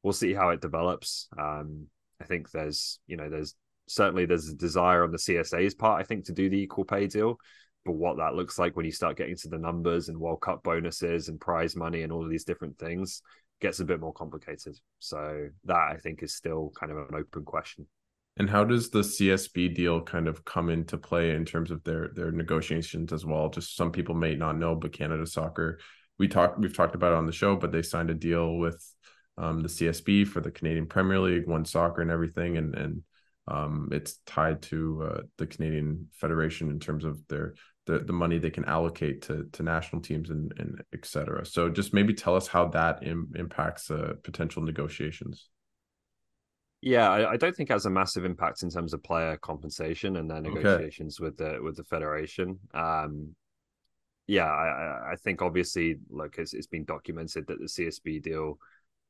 we'll 0.04 0.14
see 0.14 0.34
how 0.34 0.50
it 0.50 0.62
develops. 0.62 1.28
Um, 1.38 1.88
I 2.22 2.26
think 2.26 2.52
there's, 2.52 3.00
you 3.08 3.18
know, 3.18 3.30
there's 3.30 3.56
certainly 3.88 4.26
there's 4.26 4.50
a 4.50 4.56
desire 4.56 5.04
on 5.04 5.12
the 5.12 5.18
CSA's 5.18 5.76
part, 5.76 6.02
I 6.02 6.06
think, 6.06 6.26
to 6.26 6.34
do 6.34 6.50
the 6.50 6.62
equal 6.62 6.86
pay 6.86 7.08
deal. 7.08 7.38
But 7.84 7.94
what 7.94 8.18
that 8.18 8.36
looks 8.36 8.60
like 8.60 8.76
when 8.76 8.86
you 8.86 8.92
start 8.92 9.18
getting 9.18 9.36
to 9.38 9.50
the 9.50 9.58
numbers 9.58 10.08
and 10.08 10.20
World 10.20 10.42
Cup 10.42 10.64
bonuses 10.64 11.30
and 11.30 11.40
prize 11.40 11.76
money 11.76 12.04
and 12.04 12.12
all 12.12 12.24
of 12.24 12.30
these 12.30 12.44
different 12.44 12.78
things 12.78 13.24
gets 13.60 13.80
a 13.80 13.86
bit 13.86 14.00
more 14.00 14.14
complicated. 14.14 14.78
So 15.00 15.48
that 15.66 15.90
I 15.92 15.98
think 15.98 16.22
is 16.22 16.36
still 16.36 16.72
kind 16.80 16.92
of 16.92 16.98
an 16.98 17.16
open 17.16 17.44
question. 17.44 17.88
And 18.38 18.50
how 18.50 18.64
does 18.64 18.90
the 18.90 19.00
CSB 19.00 19.76
deal 19.76 20.02
kind 20.02 20.28
of 20.28 20.46
come 20.46 20.70
into 20.70 20.98
play 20.98 21.32
in 21.32 21.44
terms 21.44 21.70
of 21.70 21.84
their 21.84 22.12
their 22.16 22.32
negotiations 22.32 23.12
as 23.12 23.26
well? 23.26 23.50
Just 23.50 23.76
some 23.76 23.92
people 23.92 24.16
may 24.16 24.36
not 24.36 24.58
know, 24.58 24.76
but 24.76 24.94
Canada 24.94 25.26
Soccer 25.26 25.80
we 26.22 26.28
talked 26.28 26.60
we've 26.60 26.76
talked 26.76 26.94
about 26.94 27.14
it 27.14 27.18
on 27.18 27.26
the 27.26 27.32
show, 27.32 27.56
but 27.56 27.72
they 27.72 27.82
signed 27.82 28.12
a 28.12 28.14
deal 28.14 28.58
with 28.58 28.80
um, 29.40 29.62
the 29.62 29.68
CSB 29.68 30.28
for 30.28 30.40
the 30.40 30.52
Canadian 30.52 30.86
Premier 30.86 31.20
League, 31.20 31.48
one 31.48 31.66
soccer 31.66 32.02
and 32.04 32.12
everything, 32.12 32.58
and 32.58 32.76
and 32.76 33.04
um, 33.48 33.90
it's 33.92 34.20
tied 34.28 34.62
to 34.64 35.02
uh, 35.04 35.22
the 35.40 35.48
Canadian 35.48 36.10
Federation 36.14 36.70
in 36.70 36.80
terms 36.80 37.06
of 37.06 37.28
their 37.28 37.56
the, 37.88 37.98
the 37.98 38.14
money 38.14 38.38
they 38.38 38.52
can 38.52 38.66
allocate 38.66 39.24
to 39.24 39.50
to 39.54 39.64
national 39.64 40.04
teams 40.04 40.30
and 40.30 40.54
and 40.60 40.84
etc. 40.94 41.44
So 41.44 41.70
just 41.70 41.92
maybe 41.92 42.14
tell 42.14 42.36
us 42.36 42.48
how 42.48 42.68
that 42.68 43.02
Im- 43.02 43.34
impacts 43.36 43.90
uh, 43.90 44.14
potential 44.24 44.62
negotiations. 44.62 45.50
Yeah, 46.84 47.10
I, 47.10 47.32
I, 47.32 47.38
don't 47.38 47.56
think 47.56 47.70
it 47.70 47.74
has 47.74 47.86
a 47.86 47.92
massive 47.92 48.26
impact 48.26 48.64
in 48.64 48.70
terms 48.72 48.94
of 48.94 49.04
player 49.04 49.38
compensation 49.38 50.18
and 50.18 50.30
their 50.30 50.42
negotiations 50.42 51.20
okay. 51.20 51.26
with 51.26 51.38
the 51.38 51.60
with 51.64 51.78
the 51.78 51.84
federation. 51.84 52.60
Um, 52.76 53.36
yeah, 54.28 54.46
I, 54.46 55.12
I 55.12 55.16
think 55.16 55.42
obviously, 55.42 55.98
like 56.10 56.38
it's, 56.38 56.54
it's 56.54 56.68
been 56.68 56.86
documented 56.86 57.48
that 57.48 57.60
the 57.60 57.66
CSB 57.66 58.22
deal, 58.22 58.58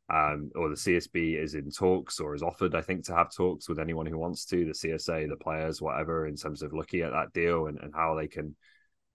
um, 0.10 0.52
or 0.56 0.70
the 0.70 0.76
CSB 0.76 1.42
is 1.42 1.56
in 1.56 1.70
talks 1.70 2.20
or 2.20 2.36
is 2.36 2.44
offered, 2.44 2.76
I 2.76 2.82
think, 2.82 3.06
to 3.06 3.16
have 3.16 3.34
talks 3.34 3.70
with 3.70 3.80
anyone 3.80 4.06
who 4.06 4.18
wants 4.18 4.46
to, 4.46 4.66
the 4.66 4.72
CSA, 4.72 5.30
the 5.30 5.36
players, 5.38 5.82
whatever, 5.82 6.28
in 6.28 6.36
terms 6.36 6.62
of 6.62 6.74
looking 6.74 7.02
at 7.02 7.12
that 7.12 7.34
deal 7.34 7.68
and, 7.68 7.80
and 7.80 7.94
how 7.94 8.16
they 8.16 8.28
can. 8.28 8.56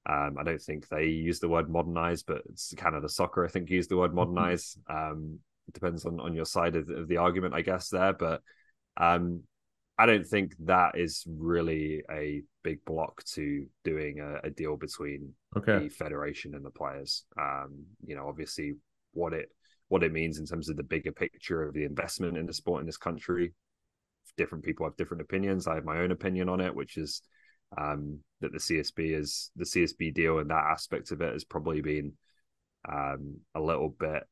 Um, 0.09 0.37
I 0.39 0.45
don't 0.45 0.63
think 0.63 0.89
they 0.89 1.07
use 1.07 1.41
the 1.41 1.49
word 1.49 1.69
modernize, 1.69 2.23
but 2.23 2.43
it's 2.51 2.73
Canada 2.77 3.09
Soccer, 3.09 3.45
I 3.45 3.49
think, 3.49 3.69
use 3.69 3.89
the 3.89 3.97
word 3.97 4.13
mm-hmm. 4.13 4.35
modernize. 4.35 4.79
Um, 4.89 5.41
it 5.67 5.75
depends 5.75 6.07
on, 6.07 6.21
on 6.21 6.35
your 6.35 6.45
side 6.45 6.77
of 6.77 6.87
the, 6.87 6.95
of 6.95 7.09
the 7.09 7.17
argument, 7.17 7.55
I 7.55 7.63
guess, 7.63 7.89
there. 7.89 8.13
But 8.13 8.41
um, 8.97 9.43
I 9.99 10.07
don't 10.07 10.27
think 10.27 10.55
that 10.61 10.99
is 10.99 11.25
really 11.27 12.03
a 12.11 12.43
big 12.63 12.85
block 12.85 13.25
to 13.35 13.67
doing 13.83 14.21
a, 14.21 14.47
a 14.47 14.51
deal 14.51 14.77
between 14.77 15.33
okay. 15.57 15.79
the 15.79 15.89
federation 15.89 16.55
and 16.55 16.65
the 16.65 16.71
players. 16.71 17.25
Um, 17.41 17.85
you 18.05 18.15
know, 18.15 18.29
obviously, 18.29 18.75
what 19.13 19.33
it 19.33 19.49
what 19.89 20.03
it 20.03 20.13
means 20.13 20.39
in 20.39 20.47
terms 20.47 20.69
of 20.69 20.77
the 20.77 20.83
bigger 20.83 21.13
picture 21.13 21.63
of 21.63 21.73
the 21.73 21.85
investment 21.85 22.37
in 22.37 22.47
the 22.47 22.53
sport 22.53 22.81
in 22.81 22.87
this 22.87 22.97
country. 22.97 23.55
Different 24.37 24.65
people 24.65 24.85
have 24.85 24.97
different 24.97 25.23
opinions. 25.23 25.67
I 25.67 25.77
have 25.77 25.85
my 25.85 25.99
own 25.99 26.11
opinion 26.11 26.49
on 26.49 26.61
it, 26.61 26.75
which 26.75 26.97
is 26.99 27.23
um, 27.79 28.19
that 28.41 28.53
the 28.53 28.59
CSB 28.59 29.19
is 29.19 29.51
the 29.57 29.65
CSB 29.65 30.13
deal 30.13 30.39
and 30.39 30.51
that 30.51 30.65
aspect 30.71 31.11
of 31.11 31.21
it 31.21 31.33
has 31.33 31.45
probably 31.45 31.81
been 31.81 32.13
um, 32.89 33.39
a 33.55 33.61
little 33.61 33.89
bit. 33.89 34.25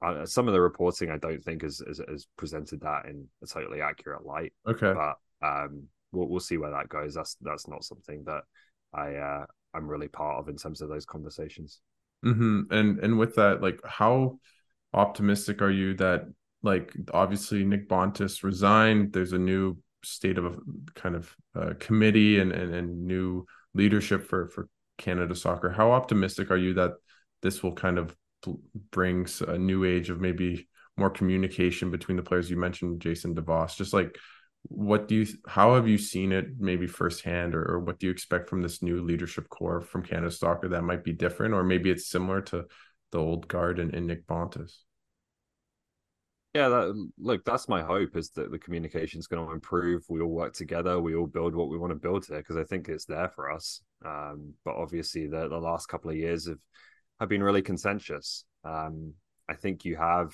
Uh, 0.00 0.24
some 0.24 0.46
of 0.46 0.54
the 0.54 0.60
reporting 0.60 1.10
I 1.10 1.16
don't 1.16 1.42
think 1.42 1.62
has, 1.62 1.82
has, 1.86 2.00
has 2.08 2.26
presented 2.36 2.80
that 2.82 3.06
in 3.06 3.26
a 3.42 3.46
totally 3.46 3.80
accurate 3.80 4.24
light. 4.24 4.52
Okay, 4.66 4.92
but 4.92 5.16
um, 5.46 5.84
we'll 6.12 6.28
we'll 6.28 6.40
see 6.40 6.56
where 6.56 6.70
that 6.70 6.88
goes. 6.88 7.14
That's 7.14 7.36
that's 7.40 7.66
not 7.66 7.84
something 7.84 8.24
that 8.24 8.42
I 8.94 9.16
uh, 9.16 9.46
I'm 9.74 9.88
really 9.88 10.08
part 10.08 10.38
of 10.38 10.48
in 10.48 10.56
terms 10.56 10.80
of 10.80 10.88
those 10.88 11.04
conversations. 11.04 11.80
Mm-hmm. 12.24 12.62
And 12.70 12.98
and 13.00 13.18
with 13.18 13.34
that, 13.36 13.60
like, 13.60 13.80
how 13.84 14.38
optimistic 14.94 15.62
are 15.62 15.70
you 15.70 15.94
that 15.94 16.26
like 16.62 16.94
obviously 17.12 17.64
Nick 17.64 17.88
Bontis 17.88 18.42
resigned? 18.42 19.12
There's 19.12 19.32
a 19.32 19.38
new 19.38 19.78
state 20.04 20.38
of 20.38 20.46
a 20.46 20.56
kind 20.94 21.16
of 21.16 21.34
uh, 21.54 21.74
committee 21.78 22.38
and, 22.38 22.52
and 22.52 22.74
and 22.74 23.06
new 23.06 23.46
leadership 23.74 24.28
for 24.28 24.48
for 24.48 24.68
Canada 24.96 25.34
soccer. 25.34 25.70
How 25.70 25.92
optimistic 25.92 26.50
are 26.50 26.56
you 26.56 26.74
that 26.74 26.92
this 27.42 27.62
will 27.62 27.74
kind 27.74 27.98
of 27.98 28.14
brings 28.90 29.40
a 29.40 29.58
new 29.58 29.84
age 29.84 30.10
of 30.10 30.20
maybe 30.20 30.68
more 30.96 31.10
communication 31.10 31.90
between 31.90 32.16
the 32.16 32.22
players? 32.22 32.50
You 32.50 32.56
mentioned 32.56 33.00
Jason 33.00 33.34
DeVos. 33.34 33.76
Just 33.76 33.92
like 33.92 34.16
what 34.62 35.08
do 35.08 35.14
you 35.14 35.26
how 35.46 35.74
have 35.74 35.88
you 35.88 35.96
seen 35.96 36.32
it 36.32 36.46
maybe 36.58 36.86
firsthand 36.86 37.54
or, 37.54 37.62
or 37.62 37.80
what 37.80 37.98
do 37.98 38.06
you 38.06 38.12
expect 38.12 38.48
from 38.48 38.60
this 38.60 38.82
new 38.82 39.02
leadership 39.02 39.48
core 39.48 39.80
from 39.80 40.02
Canada 40.02 40.30
soccer 40.30 40.68
that 40.68 40.82
might 40.82 41.04
be 41.04 41.12
different 41.12 41.54
or 41.54 41.62
maybe 41.62 41.90
it's 41.90 42.08
similar 42.08 42.40
to 42.42 42.64
the 43.12 43.18
old 43.18 43.48
guard 43.48 43.78
and, 43.78 43.94
and 43.94 44.06
Nick 44.06 44.26
Bontis? 44.26 44.72
Yeah, 46.54 46.70
that, 46.70 47.08
look, 47.18 47.44
that's 47.44 47.68
my 47.68 47.82
hope 47.82 48.16
is 48.16 48.30
that 48.30 48.50
the 48.50 48.58
communication 48.58 49.20
is 49.20 49.26
going 49.26 49.46
to 49.46 49.52
improve. 49.52 50.02
We 50.08 50.20
all 50.20 50.28
work 50.28 50.54
together. 50.54 50.98
We 50.98 51.14
all 51.14 51.26
build 51.26 51.54
what 51.54 51.68
we 51.68 51.78
want 51.78 51.92
to 51.92 51.98
build 51.98 52.26
here 52.26 52.38
because 52.38 52.56
I 52.56 52.64
think 52.64 52.88
it's 52.88 53.04
there 53.04 53.28
for 53.28 53.50
us. 53.50 53.82
Um, 54.04 54.54
but 54.64 54.74
obviously, 54.74 55.26
the, 55.26 55.48
the 55.48 55.58
last 55.58 55.86
couple 55.86 56.10
of 56.10 56.16
years 56.16 56.48
have 56.48 56.58
have 57.20 57.28
been 57.28 57.42
really 57.42 57.62
contentious. 57.62 58.44
Um, 58.64 59.14
I 59.48 59.54
think 59.54 59.84
you 59.84 59.96
have 59.96 60.32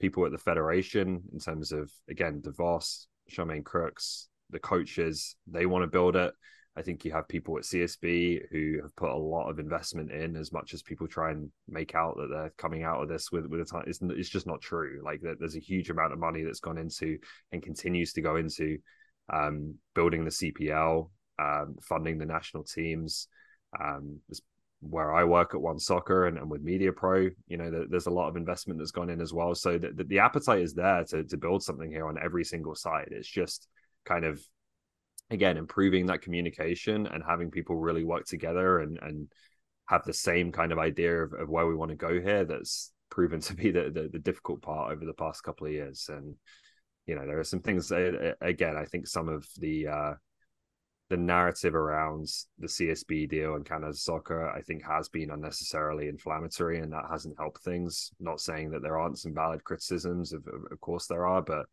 people 0.00 0.24
at 0.24 0.32
the 0.32 0.38
federation 0.38 1.22
in 1.32 1.38
terms 1.38 1.72
of 1.72 1.90
again 2.08 2.42
DeVos, 2.42 3.06
Charmaine 3.30 3.64
Crooks, 3.64 4.28
the 4.50 4.58
coaches. 4.58 5.36
They 5.46 5.66
want 5.66 5.82
to 5.82 5.88
build 5.88 6.16
it. 6.16 6.34
I 6.76 6.82
think 6.82 7.04
you 7.04 7.12
have 7.12 7.28
people 7.28 7.58
at 7.58 7.64
CSB 7.64 8.42
who 8.50 8.80
have 8.82 8.94
put 8.94 9.10
a 9.10 9.16
lot 9.16 9.50
of 9.50 9.58
investment 9.58 10.12
in, 10.12 10.36
as 10.36 10.52
much 10.52 10.72
as 10.72 10.82
people 10.82 11.08
try 11.08 11.32
and 11.32 11.50
make 11.68 11.94
out 11.94 12.16
that 12.16 12.28
they're 12.30 12.52
coming 12.58 12.84
out 12.84 13.02
of 13.02 13.08
this 13.08 13.32
with 13.32 13.46
with 13.46 13.60
a 13.60 13.64
time. 13.64 13.84
It's, 13.86 14.00
it's 14.02 14.28
just 14.28 14.46
not 14.46 14.60
true. 14.60 15.00
Like 15.04 15.20
there's 15.22 15.56
a 15.56 15.60
huge 15.60 15.90
amount 15.90 16.12
of 16.12 16.18
money 16.18 16.42
that's 16.42 16.60
gone 16.60 16.78
into 16.78 17.18
and 17.52 17.62
continues 17.62 18.12
to 18.14 18.22
go 18.22 18.36
into 18.36 18.78
um, 19.32 19.74
building 19.94 20.24
the 20.24 20.30
CPL, 20.30 21.10
um, 21.38 21.76
funding 21.82 22.18
the 22.18 22.26
national 22.26 22.64
teams. 22.64 23.28
Um, 23.78 24.20
where 24.80 25.12
I 25.12 25.24
work 25.24 25.54
at 25.54 25.60
One 25.60 25.78
Soccer 25.78 26.26
and, 26.26 26.38
and 26.38 26.50
with 26.50 26.62
Media 26.62 26.92
Pro, 26.92 27.28
you 27.48 27.56
know, 27.56 27.70
the, 27.70 27.86
there's 27.88 28.06
a 28.06 28.10
lot 28.10 28.28
of 28.28 28.36
investment 28.36 28.78
that's 28.78 28.90
gone 28.90 29.10
in 29.10 29.20
as 29.20 29.32
well. 29.32 29.54
So 29.54 29.78
the, 29.78 29.92
the, 29.92 30.04
the 30.04 30.18
appetite 30.20 30.62
is 30.62 30.74
there 30.74 31.04
to 31.04 31.24
to 31.24 31.36
build 31.36 31.62
something 31.62 31.90
here 31.90 32.06
on 32.06 32.18
every 32.22 32.44
single 32.44 32.74
side. 32.74 33.08
It's 33.10 33.28
just 33.28 33.68
kind 34.04 34.24
of 34.24 34.40
again 35.30 35.56
improving 35.56 36.06
that 36.06 36.22
communication 36.22 37.06
and 37.06 37.22
having 37.22 37.50
people 37.50 37.76
really 37.76 38.04
work 38.04 38.26
together 38.26 38.80
and 38.80 38.98
and 39.02 39.28
have 39.86 40.04
the 40.04 40.12
same 40.12 40.52
kind 40.52 40.70
of 40.70 40.78
idea 40.78 41.24
of, 41.24 41.32
of 41.34 41.48
where 41.48 41.66
we 41.66 41.74
want 41.74 41.90
to 41.90 41.96
go 41.96 42.20
here 42.20 42.44
that's 42.44 42.92
proven 43.10 43.40
to 43.40 43.54
be 43.54 43.70
the, 43.70 43.90
the, 43.90 44.08
the 44.12 44.18
difficult 44.18 44.62
part 44.62 44.92
over 44.92 45.04
the 45.04 45.12
past 45.14 45.42
couple 45.42 45.66
of 45.66 45.72
years 45.72 46.08
and 46.10 46.34
you 47.06 47.14
know 47.14 47.26
there 47.26 47.38
are 47.38 47.44
some 47.44 47.60
things 47.60 47.90
again 47.90 48.76
i 48.76 48.84
think 48.84 49.06
some 49.06 49.28
of 49.28 49.46
the 49.58 49.88
uh 49.88 50.12
the 51.10 51.16
narrative 51.16 51.74
around 51.74 52.26
the 52.58 52.66
csb 52.66 53.28
deal 53.28 53.54
and 53.56 53.66
canada 53.66 53.92
soccer 53.92 54.48
i 54.50 54.62
think 54.62 54.82
has 54.82 55.08
been 55.08 55.30
unnecessarily 55.30 56.08
inflammatory 56.08 56.78
and 56.78 56.92
that 56.92 57.04
hasn't 57.10 57.36
helped 57.38 57.62
things 57.62 58.10
not 58.20 58.40
saying 58.40 58.70
that 58.70 58.80
there 58.82 58.98
aren't 58.98 59.18
some 59.18 59.34
valid 59.34 59.62
criticisms 59.64 60.32
of, 60.32 60.42
of 60.70 60.80
course 60.80 61.06
there 61.06 61.26
are 61.26 61.42
but 61.42 61.66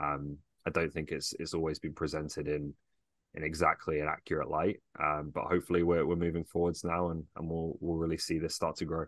um 0.00 0.36
i 0.66 0.70
don't 0.70 0.92
think 0.92 1.12
it's 1.12 1.32
it's 1.38 1.54
always 1.54 1.78
been 1.78 1.94
presented 1.94 2.48
in 2.48 2.74
in 3.34 3.44
exactly 3.44 4.00
an 4.00 4.08
accurate 4.08 4.50
light. 4.50 4.80
Um, 5.00 5.30
but 5.34 5.44
hopefully 5.44 5.82
we're 5.82 6.06
we're 6.06 6.16
moving 6.16 6.44
forwards 6.44 6.84
now, 6.84 7.10
and 7.10 7.24
and 7.36 7.48
we'll 7.48 7.76
we'll 7.80 7.96
really 7.96 8.18
see 8.18 8.38
this 8.38 8.54
start 8.54 8.76
to 8.76 8.84
grow. 8.84 9.06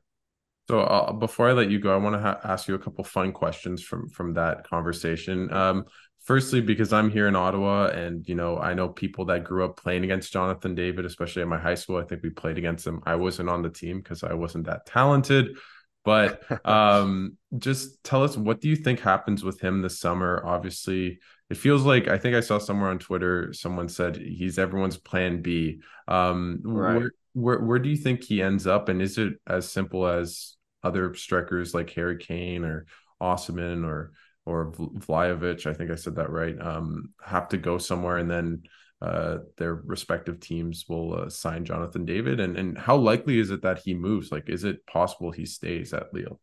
So 0.70 0.83
uh, 0.83 1.12
before 1.12 1.48
I 1.48 1.52
let 1.52 1.68
you 1.68 1.80
go, 1.80 1.92
I 1.92 1.96
want 1.96 2.14
to 2.14 2.20
ha- 2.20 2.38
ask 2.44 2.68
you 2.68 2.76
a 2.76 2.78
couple 2.78 3.02
fun 3.02 3.33
questions 3.33 3.83
from 3.83 4.09
from 4.09 4.35
that 4.35 4.62
conversation. 4.62 5.52
Um, 5.52 5.85
firstly, 6.22 6.61
because 6.61 6.92
I'm 6.92 7.11
here 7.11 7.26
in 7.26 7.35
Ottawa, 7.35 7.87
and 7.87 8.24
you 8.28 8.37
know 8.37 8.56
I 8.56 8.74
know 8.74 8.88
people 8.88 9.24
that 9.24 9.42
grew 9.42 9.64
up 9.64 9.76
playing 9.76 10.04
against 10.04 10.33
Jonathan 10.33 10.76
David, 10.76 11.04
especially 11.04 11.42
in 11.42 11.48
my 11.48 11.59
high 11.59 11.74
school. 11.74 11.96
I 11.96 12.04
think 12.04 12.22
we 12.22 12.30
played 12.30 12.56
against 12.56 12.87
him. 12.87 13.02
I 13.04 13.16
wasn't 13.16 13.48
on 13.48 13.62
the 13.62 13.68
team 13.68 13.98
because 13.98 14.22
I 14.22 14.35
wasn't 14.35 14.66
that 14.66 14.87
talented. 14.87 15.56
But 16.04 16.40
um, 16.64 17.37
just 17.59 18.04
tell 18.04 18.22
us 18.22 18.37
what 18.37 18.61
do 18.61 18.68
you 18.68 18.76
think 18.76 19.00
happens 19.00 19.42
with 19.42 19.61
him 19.61 19.83
this 19.83 19.98
summer? 19.98 20.40
Obviously, 20.46 21.18
it 21.50 21.56
feels 21.56 21.83
like 21.83 22.06
I 22.06 22.16
think 22.16 22.37
I 22.37 22.40
saw 22.40 22.59
somewhere 22.59 22.90
on 22.90 23.00
Twitter 23.00 23.52
someone 23.52 23.88
said 23.88 24.16
he's 24.16 24.56
everyone's 24.56 24.98
plan 24.98 25.42
B. 25.42 25.80
Um, 26.06 26.61
right. 26.62 26.94
where, 26.94 27.12
where 27.33 27.59
where 27.59 27.78
do 27.80 27.88
you 27.88 27.96
think 27.96 28.22
he 28.22 28.40
ends 28.40 28.68
up, 28.68 28.88
and 28.88 29.02
is 29.02 29.18
it 29.18 29.35
as 29.48 29.68
simple 29.68 30.06
as 30.06 30.56
other 30.82 31.14
strikers 31.14 31.74
like 31.74 31.90
Harry 31.90 32.18
Kane 32.18 32.64
or 32.64 32.86
Osimhen 33.20 33.84
or 33.84 34.12
or 34.46 34.72
Vlahovic? 34.72 35.66
I 35.66 35.74
think 35.74 35.90
I 35.90 35.94
said 35.96 36.16
that 36.16 36.30
right. 36.30 36.60
Um, 36.60 37.12
have 37.24 37.48
to 37.48 37.58
go 37.58 37.78
somewhere, 37.78 38.18
and 38.18 38.30
then 38.30 38.62
uh, 39.02 39.38
their 39.56 39.74
respective 39.74 40.40
teams 40.40 40.84
will 40.88 41.14
uh, 41.14 41.28
sign 41.30 41.64
Jonathan 41.64 42.04
David. 42.04 42.40
And 42.40 42.56
and 42.56 42.78
how 42.78 42.96
likely 42.96 43.38
is 43.38 43.50
it 43.50 43.62
that 43.62 43.80
he 43.84 43.94
moves? 43.94 44.32
Like, 44.32 44.48
is 44.48 44.64
it 44.64 44.86
possible 44.86 45.30
he 45.30 45.46
stays 45.46 45.92
at 45.92 46.12
Lille? 46.12 46.40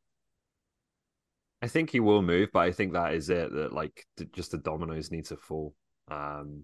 I 1.62 1.68
think 1.68 1.90
he 1.90 2.00
will 2.00 2.22
move, 2.22 2.50
but 2.54 2.60
I 2.60 2.72
think 2.72 2.94
that 2.94 3.14
is 3.14 3.30
it. 3.30 3.52
That 3.52 3.74
like 3.74 4.06
just 4.34 4.52
the 4.52 4.58
dominoes 4.58 5.12
need 5.12 5.26
to 5.26 5.38
fall. 5.38 5.74
Um, 6.10 6.64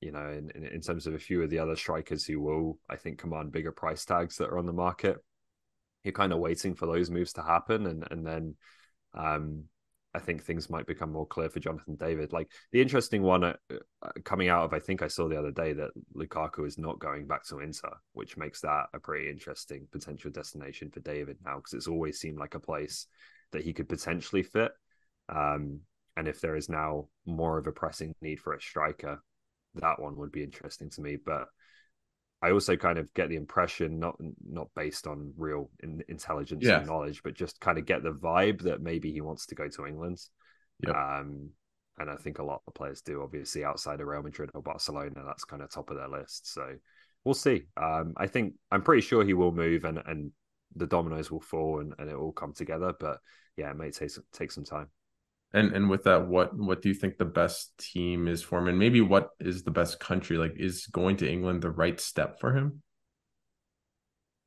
you 0.00 0.12
know, 0.12 0.28
in, 0.28 0.50
in 0.50 0.80
terms 0.80 1.06
of 1.06 1.14
a 1.14 1.18
few 1.18 1.42
of 1.42 1.50
the 1.50 1.58
other 1.58 1.74
strikers 1.74 2.24
who 2.24 2.40
will, 2.40 2.78
I 2.88 2.96
think, 2.96 3.18
command 3.18 3.52
bigger 3.52 3.72
price 3.72 4.04
tags 4.04 4.36
that 4.36 4.50
are 4.50 4.58
on 4.58 4.66
the 4.66 4.72
market. 4.72 5.16
You're 6.06 6.12
kind 6.12 6.32
of 6.32 6.38
waiting 6.38 6.74
for 6.74 6.86
those 6.86 7.10
moves 7.10 7.34
to 7.34 7.42
happen, 7.42 7.86
and 7.86 8.06
and 8.10 8.26
then 8.26 8.54
um, 9.14 9.64
I 10.16 10.18
think 10.18 10.42
things 10.42 10.70
might 10.70 10.86
become 10.86 11.12
more 11.12 11.26
clear 11.26 11.50
for 11.50 11.60
Jonathan 11.60 11.94
David. 11.96 12.32
Like 12.32 12.50
the 12.72 12.80
interesting 12.80 13.22
one 13.22 13.44
uh, 13.44 13.56
uh, 13.70 14.10
coming 14.24 14.48
out 14.48 14.64
of, 14.64 14.72
I 14.72 14.78
think 14.78 15.02
I 15.02 15.08
saw 15.08 15.28
the 15.28 15.38
other 15.38 15.50
day 15.50 15.74
that 15.74 15.90
Lukaku 16.16 16.66
is 16.66 16.78
not 16.78 16.98
going 16.98 17.26
back 17.26 17.44
to 17.48 17.58
Inter, 17.58 17.90
which 18.12 18.38
makes 18.38 18.62
that 18.62 18.86
a 18.94 18.98
pretty 18.98 19.28
interesting 19.28 19.86
potential 19.92 20.30
destination 20.30 20.90
for 20.90 21.00
David 21.00 21.36
now 21.44 21.56
because 21.56 21.74
it's 21.74 21.86
always 21.86 22.18
seemed 22.18 22.38
like 22.38 22.54
a 22.54 22.60
place 22.60 23.08
that 23.52 23.62
he 23.62 23.74
could 23.74 23.90
potentially 23.90 24.42
fit. 24.42 24.72
Um, 25.28 25.80
and 26.16 26.28
if 26.28 26.40
there 26.40 26.56
is 26.56 26.70
now 26.70 27.08
more 27.26 27.58
of 27.58 27.66
a 27.66 27.72
pressing 27.72 28.14
need 28.22 28.40
for 28.40 28.54
a 28.54 28.60
striker, 28.60 29.22
that 29.74 30.00
one 30.00 30.16
would 30.16 30.32
be 30.32 30.42
interesting 30.42 30.88
to 30.90 31.02
me. 31.02 31.18
But 31.22 31.48
I 32.42 32.50
also 32.50 32.76
kind 32.76 32.98
of 32.98 33.12
get 33.14 33.28
the 33.28 33.36
impression, 33.36 33.98
not 33.98 34.16
not 34.44 34.68
based 34.76 35.06
on 35.06 35.32
real 35.36 35.70
in, 35.82 36.02
intelligence 36.08 36.64
yeah. 36.64 36.78
and 36.78 36.86
knowledge, 36.86 37.22
but 37.22 37.34
just 37.34 37.60
kind 37.60 37.78
of 37.78 37.86
get 37.86 38.02
the 38.02 38.12
vibe 38.12 38.62
that 38.62 38.82
maybe 38.82 39.10
he 39.10 39.20
wants 39.20 39.46
to 39.46 39.54
go 39.54 39.68
to 39.68 39.86
England. 39.86 40.20
Yep. 40.86 40.94
Um, 40.94 41.50
and 41.98 42.10
I 42.10 42.16
think 42.16 42.38
a 42.38 42.44
lot 42.44 42.60
of 42.66 42.74
players 42.74 43.00
do, 43.00 43.22
obviously 43.22 43.64
outside 43.64 44.00
of 44.00 44.06
Real 44.06 44.22
Madrid 44.22 44.50
or 44.52 44.62
Barcelona, 44.62 45.22
that's 45.24 45.44
kind 45.44 45.62
of 45.62 45.70
top 45.70 45.90
of 45.90 45.96
their 45.96 46.08
list. 46.08 46.52
So 46.52 46.74
we'll 47.24 47.34
see. 47.34 47.64
Um, 47.76 48.12
I 48.18 48.26
think 48.26 48.54
I'm 48.70 48.82
pretty 48.82 49.02
sure 49.02 49.24
he 49.24 49.34
will 49.34 49.52
move, 49.52 49.84
and 49.84 50.02
and 50.04 50.32
the 50.74 50.86
dominoes 50.86 51.30
will 51.30 51.40
fall, 51.40 51.80
and, 51.80 51.94
and 51.98 52.10
it 52.10 52.18
will 52.18 52.32
come 52.32 52.52
together. 52.52 52.92
But 52.98 53.18
yeah, 53.56 53.70
it 53.70 53.76
may 53.76 53.90
take 53.90 54.12
take 54.32 54.52
some 54.52 54.64
time. 54.64 54.88
And 55.52 55.74
and 55.74 55.88
with 55.88 56.04
that, 56.04 56.26
what 56.26 56.56
what 56.56 56.82
do 56.82 56.88
you 56.88 56.94
think 56.94 57.16
the 57.16 57.24
best 57.24 57.76
team 57.78 58.28
is 58.28 58.42
for 58.42 58.58
him? 58.58 58.68
And 58.68 58.78
maybe 58.78 59.00
what 59.00 59.30
is 59.40 59.62
the 59.62 59.70
best 59.70 60.00
country? 60.00 60.38
Like, 60.38 60.54
is 60.56 60.86
going 60.86 61.16
to 61.18 61.30
England 61.30 61.62
the 61.62 61.70
right 61.70 61.98
step 62.00 62.40
for 62.40 62.54
him? 62.54 62.82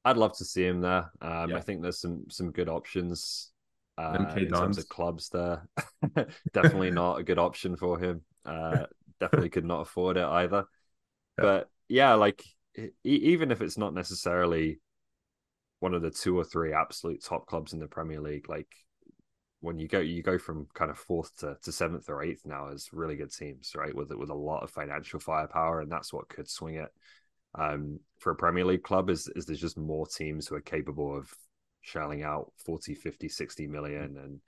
I'd 0.05 0.17
love 0.17 0.37
to 0.37 0.45
see 0.45 0.65
him 0.65 0.81
there. 0.81 1.11
Um, 1.21 1.51
yeah. 1.51 1.57
I 1.57 1.61
think 1.61 1.81
there's 1.81 1.99
some 1.99 2.25
some 2.29 2.51
good 2.51 2.69
options 2.69 3.51
uh, 3.97 4.25
in 4.37 4.49
terms 4.49 4.77
of 4.77 4.87
clubs 4.87 5.29
there. 5.29 5.67
definitely 6.53 6.91
not 6.91 7.19
a 7.19 7.23
good 7.23 7.39
option 7.39 7.75
for 7.75 7.99
him. 7.99 8.21
Uh, 8.45 8.85
definitely 9.19 9.49
could 9.49 9.65
not 9.65 9.81
afford 9.81 10.17
it 10.17 10.25
either. 10.25 10.65
Yeah. 11.37 11.43
But 11.43 11.69
yeah, 11.87 12.13
like 12.13 12.43
even 13.03 13.51
if 13.51 13.61
it's 13.61 13.77
not 13.77 13.93
necessarily 13.93 14.79
one 15.79 15.93
of 15.93 16.01
the 16.01 16.11
two 16.11 16.37
or 16.37 16.43
three 16.43 16.73
absolute 16.73 17.23
top 17.23 17.45
clubs 17.47 17.73
in 17.73 17.79
the 17.79 17.87
Premier 17.87 18.21
League, 18.21 18.49
like 18.49 18.67
when 19.61 19.77
you 19.77 19.87
go 19.87 19.99
you 19.99 20.23
go 20.23 20.37
from 20.37 20.67
kind 20.73 20.89
of 20.89 20.97
fourth 20.97 21.35
to, 21.37 21.57
to 21.63 21.71
seventh 21.71 22.09
or 22.09 22.23
eighth 22.23 22.45
now 22.45 22.69
as 22.69 22.93
really 22.93 23.15
good 23.15 23.33
teams, 23.33 23.73
right? 23.75 23.93
With 23.93 24.11
with 24.11 24.29
a 24.29 24.35
lot 24.35 24.63
of 24.63 24.71
financial 24.71 25.19
firepower, 25.19 25.81
and 25.81 25.91
that's 25.91 26.13
what 26.13 26.29
could 26.29 26.49
swing 26.49 26.75
it. 26.75 26.89
Um, 27.55 27.99
for 28.19 28.31
a 28.31 28.35
Premier 28.35 28.65
League 28.65 28.83
club 28.83 29.09
is 29.09 29.27
is 29.35 29.45
there's 29.45 29.61
just 29.61 29.77
more 29.77 30.07
teams 30.07 30.47
who 30.47 30.55
are 30.55 30.61
capable 30.61 31.15
of 31.15 31.33
shelling 31.81 32.23
out 32.23 32.51
40, 32.65 32.93
50, 32.93 33.27
60 33.29 33.67
million 33.67 34.17
and 34.17 34.39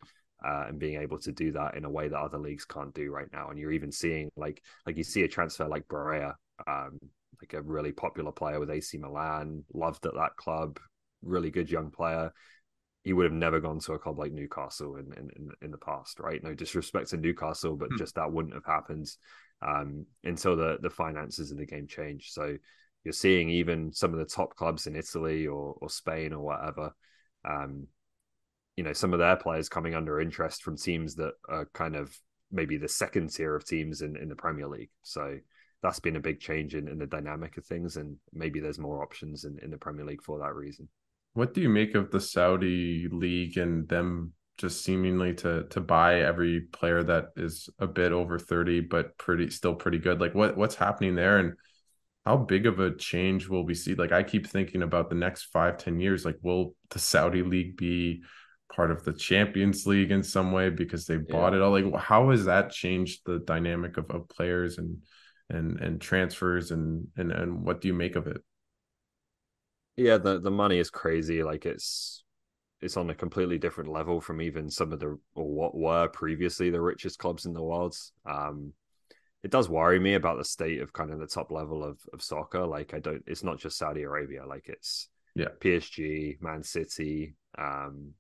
uh, 0.45 0.65
and 0.67 0.79
being 0.79 1.01
able 1.01 1.19
to 1.19 1.31
do 1.31 1.51
that 1.51 1.75
in 1.75 1.85
a 1.85 1.89
way 1.89 2.07
that 2.07 2.19
other 2.19 2.37
leagues 2.37 2.65
can't 2.65 2.93
do 2.93 3.11
right 3.11 3.31
now. 3.31 3.49
And 3.49 3.59
you're 3.59 3.71
even 3.71 3.91
seeing 3.91 4.29
like 4.35 4.61
like 4.85 4.97
you 4.97 5.03
see 5.03 5.23
a 5.23 5.27
transfer 5.27 5.67
like 5.67 5.87
Barella 5.87 6.33
um, 6.67 6.99
like 7.41 7.53
a 7.53 7.61
really 7.61 7.91
popular 7.91 8.31
player 8.31 8.59
with 8.59 8.69
AC 8.69 8.97
Milan, 8.97 9.63
loved 9.73 10.05
at 10.05 10.13
that 10.15 10.35
club, 10.37 10.79
really 11.21 11.49
good 11.49 11.69
young 11.69 11.89
player. 11.89 12.31
He 13.03 13.13
would 13.13 13.25
have 13.25 13.33
never 13.33 13.59
gone 13.59 13.79
to 13.79 13.93
a 13.93 13.99
club 13.99 14.19
like 14.19 14.31
Newcastle 14.31 14.95
in 14.97 15.11
in, 15.13 15.49
in 15.61 15.71
the 15.71 15.77
past, 15.77 16.19
right? 16.19 16.43
No 16.43 16.53
disrespect 16.53 17.09
to 17.09 17.17
Newcastle, 17.17 17.75
but 17.75 17.89
hmm. 17.89 17.97
just 17.97 18.15
that 18.15 18.31
wouldn't 18.31 18.53
have 18.53 18.65
happened 18.65 19.09
um, 19.61 20.05
until 20.23 20.55
the 20.55 20.77
the 20.81 20.89
finances 20.89 21.51
of 21.51 21.57
the 21.57 21.65
game 21.65 21.87
changed. 21.87 22.33
So 22.33 22.57
you're 23.03 23.13
seeing 23.13 23.49
even 23.49 23.91
some 23.91 24.13
of 24.13 24.19
the 24.19 24.25
top 24.25 24.55
clubs 24.55 24.87
in 24.87 24.95
Italy 24.95 25.47
or 25.47 25.75
or 25.81 25.89
Spain 25.89 26.33
or 26.33 26.43
whatever. 26.43 26.91
Um, 27.43 27.87
you 28.77 28.83
know, 28.83 28.93
some 28.93 29.13
of 29.13 29.19
their 29.19 29.35
players 29.35 29.69
coming 29.69 29.95
under 29.95 30.19
interest 30.19 30.63
from 30.63 30.77
teams 30.77 31.15
that 31.15 31.33
are 31.49 31.65
kind 31.73 31.95
of 31.95 32.17
maybe 32.51 32.77
the 32.77 32.87
second 32.87 33.29
tier 33.29 33.55
of 33.55 33.65
teams 33.65 34.01
in, 34.01 34.15
in 34.15 34.29
the 34.29 34.35
Premier 34.35 34.67
League. 34.67 34.89
So 35.03 35.37
that's 35.81 35.99
been 35.99 36.15
a 36.15 36.21
big 36.21 36.39
change 36.39 36.75
in, 36.75 36.87
in 36.87 36.97
the 36.97 37.07
dynamic 37.07 37.57
of 37.57 37.65
things, 37.65 37.97
and 37.97 38.17
maybe 38.33 38.59
there's 38.59 38.79
more 38.79 39.01
options 39.01 39.45
in, 39.45 39.57
in 39.59 39.71
the 39.71 39.77
Premier 39.77 40.05
League 40.05 40.21
for 40.21 40.39
that 40.39 40.53
reason. 40.53 40.87
What 41.33 41.53
do 41.53 41.61
you 41.61 41.69
make 41.69 41.95
of 41.95 42.11
the 42.11 42.19
Saudi 42.19 43.07
league 43.09 43.57
and 43.57 43.87
them 43.87 44.33
just 44.57 44.83
seemingly 44.83 45.33
to 45.33 45.63
to 45.69 45.79
buy 45.79 46.21
every 46.21 46.61
player 46.61 47.01
that 47.03 47.29
is 47.35 47.69
a 47.79 47.87
bit 47.87 48.11
over 48.11 48.37
30 48.37 48.81
but 48.81 49.17
pretty 49.17 49.49
still 49.49 49.75
pretty 49.75 49.97
good? 49.97 50.19
Like 50.19 50.35
what 50.35 50.57
what's 50.57 50.75
happening 50.75 51.15
there 51.15 51.37
and 51.37 51.53
how 52.25 52.37
big 52.37 52.67
of 52.67 52.79
a 52.79 52.95
change 52.95 53.47
will 53.47 53.65
we 53.65 53.73
see? 53.73 53.95
Like 53.95 54.11
I 54.11 54.23
keep 54.23 54.47
thinking 54.47 54.83
about 54.83 55.09
the 55.09 55.15
next 55.15 55.45
five 55.45 55.77
ten 55.77 55.99
years, 55.99 56.25
like 56.25 56.37
will 56.41 56.75
the 56.89 56.99
Saudi 56.99 57.43
league 57.43 57.77
be 57.77 58.23
part 58.71 58.91
of 58.91 59.03
the 59.03 59.13
Champions 59.13 59.85
League 59.85 60.11
in 60.11 60.23
some 60.23 60.51
way 60.51 60.69
because 60.69 61.05
they 61.05 61.17
bought 61.17 61.53
yeah. 61.53 61.59
it 61.59 61.61
all. 61.61 61.71
Like, 61.71 62.01
how 62.01 62.29
has 62.31 62.45
that 62.45 62.71
changed 62.71 63.21
the 63.25 63.39
dynamic 63.39 63.97
of, 63.97 64.09
of 64.09 64.29
players 64.29 64.77
and 64.77 64.97
and 65.49 65.79
and 65.79 65.99
transfers 65.99 66.71
and 66.71 67.07
and 67.17 67.31
and 67.31 67.63
what 67.63 67.81
do 67.81 67.87
you 67.87 67.93
make 67.93 68.15
of 68.15 68.27
it? 68.27 68.41
Yeah, 69.97 70.17
the 70.17 70.39
the 70.39 70.51
money 70.51 70.79
is 70.79 70.89
crazy. 70.89 71.43
Like 71.43 71.65
it's 71.65 72.23
it's 72.81 72.97
on 72.97 73.09
a 73.09 73.15
completely 73.15 73.57
different 73.57 73.91
level 73.91 74.19
from 74.21 74.41
even 74.41 74.69
some 74.69 74.91
of 74.91 74.99
the 74.99 75.17
or 75.35 75.49
what 75.49 75.75
were 75.75 76.07
previously 76.07 76.69
the 76.69 76.81
richest 76.81 77.19
clubs 77.19 77.45
in 77.45 77.53
the 77.53 77.61
world. 77.61 77.95
Um, 78.25 78.73
it 79.43 79.51
does 79.51 79.69
worry 79.69 79.99
me 79.99 80.15
about 80.15 80.37
the 80.37 80.45
state 80.45 80.81
of 80.81 80.93
kind 80.93 81.11
of 81.11 81.19
the 81.19 81.27
top 81.27 81.51
level 81.51 81.83
of 81.83 81.99
of 82.13 82.21
soccer. 82.21 82.65
Like 82.65 82.93
I 82.93 82.99
don't, 82.99 83.23
it's 83.27 83.43
not 83.43 83.59
just 83.59 83.77
Saudi 83.77 84.03
Arabia. 84.03 84.45
Like 84.45 84.69
it's 84.69 85.09
yeah, 85.35 85.49
PSG, 85.59 86.37
Man 86.41 86.63
City, 86.63 87.35
um, 87.57 88.13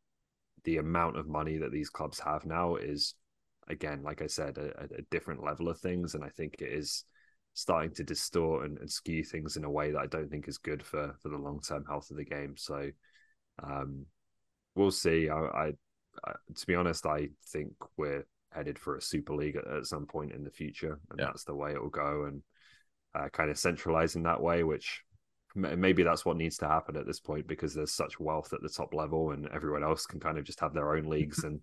the 0.63 0.77
amount 0.77 1.17
of 1.17 1.27
money 1.27 1.57
that 1.57 1.71
these 1.71 1.89
clubs 1.89 2.19
have 2.19 2.45
now 2.45 2.75
is 2.75 3.15
again 3.67 4.01
like 4.03 4.21
i 4.21 4.27
said 4.27 4.57
a, 4.57 4.87
a 4.97 5.01
different 5.11 5.43
level 5.43 5.69
of 5.69 5.79
things 5.79 6.15
and 6.15 6.23
i 6.23 6.29
think 6.29 6.55
it 6.59 6.71
is 6.71 7.05
starting 7.53 7.93
to 7.93 8.03
distort 8.03 8.65
and, 8.65 8.77
and, 8.79 8.89
skew 8.89 9.23
things 9.23 9.57
in 9.57 9.63
a 9.63 9.69
way 9.69 9.91
that 9.91 9.99
i 9.99 10.07
don't 10.07 10.29
think 10.29 10.47
is 10.47 10.57
good 10.57 10.81
for 10.81 11.13
for 11.21 11.29
the 11.29 11.37
long-term 11.37 11.83
health 11.85 12.09
of 12.09 12.17
the 12.17 12.25
game 12.25 12.55
so 12.57 12.89
um 13.63 14.05
we'll 14.75 14.91
see 14.91 15.29
I, 15.29 15.37
I, 15.37 15.71
I, 16.25 16.31
to 16.55 16.67
be 16.67 16.75
honest 16.75 17.05
i 17.05 17.29
think 17.47 17.73
we're 17.97 18.25
headed 18.51 18.79
for 18.79 18.95
a 18.95 19.01
super 19.01 19.33
league 19.33 19.57
at, 19.57 19.67
at 19.67 19.85
some 19.85 20.05
point 20.05 20.31
in 20.31 20.43
the 20.43 20.51
future 20.51 20.99
and 21.09 21.19
yeah. 21.19 21.25
that's 21.25 21.43
the 21.43 21.55
way 21.55 21.71
it 21.71 21.81
will 21.81 21.89
go 21.89 22.25
and 22.25 22.41
uh, 23.13 23.27
kind 23.29 23.49
of 23.49 23.57
centralize 23.57 24.15
in 24.15 24.23
that 24.23 24.41
way 24.41 24.63
which 24.63 25.03
maybe 25.53 26.03
that's 26.03 26.25
what 26.25 26.37
needs 26.37 26.57
to 26.57 26.67
happen 26.67 26.95
at 26.95 27.05
this 27.05 27.19
point 27.19 27.45
because 27.47 27.73
there's 27.73 27.93
such 27.93 28.19
wealth 28.19 28.53
at 28.53 28.61
the 28.61 28.69
top 28.69 28.93
level 28.93 29.31
and 29.31 29.49
everyone 29.53 29.83
else 29.83 30.05
can 30.05 30.19
kind 30.19 30.37
of 30.37 30.45
just 30.45 30.61
have 30.61 30.73
their 30.73 30.95
own 30.95 31.09
leagues 31.09 31.43
and 31.43 31.59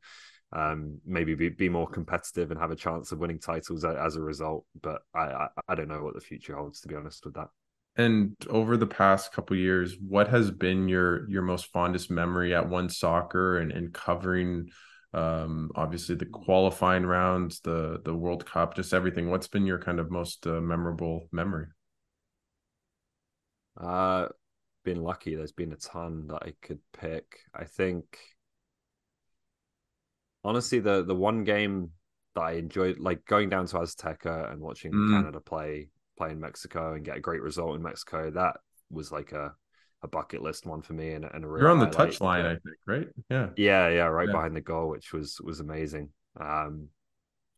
um, 0.53 0.99
maybe 1.05 1.35
be, 1.35 1.49
be 1.51 1.69
more 1.69 1.87
competitive 1.87 2.51
and 2.51 2.61
have 2.61 2.71
a 2.71 2.77
chance 2.77 3.13
of 3.13 3.19
winning 3.19 3.39
titles 3.39 3.85
as 3.85 4.17
a 4.17 4.23
result 4.23 4.65
but 4.81 5.03
I, 5.15 5.21
I, 5.21 5.49
I 5.69 5.75
don't 5.75 5.89
know 5.89 6.03
what 6.03 6.15
the 6.15 6.21
future 6.21 6.57
holds 6.57 6.81
to 6.81 6.89
be 6.89 6.95
honest 6.95 7.25
with 7.25 7.35
that 7.35 7.49
and 7.97 8.35
over 8.49 8.77
the 8.77 8.87
past 8.87 9.33
couple 9.33 9.57
years 9.57 9.97
what 10.01 10.29
has 10.29 10.51
been 10.51 10.89
your 10.89 11.29
your 11.29 11.43
most 11.43 11.67
fondest 11.67 12.11
memory 12.11 12.55
at 12.55 12.69
one 12.69 12.89
soccer 12.89 13.59
and, 13.59 13.73
and 13.73 13.93
covering 13.93 14.69
um 15.15 15.71
obviously 15.75 16.15
the 16.15 16.27
qualifying 16.27 17.05
rounds 17.05 17.61
the 17.61 18.01
the 18.05 18.15
world 18.15 18.45
cup 18.45 18.75
just 18.75 18.93
everything 18.93 19.31
what's 19.31 19.49
been 19.49 19.67
your 19.67 19.79
kind 19.79 20.01
of 20.01 20.11
most 20.11 20.47
uh, 20.47 20.61
memorable 20.61 21.29
memory 21.33 21.67
uh, 23.81 24.27
been 24.85 25.03
lucky. 25.03 25.35
There's 25.35 25.53
been 25.53 25.73
a 25.73 25.77
ton 25.77 26.27
that 26.29 26.43
I 26.43 26.55
could 26.63 26.81
pick. 26.93 27.41
I 27.55 27.65
think 27.65 28.05
honestly, 30.45 30.80
the 30.80 31.05
the 31.05 31.14
one 31.14 31.45
game 31.45 31.91
that 32.34 32.43
I 32.43 32.53
enjoyed, 32.53 32.99
like 32.99 33.24
going 33.24 33.49
down 33.49 33.66
to 33.66 33.76
Azteca 33.78 34.53
and 34.53 34.61
watching 34.61 34.93
mm. 34.93 35.11
Canada 35.11 35.41
play 35.41 35.89
play 36.16 36.30
in 36.30 36.41
Mexico 36.41 36.95
and 36.95 37.05
get 37.05 37.16
a 37.16 37.20
great 37.20 37.43
result 37.43 37.76
in 37.76 37.82
Mexico. 37.82 38.30
That 38.30 38.57
was 38.91 39.12
like 39.12 39.32
a 39.32 39.55
a 40.03 40.09
bucket 40.09 40.43
list 40.43 40.66
one 40.66 40.82
for 40.82 40.93
me 40.93 41.12
and, 41.12 41.24
and 41.24 41.45
a 41.45 41.49
real 41.49 41.62
you're 41.62 41.70
on 41.72 41.80
the 41.80 41.86
touch 41.86 42.20
line 42.20 42.47
i 42.47 42.51
think 42.51 42.76
right 42.86 43.09
yeah 43.30 43.49
yeah 43.57 43.89
yeah 43.89 44.05
right 44.05 44.28
yeah. 44.28 44.32
behind 44.32 44.55
the 44.55 44.61
goal 44.61 44.89
which 44.89 45.12
was 45.12 45.41
was 45.41 45.59
amazing 45.59 46.09
um 46.41 46.89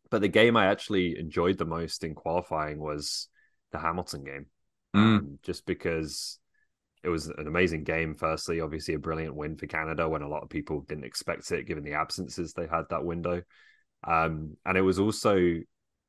but 0.09 0.21
the 0.21 0.27
game 0.27 0.57
i 0.57 0.65
actually 0.65 1.19
enjoyed 1.19 1.57
the 1.57 1.65
most 1.65 2.03
in 2.03 2.15
qualifying 2.15 2.79
was 2.79 3.27
the 3.71 3.77
hamilton 3.77 4.23
game 4.23 4.47
mm. 4.95 4.99
um, 4.99 5.39
just 5.43 5.65
because 5.67 6.39
it 7.03 7.09
was 7.09 7.27
an 7.27 7.47
amazing 7.47 7.83
game. 7.83 8.15
Firstly, 8.15 8.61
obviously 8.61 8.93
a 8.93 8.99
brilliant 8.99 9.35
win 9.35 9.57
for 9.57 9.67
Canada 9.67 10.07
when 10.07 10.21
a 10.21 10.27
lot 10.27 10.43
of 10.43 10.49
people 10.49 10.81
didn't 10.81 11.05
expect 11.05 11.51
it, 11.51 11.65
given 11.65 11.83
the 11.83 11.93
absences 11.93 12.53
they 12.53 12.67
had 12.67 12.83
that 12.89 13.03
window. 13.03 13.41
Um, 14.03 14.57
and 14.65 14.77
it 14.77 14.81
was 14.81 14.99
also 14.99 15.59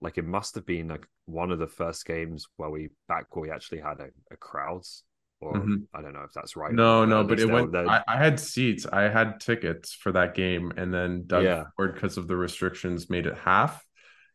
like 0.01 0.18
it 0.18 0.26
must 0.26 0.55
have 0.57 0.66
been 0.66 0.88
like 0.88 1.07
one 1.26 1.51
of 1.51 1.59
the 1.59 1.66
first 1.66 2.05
games 2.05 2.47
where 2.57 2.70
we 2.70 2.90
back 3.09 3.34
where 3.34 3.43
we 3.43 3.51
actually 3.51 3.80
had 3.80 4.01
a, 4.01 4.09
a 4.30 4.36
crowds. 4.36 5.05
Or 5.40 5.55
mm-hmm. 5.55 5.76
I 5.93 6.03
don't 6.03 6.12
know 6.12 6.22
if 6.22 6.32
that's 6.32 6.55
right. 6.55 6.72
No, 6.72 7.05
no, 7.05 7.24
but 7.24 7.40
it 7.40 7.51
went. 7.51 7.74
I, 7.74 8.05
I, 8.07 8.16
had 8.16 8.38
seats. 8.38 8.86
I 8.86 9.03
had 9.03 9.40
tickets 9.40 9.93
for 9.93 10.12
that 10.12 10.36
game, 10.36 10.72
and 10.76 10.95
then 10.95 11.24
Doug 11.26 11.43
yeah. 11.43 11.64
Ford, 11.76 11.95
because 11.95 12.16
of 12.16 12.28
the 12.28 12.36
restrictions, 12.36 13.11
made 13.11 13.26
it 13.26 13.36
half 13.36 13.84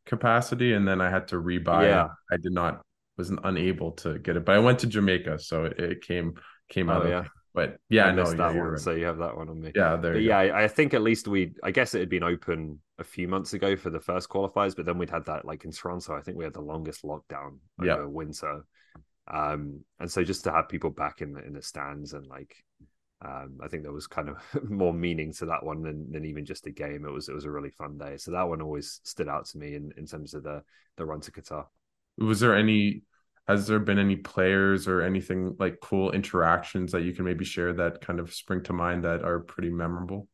capacity, 0.05 0.73
and 0.73 0.85
then 0.85 0.99
I 0.99 1.09
had 1.09 1.29
to 1.29 1.35
rebuy. 1.37 1.83
Yeah. 1.83 2.09
I 2.29 2.35
did 2.35 2.51
not 2.51 2.81
was 3.17 3.31
unable 3.43 3.91
to 3.93 4.19
get 4.19 4.37
it, 4.37 4.45
but 4.45 4.55
I 4.55 4.59
went 4.59 4.79
to 4.79 4.87
Jamaica, 4.87 5.39
so 5.39 5.65
it, 5.65 5.79
it 5.79 6.01
came 6.01 6.35
came 6.69 6.89
out. 6.89 7.05
Oh, 7.05 7.09
yeah. 7.09 7.25
But 7.53 7.79
yeah, 7.89 8.05
I 8.05 8.11
missed 8.11 8.37
that 8.37 8.53
one. 8.53 8.67
Right. 8.67 8.79
So 8.79 8.91
you 8.91 9.05
have 9.05 9.17
that 9.17 9.35
one 9.35 9.49
on 9.49 9.59
me. 9.59 9.71
Yeah, 9.73 9.95
there. 9.95 10.15
Yeah, 10.15 10.37
I, 10.37 10.65
I, 10.65 10.67
think 10.67 10.93
at 10.93 11.01
least 11.01 11.27
we. 11.27 11.55
I 11.63 11.71
guess 11.71 11.95
it 11.95 11.99
had 11.99 12.09
been 12.09 12.21
open 12.21 12.79
a 12.99 13.03
few 13.03 13.27
months 13.27 13.53
ago 13.53 13.75
for 13.75 13.89
the 13.89 13.99
first 13.99 14.29
qualifiers, 14.29 14.75
but 14.75 14.85
then 14.85 14.99
we'd 14.99 15.09
had 15.09 15.25
that 15.25 15.43
like 15.43 15.65
in 15.65 15.71
Toronto. 15.71 16.15
I 16.15 16.21
think 16.21 16.37
we 16.37 16.43
had 16.43 16.53
the 16.53 16.61
longest 16.61 17.03
lockdown 17.03 17.57
over 17.79 17.87
yeah. 17.87 18.05
winter. 18.05 18.63
Um, 19.27 19.81
and 19.99 20.09
so 20.09 20.23
just 20.23 20.43
to 20.43 20.51
have 20.51 20.69
people 20.69 20.91
back 20.91 21.21
in 21.21 21.33
the 21.33 21.43
in 21.43 21.53
the 21.53 21.61
stands 21.63 22.13
and 22.13 22.27
like 22.27 22.55
um, 23.25 23.59
I 23.63 23.67
think 23.67 23.83
there 23.83 23.91
was 23.91 24.07
kind 24.07 24.29
of 24.29 24.37
more 24.69 24.93
meaning 24.93 25.33
to 25.33 25.45
that 25.47 25.63
one 25.63 25.81
than, 25.81 26.11
than 26.11 26.25
even 26.25 26.45
just 26.45 26.67
a 26.67 26.71
game. 26.71 27.05
It 27.05 27.11
was 27.11 27.29
it 27.29 27.33
was 27.33 27.45
a 27.45 27.51
really 27.51 27.71
fun 27.71 27.97
day. 27.97 28.17
So 28.17 28.31
that 28.31 28.47
one 28.47 28.61
always 28.61 29.01
stood 29.03 29.27
out 29.27 29.45
to 29.47 29.57
me 29.57 29.75
in, 29.75 29.91
in 29.97 30.05
terms 30.05 30.33
of 30.33 30.43
the 30.43 30.63
the 30.97 31.05
run 31.05 31.21
to 31.21 31.31
Qatar. 31.31 31.65
Was 32.17 32.39
there 32.39 32.55
any 32.55 33.03
has 33.47 33.67
there 33.67 33.79
been 33.79 33.97
any 33.97 34.17
players 34.17 34.87
or 34.87 35.01
anything 35.01 35.55
like 35.57 35.79
cool 35.81 36.11
interactions 36.11 36.91
that 36.91 37.03
you 37.03 37.13
can 37.13 37.23
maybe 37.23 37.45
share 37.45 37.71
that 37.73 38.01
kind 38.01 38.19
of 38.19 38.33
spring 38.33 38.61
to 38.63 38.73
mind 38.73 39.05
that 39.05 39.23
are 39.23 39.39
pretty 39.39 39.69
memorable? 39.69 40.27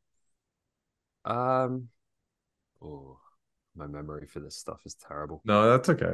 Um, 1.23 1.89
oh, 2.81 3.19
my 3.75 3.85
memory 3.85 4.25
for 4.25 4.39
this 4.39 4.57
stuff 4.57 4.81
is 4.85 4.95
terrible. 4.95 5.41
No, 5.45 5.69
that's 5.69 5.89
okay. 5.89 6.11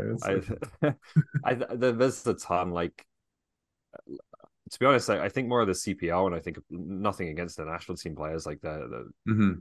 I, 0.84 0.94
I, 1.46 1.54
there's 1.54 2.28
a 2.28 2.34
ton. 2.34 2.72
Like, 2.72 3.06
to 4.06 4.80
be 4.80 4.86
honest, 4.86 5.10
I, 5.10 5.24
I, 5.24 5.30
think 5.30 5.48
more 5.48 5.62
of 5.62 5.68
the 5.68 5.74
CPL, 5.74 6.28
and 6.28 6.36
I 6.36 6.40
think 6.40 6.60
nothing 6.70 7.30
against 7.30 7.58
the 7.58 7.66
national 7.66 7.98
team 7.98 8.16
players. 8.16 8.46
Like 8.46 8.60
the, 8.60 9.10
the 9.26 9.32
mm-hmm. 9.32 9.52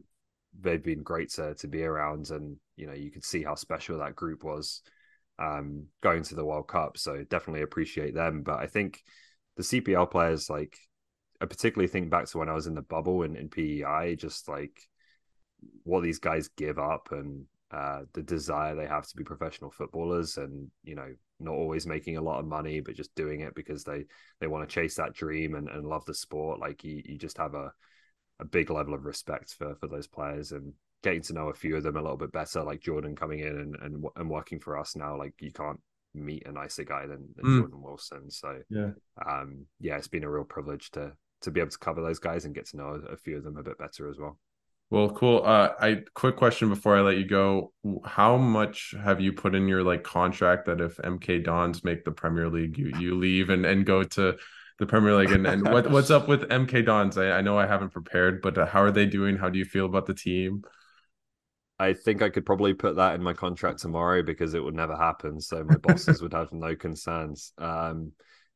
they've 0.60 0.82
been 0.82 1.04
great 1.04 1.30
to 1.34 1.54
to 1.54 1.68
be 1.68 1.84
around, 1.84 2.30
and 2.30 2.56
you 2.76 2.88
know 2.88 2.94
you 2.94 3.12
could 3.12 3.24
see 3.24 3.44
how 3.44 3.54
special 3.54 3.98
that 3.98 4.16
group 4.16 4.42
was 4.42 4.82
um, 5.38 5.86
going 6.00 6.22
to 6.24 6.34
the 6.34 6.44
World 6.44 6.68
Cup. 6.68 6.98
So 6.98 7.24
definitely 7.24 7.62
appreciate 7.62 8.14
them. 8.14 8.42
But 8.42 8.58
I 8.58 8.66
think 8.66 9.02
the 9.56 9.62
CPL 9.62 10.10
players, 10.10 10.50
like, 10.50 10.76
I 11.40 11.46
particularly 11.46 11.88
think 11.88 12.10
back 12.10 12.26
to 12.26 12.38
when 12.38 12.48
I 12.48 12.54
was 12.54 12.66
in 12.66 12.74
the 12.74 12.82
bubble 12.82 13.22
in, 13.22 13.36
in 13.36 13.48
PEI, 13.48 14.16
just 14.16 14.48
like 14.48 14.80
what 15.84 16.02
these 16.02 16.18
guys 16.18 16.48
give 16.56 16.78
up 16.78 17.08
and 17.12 17.44
uh, 17.70 18.02
the 18.14 18.22
desire 18.22 18.74
they 18.74 18.86
have 18.86 19.06
to 19.06 19.16
be 19.16 19.24
professional 19.24 19.70
footballers 19.70 20.36
and, 20.36 20.70
you 20.84 20.94
know, 20.94 21.14
not 21.38 21.54
always 21.54 21.86
making 21.86 22.16
a 22.16 22.22
lot 22.22 22.40
of 22.40 22.46
money, 22.46 22.80
but 22.80 22.96
just 22.96 23.14
doing 23.14 23.40
it 23.40 23.54
because 23.54 23.84
they, 23.84 24.04
they 24.40 24.46
want 24.46 24.68
to 24.68 24.74
chase 24.74 24.96
that 24.96 25.14
dream 25.14 25.54
and, 25.54 25.68
and 25.68 25.86
love 25.86 26.04
the 26.06 26.14
sport. 26.14 26.58
Like 26.58 26.82
you, 26.82 27.02
you 27.04 27.18
just 27.18 27.38
have 27.38 27.54
a, 27.54 27.72
a 28.40 28.44
big 28.44 28.70
level 28.70 28.94
of 28.94 29.04
respect 29.04 29.54
for, 29.54 29.76
for 29.76 29.86
those 29.86 30.06
players. 30.06 30.50
And 30.50 30.72
getting 31.02 31.22
to 31.22 31.32
know 31.32 31.48
a 31.48 31.54
few 31.54 31.76
of 31.76 31.82
them 31.82 31.96
a 31.96 32.02
little 32.02 32.16
bit 32.16 32.32
better, 32.32 32.62
like 32.62 32.80
Jordan 32.80 33.16
coming 33.16 33.40
in 33.40 33.58
and 33.58 33.76
and, 33.80 34.04
and 34.16 34.30
working 34.30 34.60
for 34.60 34.78
us 34.78 34.96
now. 34.96 35.16
Like 35.16 35.34
you 35.40 35.52
can't 35.52 35.80
meet 36.14 36.46
a 36.46 36.52
nicer 36.52 36.84
guy 36.84 37.06
than, 37.06 37.28
than 37.36 37.44
mm. 37.44 37.60
Jordan 37.60 37.82
Wilson. 37.82 38.30
So 38.30 38.60
yeah, 38.68 38.90
um, 39.24 39.66
yeah, 39.80 39.96
it's 39.96 40.08
been 40.08 40.24
a 40.24 40.30
real 40.30 40.44
privilege 40.44 40.90
to 40.92 41.12
to 41.42 41.50
be 41.50 41.60
able 41.60 41.70
to 41.70 41.78
cover 41.78 42.02
those 42.02 42.18
guys 42.18 42.44
and 42.44 42.54
get 42.54 42.66
to 42.68 42.76
know 42.76 43.00
a 43.10 43.16
few 43.16 43.36
of 43.36 43.44
them 43.44 43.56
a 43.56 43.62
bit 43.62 43.78
better 43.78 44.08
as 44.08 44.18
well. 44.18 44.38
Well, 44.90 45.10
cool. 45.10 45.42
Uh, 45.44 45.70
I 45.78 46.02
quick 46.14 46.36
question 46.36 46.70
before 46.70 46.96
I 46.96 47.02
let 47.02 47.18
you 47.18 47.26
go. 47.26 47.72
How 48.04 48.38
much 48.38 48.94
have 49.02 49.20
you 49.20 49.34
put 49.34 49.54
in 49.54 49.68
your 49.68 49.82
like 49.82 50.02
contract 50.02 50.66
that 50.66 50.80
if 50.80 50.96
MK 50.96 51.44
Dons 51.44 51.84
make 51.84 52.04
the 52.04 52.10
Premier 52.10 52.48
League, 52.48 52.78
you 52.78 52.92
you 52.98 53.14
leave 53.14 53.50
and 53.50 53.66
and 53.66 53.84
go 53.84 54.02
to 54.02 54.36
the 54.78 54.86
Premier 54.86 55.14
League? 55.14 55.30
And 55.30 55.46
and 55.46 55.62
what 55.62 55.90
what's 55.90 56.10
up 56.10 56.26
with 56.26 56.48
MK 56.48 56.86
Dons? 56.86 57.18
I, 57.18 57.32
I 57.32 57.40
know 57.42 57.58
I 57.58 57.66
haven't 57.66 57.90
prepared, 57.90 58.40
but 58.40 58.56
uh, 58.56 58.64
how 58.64 58.82
are 58.82 58.90
they 58.90 59.04
doing? 59.04 59.36
How 59.36 59.50
do 59.50 59.58
you 59.58 59.66
feel 59.66 59.84
about 59.84 60.06
the 60.06 60.14
team? 60.14 60.62
I 61.78 61.92
think 61.92 62.22
I 62.22 62.28
could 62.28 62.44
probably 62.44 62.74
put 62.74 62.96
that 62.96 63.14
in 63.14 63.22
my 63.22 63.32
contract 63.32 63.78
tomorrow 63.78 64.22
because 64.22 64.54
it 64.54 64.62
would 64.62 64.74
never 64.74 64.96
happen. 64.96 65.40
So 65.40 65.64
my 65.64 65.76
bosses 65.82 66.20
would 66.20 66.32
have 66.34 66.52
no 66.52 66.74
concerns. 66.74 67.52
Um, 67.58 68.12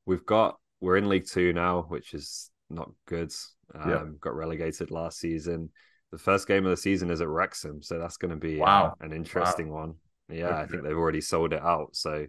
we've 0.06 0.26
got 0.26 0.58
we're 0.80 0.96
in 0.96 1.08
League 1.08 1.26
Two 1.28 1.52
now, 1.52 1.82
which 1.88 2.14
is 2.14 2.50
not 2.68 2.90
good. 3.06 3.32
Um, 3.74 3.90
yeah. 3.90 4.04
Got 4.20 4.34
relegated 4.34 4.90
last 4.90 5.18
season. 5.18 5.70
The 6.10 6.18
first 6.18 6.46
game 6.46 6.64
of 6.66 6.70
the 6.70 6.76
season 6.76 7.10
is 7.10 7.20
at 7.20 7.28
Wrexham, 7.28 7.82
so 7.82 7.98
that's 7.98 8.16
going 8.16 8.32
to 8.32 8.36
be 8.36 8.60
uh, 8.60 8.64
wow. 8.64 8.96
Uh, 9.00 9.04
an 9.04 9.12
interesting 9.12 9.70
wow. 9.70 9.80
one. 9.80 9.94
Yeah, 10.28 10.48
okay. 10.48 10.56
I 10.56 10.66
think 10.66 10.82
they've 10.82 10.96
already 10.96 11.20
sold 11.20 11.52
it 11.52 11.62
out. 11.62 11.96
So 11.96 12.26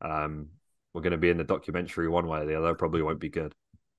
um, 0.00 0.48
we're 0.92 1.02
going 1.02 1.12
to 1.12 1.18
be 1.18 1.30
in 1.30 1.36
the 1.36 1.44
documentary 1.44 2.08
one 2.08 2.26
way 2.26 2.40
or 2.40 2.46
the 2.46 2.58
other. 2.58 2.74
Probably 2.74 3.02
won't 3.02 3.20
be 3.20 3.28
good. 3.28 3.54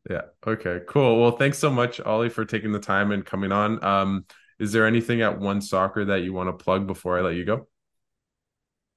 Yeah. 0.10 0.22
Okay. 0.46 0.80
Cool. 0.88 1.20
Well, 1.20 1.32
thanks 1.32 1.58
so 1.58 1.70
much, 1.70 2.00
Ollie, 2.00 2.30
for 2.30 2.46
taking 2.46 2.72
the 2.72 2.80
time 2.80 3.12
and 3.12 3.26
coming 3.26 3.52
on. 3.52 3.84
Um, 3.84 4.26
is 4.60 4.72
there 4.72 4.86
anything 4.86 5.22
at 5.22 5.40
One 5.40 5.62
Soccer 5.62 6.06
that 6.06 6.24
you 6.24 6.34
want 6.34 6.50
to 6.50 6.64
plug 6.64 6.86
before 6.86 7.18
I 7.18 7.22
let 7.22 7.36
you 7.36 7.46
go? 7.46 7.68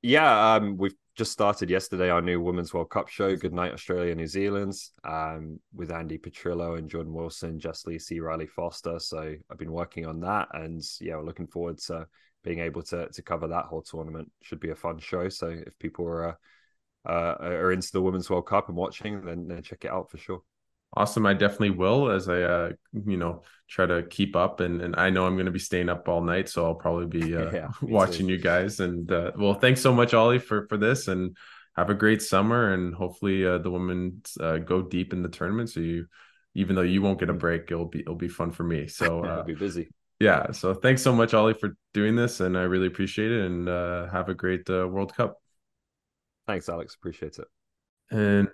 Yeah, 0.03 0.55
um, 0.55 0.77
we've 0.77 0.95
just 1.17 1.31
started 1.31 1.71
yesterday 1.71 2.11
our 2.11 2.21
new 2.21 2.41
Women's 2.41 2.75
World 2.75 2.91
Cup 2.91 3.09
show, 3.09 3.37
Good 3.37 3.53
Night 3.53 3.73
Australia, 3.73 4.15
New 4.15 4.27
Zealand, 4.27 4.75
um, 5.05 5.61
with 5.73 5.91
Andi 5.91 6.21
Petrillo 6.21 6.79
and 6.79 6.89
Jordan 6.89 7.13
Wilson, 7.13 7.61
Jess 7.61 7.85
Lisi, 7.85 8.21
Riley 8.21 8.47
Foster. 8.47 8.99
So 8.99 9.35
I've 9.51 9.59
been 9.59 9.73
working 9.73 10.07
on 10.07 10.21
that, 10.21 10.49
and 10.53 10.83
yeah, 11.01 11.17
we're 11.17 11.25
looking 11.25 11.47
forward 11.47 11.79
to 11.87 12.07
being 12.43 12.59
able 12.59 12.83
to 12.83 13.09
to 13.09 13.23
cover 13.23 13.47
that 13.49 13.67
whole 13.67 13.83
tournament. 13.83 14.31
Should 14.43 14.61
be 14.61 14.71
a 14.71 14.75
fun 14.75 14.99
show. 14.99 15.29
So 15.29 15.49
if 15.49 15.79
people 15.79 16.07
are 16.07 16.29
uh, 16.29 16.35
uh, 17.09 17.37
are 17.41 17.73
into 17.73 17.93
the 17.93 18.03
Women's 18.03 18.29
World 18.29 18.47
Cup 18.47 18.69
and 18.69 18.77
watching, 18.77 19.25
then, 19.25 19.49
then 19.49 19.63
check 19.63 19.85
it 19.85 19.91
out 19.91 20.11
for 20.11 20.19
sure. 20.19 20.43
Awesome. 20.95 21.25
I 21.25 21.33
definitely 21.33 21.71
will 21.71 22.11
as 22.11 22.29
I, 22.29 22.43
uh, 22.43 22.73
you 22.93 23.17
know, 23.17 23.43
try 23.69 23.87
to 23.87 24.03
keep 24.03 24.37
up. 24.37 24.61
And, 24.61 24.83
and 24.83 24.95
I 24.97 25.09
know 25.09 25.27
I'm 25.27 25.37
going 25.37 25.47
to 25.47 25.53
be 25.53 25.59
staying 25.59 25.89
up 25.89 26.07
all 26.07 26.23
night. 26.23 26.51
So 26.51 26.67
I'll 26.67 26.75
probably 26.75 27.07
be 27.07 27.35
uh, 27.37 27.51
yeah, 27.51 27.69
watching 27.81 28.27
too. 28.27 28.35
you 28.35 28.39
guys. 28.39 28.81
And 28.81 29.11
uh, 29.11 29.33
well, 29.37 29.55
thanks 29.55 29.81
so 29.81 29.95
much, 29.95 30.13
Ollie, 30.13 30.39
for, 30.39 30.67
for 30.69 30.77
this. 30.77 31.09
And 31.09 31.37
have 31.77 31.89
a 31.89 31.95
great 31.95 32.21
summer. 32.21 32.75
And 32.75 32.95
hopefully 32.95 33.47
uh, 33.47 33.59
the 33.59 33.71
women 33.71 34.21
uh, 34.39 34.59
go 34.59 34.83
deep 34.83 35.15
in 35.15 35.23
the 35.23 35.31
tournament. 35.31 35.71
So 35.71 35.81
you, 35.81 36.07
even 36.55 36.77
though 36.77 36.83
you 36.83 37.01
won't 37.01 37.19
get 37.19 37.31
a 37.31 37.35
break, 37.35 37.71
it'll 37.71 37.87
be, 37.87 38.01
it'll 38.01 38.15
be 38.15 38.29
fun 38.29 38.51
for 38.51 38.65
me. 38.65 38.87
So 38.87 39.21
I'll 39.25 39.41
uh, 39.41 39.43
be 39.45 39.55
busy. 39.55 39.89
Yeah. 40.21 40.53
So 40.53 40.75
thanks 40.75 41.01
so 41.01 41.15
much, 41.15 41.33
Ollie, 41.33 41.55
for 41.55 41.75
doing 41.95 42.17
this. 42.17 42.41
And 42.41 42.59
I 42.59 42.63
really 42.63 42.87
appreciate 42.87 43.33
it. 43.33 43.47
And 43.47 43.67
have 44.11 44.29
a 44.29 44.35
great 44.35 44.69
World 44.69 45.15
Cup. 45.17 45.39
Thanks, 46.47 46.69
Alex. 46.69 46.95
Appreciate 46.95 47.39
it. 47.39 47.47
And 48.11 48.49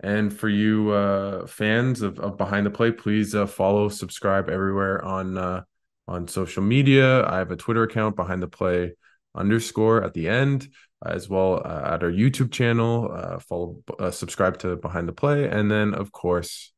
and 0.00 0.32
for 0.32 0.48
you 0.48 0.90
uh, 0.90 1.46
fans 1.46 2.02
of, 2.02 2.18
of 2.18 2.36
Behind 2.36 2.66
the 2.66 2.70
Play, 2.70 2.92
please 2.92 3.34
uh, 3.34 3.46
follow, 3.46 3.88
subscribe 3.88 4.50
everywhere 4.50 5.04
on 5.04 5.38
uh, 5.38 5.62
on 6.06 6.28
social 6.28 6.62
media. 6.62 7.26
I 7.26 7.38
have 7.38 7.50
a 7.50 7.56
Twitter 7.56 7.82
account, 7.82 8.16
Behind 8.16 8.42
the 8.42 8.48
Play 8.48 8.92
underscore 9.34 10.04
at 10.04 10.14
the 10.14 10.28
end, 10.28 10.68
as 11.04 11.28
well 11.28 11.62
uh, 11.64 11.94
at 11.94 12.02
our 12.02 12.10
YouTube 12.10 12.52
channel. 12.52 13.10
Uh, 13.12 13.38
follow, 13.38 13.82
uh, 13.98 14.10
subscribe 14.10 14.58
to 14.58 14.76
Behind 14.76 15.08
the 15.08 15.12
Play, 15.12 15.48
and 15.48 15.70
then 15.70 15.94
of 15.94 16.12
course 16.12 16.72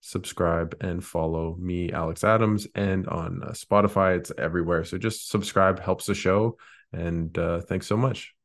subscribe 0.00 0.76
and 0.80 1.04
follow 1.04 1.56
me, 1.58 1.90
Alex 1.90 2.22
Adams, 2.22 2.66
and 2.74 3.06
on 3.08 3.40
Spotify. 3.52 4.16
It's 4.16 4.32
everywhere. 4.38 4.84
So 4.84 4.96
just 4.96 5.28
subscribe 5.28 5.80
helps 5.80 6.06
the 6.06 6.14
show. 6.14 6.56
And 6.92 7.34
thanks 7.68 7.86
so 7.86 7.96
much. 7.96 8.37